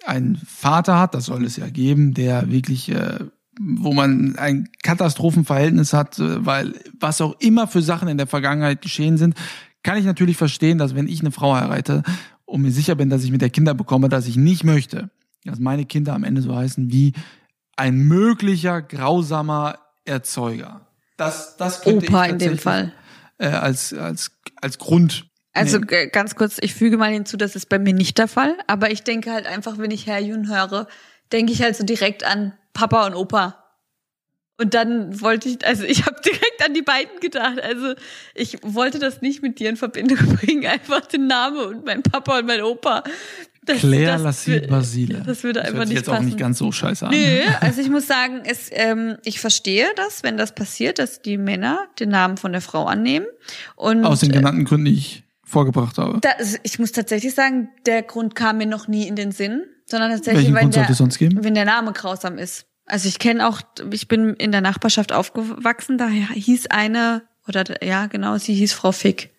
einen 0.07 0.37
Vater 0.37 0.99
hat, 0.99 1.15
das 1.15 1.27
soll 1.27 1.45
es 1.45 1.57
ja 1.57 1.69
geben, 1.69 2.15
der 2.15 2.51
wirklich, 2.51 2.91
äh, 2.91 3.19
wo 3.61 3.93
man 3.93 4.37
ein 4.37 4.69
Katastrophenverhältnis 4.83 5.93
hat, 5.93 6.19
äh, 6.19 6.45
weil 6.47 6.75
was 6.99 7.21
auch 7.21 7.35
immer 7.41 7.67
für 7.67 7.83
Sachen 7.83 8.09
in 8.09 8.19
der 8.19 8.27
Vergangenheit 8.27 8.81
geschehen 8.81 9.19
sind, 9.19 9.35
kann 9.83 9.99
ich 9.99 10.05
natürlich 10.05 10.37
verstehen, 10.37 10.79
dass 10.79 10.95
wenn 10.95 11.09
ich 11.09 11.21
eine 11.21 11.31
Frau 11.33 11.55
heirate 11.55 12.03
und 12.47 12.63
mir 12.63 12.71
sicher 12.71 12.95
bin, 12.95 13.11
dass 13.11 13.25
ich 13.25 13.31
mit 13.31 13.43
der 13.43 13.51
Kinder 13.51 13.75
bekomme, 13.75 14.09
dass 14.09 14.27
ich 14.27 14.37
nicht 14.37 14.65
möchte, 14.65 15.11
dass 15.45 15.59
meine 15.59 15.85
Kinder 15.85 16.15
am 16.15 16.25
Ende 16.25 16.43
so 16.43 16.55
heißen 16.55 16.91
wie 16.91 17.13
ein 17.77 17.97
möglicher 17.97 18.83
grausamer 18.83 19.79
Erzeuger. 20.05 20.87
Das, 21.17 21.57
das 21.57 21.83
könnte 21.83 22.07
Opa 22.09 22.27
ich 22.27 22.33
in 22.33 22.39
dem 22.39 22.59
Fall. 22.59 22.93
Äh, 23.39 23.49
als, 23.49 23.93
als, 23.93 24.33
als 24.61 24.79
Grund. 24.79 25.27
Also 25.53 25.79
nehmen. 25.79 26.11
ganz 26.13 26.35
kurz, 26.35 26.59
ich 26.61 26.75
füge 26.75 26.97
mal 26.97 27.13
hinzu, 27.13 27.37
das 27.37 27.57
ist 27.57 27.69
bei 27.69 27.79
mir 27.79 27.95
nicht 27.95 28.19
der 28.19 28.29
Fall. 28.29 28.57
Aber 28.67 28.91
ich 28.91 29.03
denke 29.03 29.33
halt 29.33 29.47
einfach, 29.47 29.79
wenn 29.79 29.91
ich 29.91 30.07
Herr 30.07 30.21
Jun 30.21 30.49
höre, 30.49 30.87
denke 31.33 31.53
ich 31.53 31.63
halt 31.63 31.77
so 31.77 31.85
direkt 31.85 32.25
an 32.25 32.53
Papa 32.73 33.07
und 33.07 33.15
Opa. 33.15 33.64
Und 34.57 34.75
dann 34.75 35.21
wollte 35.21 35.49
ich, 35.49 35.67
also 35.67 35.85
ich 35.85 36.07
habe 36.07 36.17
direkt 36.25 36.65
an 36.65 36.75
die 36.75 36.83
beiden 36.83 37.21
gedacht. 37.21 37.61
Also 37.61 37.95
ich 38.35 38.59
wollte 38.63 38.99
das 38.99 39.21
nicht 39.21 39.43
mit 39.43 39.59
dir 39.59 39.69
in 39.69 39.77
Verbindung 39.77 40.19
bringen, 40.37 40.67
einfach 40.67 41.07
den 41.07 41.27
Namen 41.27 41.59
und 41.59 41.85
mein 41.85 42.03
Papa 42.03 42.39
und 42.39 42.47
mein 42.47 42.63
Opa. 42.63 43.03
Das, 43.65 43.79
Claire 43.79 44.19
Lassie 44.19 44.61
Basile. 44.61 45.23
Das 45.25 45.43
würde 45.43 45.61
das 45.61 45.71
einfach 45.71 45.87
nicht 45.87 45.95
jetzt 45.95 46.07
passen. 46.07 46.19
auch 46.19 46.25
nicht 46.25 46.39
ganz 46.39 46.59
so 46.59 46.71
scheiße 46.71 47.07
an. 47.07 47.15
Nö, 47.15 47.41
also 47.61 47.81
ich 47.81 47.89
muss 47.89 48.07
sagen, 48.07 48.43
es, 48.45 48.69
ähm, 48.71 49.17
ich 49.25 49.41
verstehe 49.41 49.87
das, 49.97 50.23
wenn 50.23 50.37
das 50.37 50.55
passiert, 50.55 50.99
dass 50.99 51.23
die 51.23 51.39
Männer 51.39 51.87
den 51.99 52.11
Namen 52.11 52.37
von 52.37 52.53
der 52.53 52.61
Frau 52.61 52.85
annehmen. 52.85 53.27
Und, 53.75 54.05
Aus 54.05 54.21
den 54.21 54.31
äh, 54.31 54.35
genannten 54.35 54.65
Gründen, 54.65 54.87
die 54.87 54.95
ich 54.95 55.25
vorgebracht 55.45 55.99
habe. 55.99 56.19
Da, 56.21 56.31
ich 56.63 56.79
muss 56.79 56.93
tatsächlich 56.93 57.35
sagen, 57.35 57.69
der 57.87 58.03
Grund 58.03 58.35
kam 58.35 58.59
mir 58.59 58.67
noch 58.67 58.87
nie 58.87 59.09
in 59.09 59.17
den 59.17 59.33
Sinn, 59.33 59.63
sondern 59.87 60.11
tatsächlich, 60.11 60.47
Welchen 60.47 60.59
Grund 60.59 60.77
der, 60.77 60.91
es 60.91 60.99
sonst 60.99 61.19
geben? 61.19 61.43
wenn 61.43 61.55
der 61.55 61.65
Name 61.65 61.93
grausam 61.93 62.39
ist. 62.39 62.67
Also 62.87 63.09
ich 63.09 63.19
kenne 63.19 63.49
auch, 63.49 63.61
ich 63.91 64.09
bin 64.09 64.35
in 64.35 64.53
der 64.53 64.61
Nachbarschaft 64.61 65.13
aufgewachsen, 65.13 65.97
da 65.97 66.09
hieß 66.09 66.67
eine, 66.67 67.23
oder 67.49 67.83
ja, 67.83 68.07
genau, 68.07 68.37
sie 68.39 68.55
hieß 68.55 68.73
Frau 68.73 68.93
Fick. 68.93 69.31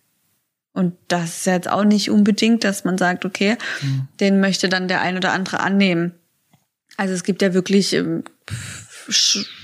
Und 0.73 0.95
das 1.07 1.37
ist 1.37 1.45
jetzt 1.45 1.69
auch 1.69 1.85
nicht 1.85 2.09
unbedingt, 2.09 2.63
dass 2.63 2.83
man 2.83 2.97
sagt, 2.97 3.23
okay, 3.23 3.57
mhm. 3.81 4.07
den 4.19 4.39
möchte 4.41 4.67
dann 4.67 4.87
der 4.87 5.01
ein 5.01 5.15
oder 5.15 5.31
andere 5.31 5.61
annehmen. 5.61 6.13
Also 6.97 7.13
es 7.13 7.23
gibt 7.23 7.41
ja 7.41 7.53
wirklich, 7.53 7.93
ähm, 7.93 8.23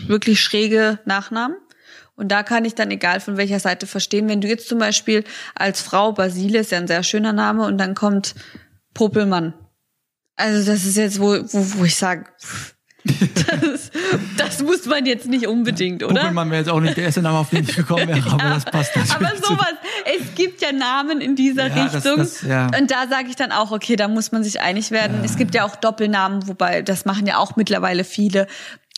wirklich 0.05 0.41
schräge 0.41 0.99
Nachnamen. 1.05 1.57
Und 2.15 2.29
da 2.29 2.43
kann 2.43 2.65
ich 2.65 2.75
dann, 2.75 2.91
egal 2.91 3.19
von 3.19 3.35
welcher 3.35 3.59
Seite, 3.59 3.87
verstehen, 3.87 4.29
wenn 4.29 4.41
du 4.41 4.47
jetzt 4.47 4.67
zum 4.67 4.79
Beispiel 4.79 5.23
als 5.55 5.81
Frau, 5.81 6.11
Basile 6.11 6.59
ist 6.59 6.71
ja 6.71 6.77
ein 6.77 6.87
sehr 6.87 7.03
schöner 7.03 7.33
Name, 7.33 7.65
und 7.65 7.77
dann 7.77 7.95
kommt 7.95 8.35
Popelmann. 8.93 9.53
Also 10.35 10.71
das 10.71 10.85
ist 10.85 10.97
jetzt, 10.97 11.19
wo, 11.19 11.33
wo, 11.33 11.79
wo 11.79 11.85
ich 11.85 11.95
sage, 11.95 12.25
das, 13.03 13.91
das, 14.37 14.61
muss 14.61 14.85
man 14.85 15.05
jetzt 15.05 15.27
nicht 15.27 15.47
unbedingt, 15.47 16.03
oder? 16.03 16.23
Pokémon 16.23 16.49
wäre 16.49 16.57
jetzt 16.57 16.69
auch 16.69 16.79
nicht 16.79 16.97
der 16.97 17.05
erste 17.05 17.21
Name, 17.21 17.39
auf 17.39 17.49
den 17.49 17.63
ich 17.63 17.75
gekommen 17.75 18.07
wäre, 18.07 18.31
aber 18.31 18.43
ja, 18.43 18.53
das 18.53 18.65
passt 18.65 18.95
natürlich. 18.95 19.15
Aber 19.15 19.35
sowas, 19.37 19.73
es 20.19 20.35
gibt 20.35 20.61
ja 20.61 20.71
Namen 20.71 21.19
in 21.19 21.35
dieser 21.35 21.67
ja, 21.67 21.83
Richtung. 21.83 22.17
Das, 22.17 22.39
das, 22.39 22.41
ja. 22.43 22.67
Und 22.77 22.91
da 22.91 23.07
sage 23.09 23.29
ich 23.29 23.35
dann 23.35 23.51
auch, 23.51 23.71
okay, 23.71 23.95
da 23.95 24.07
muss 24.07 24.31
man 24.31 24.43
sich 24.43 24.61
einig 24.61 24.91
werden. 24.91 25.21
Es 25.23 25.35
gibt 25.35 25.55
ja 25.55 25.65
auch 25.65 25.75
Doppelnamen, 25.75 26.47
wobei 26.47 26.81
das 26.81 27.05
machen 27.05 27.25
ja 27.25 27.37
auch 27.37 27.55
mittlerweile 27.55 28.03
viele. 28.03 28.47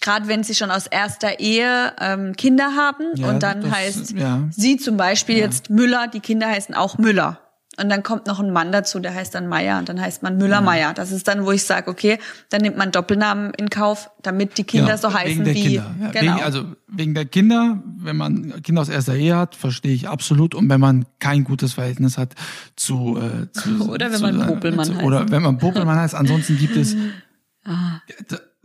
Gerade 0.01 0.27
wenn 0.27 0.43
sie 0.43 0.53
schon 0.53 0.69
aus 0.69 0.87
erster 0.87 1.39
Ehe 1.39 1.93
ähm, 1.99 2.35
Kinder 2.35 2.75
haben 2.75 3.23
und 3.23 3.41
dann 3.41 3.71
heißt 3.71 4.13
sie 4.51 4.77
zum 4.77 4.97
Beispiel 4.97 5.37
jetzt 5.37 5.69
Müller, 5.69 6.07
die 6.07 6.19
Kinder 6.19 6.49
heißen 6.49 6.75
auch 6.75 6.97
Müller. 6.97 7.39
Und 7.77 7.89
dann 7.89 8.03
kommt 8.03 8.27
noch 8.27 8.39
ein 8.39 8.51
Mann 8.51 8.71
dazu, 8.71 8.99
der 8.99 9.15
heißt 9.15 9.33
dann 9.33 9.47
Meier 9.47 9.79
und 9.79 9.89
dann 9.89 9.99
heißt 9.99 10.21
man 10.21 10.37
Müller-Meier. 10.37 10.89
Mhm. 10.89 10.95
Das 10.95 11.11
ist 11.11 11.27
dann, 11.27 11.43
wo 11.43 11.51
ich 11.51 11.63
sage, 11.63 11.89
okay, 11.89 12.19
dann 12.49 12.61
nimmt 12.61 12.77
man 12.77 12.91
Doppelnamen 12.91 13.51
in 13.55 13.69
Kauf, 13.69 14.11
damit 14.21 14.59
die 14.59 14.63
Kinder 14.63 14.95
genau, 14.95 15.09
so 15.09 15.13
heißen 15.13 15.43
wie. 15.45 15.53
Kinder. 15.53 15.95
Ja, 15.99 16.11
genau. 16.11 16.35
Wegen, 16.35 16.43
also 16.43 16.65
wegen 16.87 17.13
der 17.15 17.25
Kinder, 17.25 17.81
wenn 17.97 18.15
man 18.15 18.61
Kinder 18.61 18.81
aus 18.81 18.89
erster 18.89 19.15
Ehe 19.15 19.35
hat, 19.35 19.55
verstehe 19.55 19.93
ich 19.93 20.07
absolut. 20.07 20.53
Und 20.53 20.69
wenn 20.69 20.79
man 20.79 21.05
kein 21.17 21.43
gutes 21.43 21.73
Verhältnis 21.73 22.19
hat 22.19 22.35
zu, 22.75 23.17
äh, 23.17 23.51
zu 23.51 23.89
oder 23.89 24.11
wenn 24.11 24.19
zu, 24.19 24.23
man 24.23 24.47
Popelmann 24.47 24.89
heißt. 24.89 25.03
Oder 25.03 25.31
wenn 25.31 25.41
man 25.41 25.57
Popelmann 25.57 25.97
heißt. 25.97 26.13
Ansonsten 26.13 26.57
gibt 26.59 26.75
es. 26.75 26.95
ah. 27.65 28.01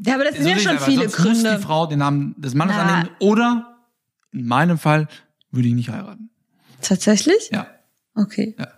Ja, 0.01 0.14
aber 0.14 0.25
das 0.25 0.37
sind 0.37 0.49
ja 0.49 0.59
schon 0.59 0.79
viele 0.81 1.09
Gründe. 1.09 1.51
Muss 1.51 1.61
die 1.61 1.62
Frau 1.62 1.87
den 1.87 2.01
Namen 2.01 2.35
des 2.37 2.55
Mannes 2.55 2.77
Na. 2.77 2.83
annehmen. 2.83 3.09
Oder 3.21 3.79
in 4.33 4.47
meinem 4.47 4.77
Fall 4.77 5.09
würde 5.51 5.68
ich 5.68 5.75
nicht 5.75 5.88
heiraten. 5.88 6.29
Tatsächlich? 6.83 7.49
Ja. 7.51 7.66
Okay. 8.14 8.55
Ja 8.59 8.78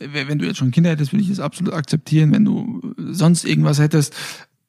wenn 0.00 0.38
du 0.38 0.46
jetzt 0.46 0.56
schon 0.56 0.70
Kinder 0.70 0.90
hättest, 0.90 1.12
würde 1.12 1.22
ich 1.22 1.28
das 1.28 1.40
absolut 1.40 1.74
akzeptieren. 1.74 2.32
Wenn 2.32 2.44
du 2.44 2.94
sonst 2.96 3.44
irgendwas 3.44 3.78
hättest, 3.78 4.14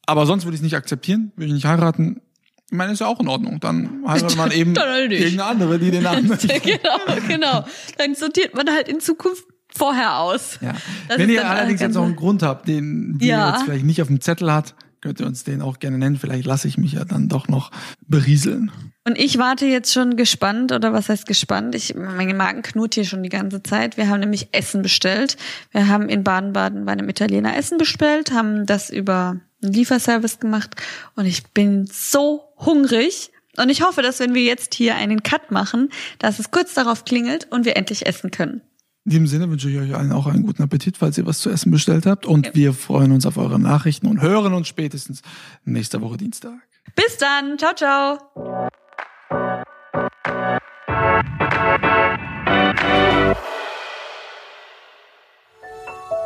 aber 0.06 0.26
sonst 0.26 0.44
würde 0.44 0.56
ich 0.56 0.60
es 0.60 0.64
nicht 0.64 0.76
akzeptieren, 0.76 1.32
würde 1.36 1.48
ich 1.48 1.54
nicht 1.54 1.66
heiraten. 1.66 2.22
Ich 2.70 2.78
meine, 2.78 2.94
ist 2.94 3.00
ja 3.00 3.08
auch 3.08 3.20
in 3.20 3.28
Ordnung. 3.28 3.60
Dann 3.60 4.04
heiratet 4.08 4.38
man 4.38 4.52
eben 4.52 4.78
halt 4.78 5.12
irgendeine 5.12 5.46
andere, 5.46 5.80
die 5.80 5.92
den 5.92 6.04
Namen 6.04 6.28
Genau, 6.64 7.28
genau. 7.28 7.66
Dann 7.98 8.16
sortiert 8.16 8.56
man 8.56 8.70
halt 8.70 8.88
in 8.88 9.00
Zukunft 9.00 9.44
vorher 9.74 10.20
aus. 10.20 10.60
Ja. 10.62 10.74
Wenn 11.16 11.30
ihr 11.30 11.50
allerdings 11.50 11.82
jetzt 11.82 11.96
noch 11.96 12.06
einen 12.06 12.16
Grund 12.16 12.44
habt, 12.44 12.68
den 12.68 13.16
wir 13.20 13.28
ja. 13.28 13.52
jetzt 13.52 13.64
vielleicht 13.64 13.86
nicht 13.86 14.02
auf 14.02 14.08
dem 14.08 14.22
Zettel 14.22 14.52
hat, 14.52 14.76
könnt 15.02 15.20
ihr 15.20 15.26
uns 15.26 15.44
den 15.44 15.62
auch 15.62 15.80
gerne 15.80 15.98
nennen. 15.98 16.18
Vielleicht 16.18 16.46
lasse 16.46 16.68
ich 16.68 16.78
mich 16.78 16.94
ja 16.94 17.06
dann 17.06 17.28
doch 17.28 17.48
noch 17.48 17.72
berieseln. 18.08 18.72
Und 19.04 19.18
ich 19.18 19.40
warte 19.40 19.66
jetzt 19.66 19.92
schon 19.92 20.16
gespannt, 20.16 20.72
oder 20.72 20.94
was 20.94 21.10
heißt 21.10 21.26
gespannt? 21.26 21.74
Ich, 21.74 21.96
mein 21.96 22.38
Magen 22.38 22.62
knurrt 22.62 22.94
hier 22.94 23.06
schon 23.06 23.24
die 23.24 23.30
ganze 23.30 23.64
Zeit. 23.64 23.98
Wir 23.98 24.10
haben 24.10 24.20
nämlich 24.20 24.50
Essen 24.52 24.84
bestellt. 24.84 25.38
Wir 25.72 25.88
haben 25.88 26.08
in 26.08 26.24
Baden-Baden 26.24 26.86
bei 26.86 26.92
einem 26.92 27.10
Italiener 27.10 27.58
Essen 27.58 27.80
bestellt, 27.80 28.32
haben 28.32 28.68
das 28.68 28.92
über 28.92 29.40
einen 29.64 29.74
Lieferservice 29.74 30.40
gemacht 30.40 30.76
und 31.16 31.26
ich 31.26 31.48
bin 31.48 31.88
so 31.92 32.44
hungrig. 32.58 33.32
Und 33.58 33.70
ich 33.70 33.84
hoffe, 33.84 34.02
dass 34.02 34.20
wenn 34.20 34.34
wir 34.34 34.44
jetzt 34.44 34.76
hier 34.76 34.96
einen 34.96 35.24
Cut 35.24 35.52
machen, 35.52 35.90
dass 36.20 36.40
es 36.40 36.52
kurz 36.52 36.74
darauf 36.74 37.04
klingelt 37.04 37.48
und 37.52 37.66
wir 37.66 37.76
endlich 37.76 38.06
essen 38.06 38.32
können. 38.32 38.62
In 39.04 39.12
diesem 39.12 39.28
Sinne 39.28 39.50
wünsche 39.50 39.70
ich 39.70 39.78
euch 39.78 39.96
allen 39.96 40.12
auch 40.12 40.28
einen 40.28 40.44
guten 40.44 40.62
Appetit, 40.62 40.98
falls 40.98 41.18
ihr 41.18 41.26
was 41.26 41.40
zu 41.40 41.50
essen 41.50 41.72
bestellt 41.72 42.06
habt. 42.06 42.26
Und 42.26 42.48
ja. 42.48 42.56
wir 42.56 42.74
freuen 42.74 43.12
uns 43.12 43.26
auf 43.26 43.38
eure 43.38 43.60
Nachrichten 43.60 44.08
und 44.08 44.22
hören 44.22 44.54
uns 44.54 44.68
spätestens 44.68 45.22
nächste 45.66 46.02
Woche 46.02 46.18
Dienstag. 46.18 46.60
Bis 46.96 47.18
dann. 47.18 47.58
Ciao, 47.58 47.74
ciao. 47.74 48.70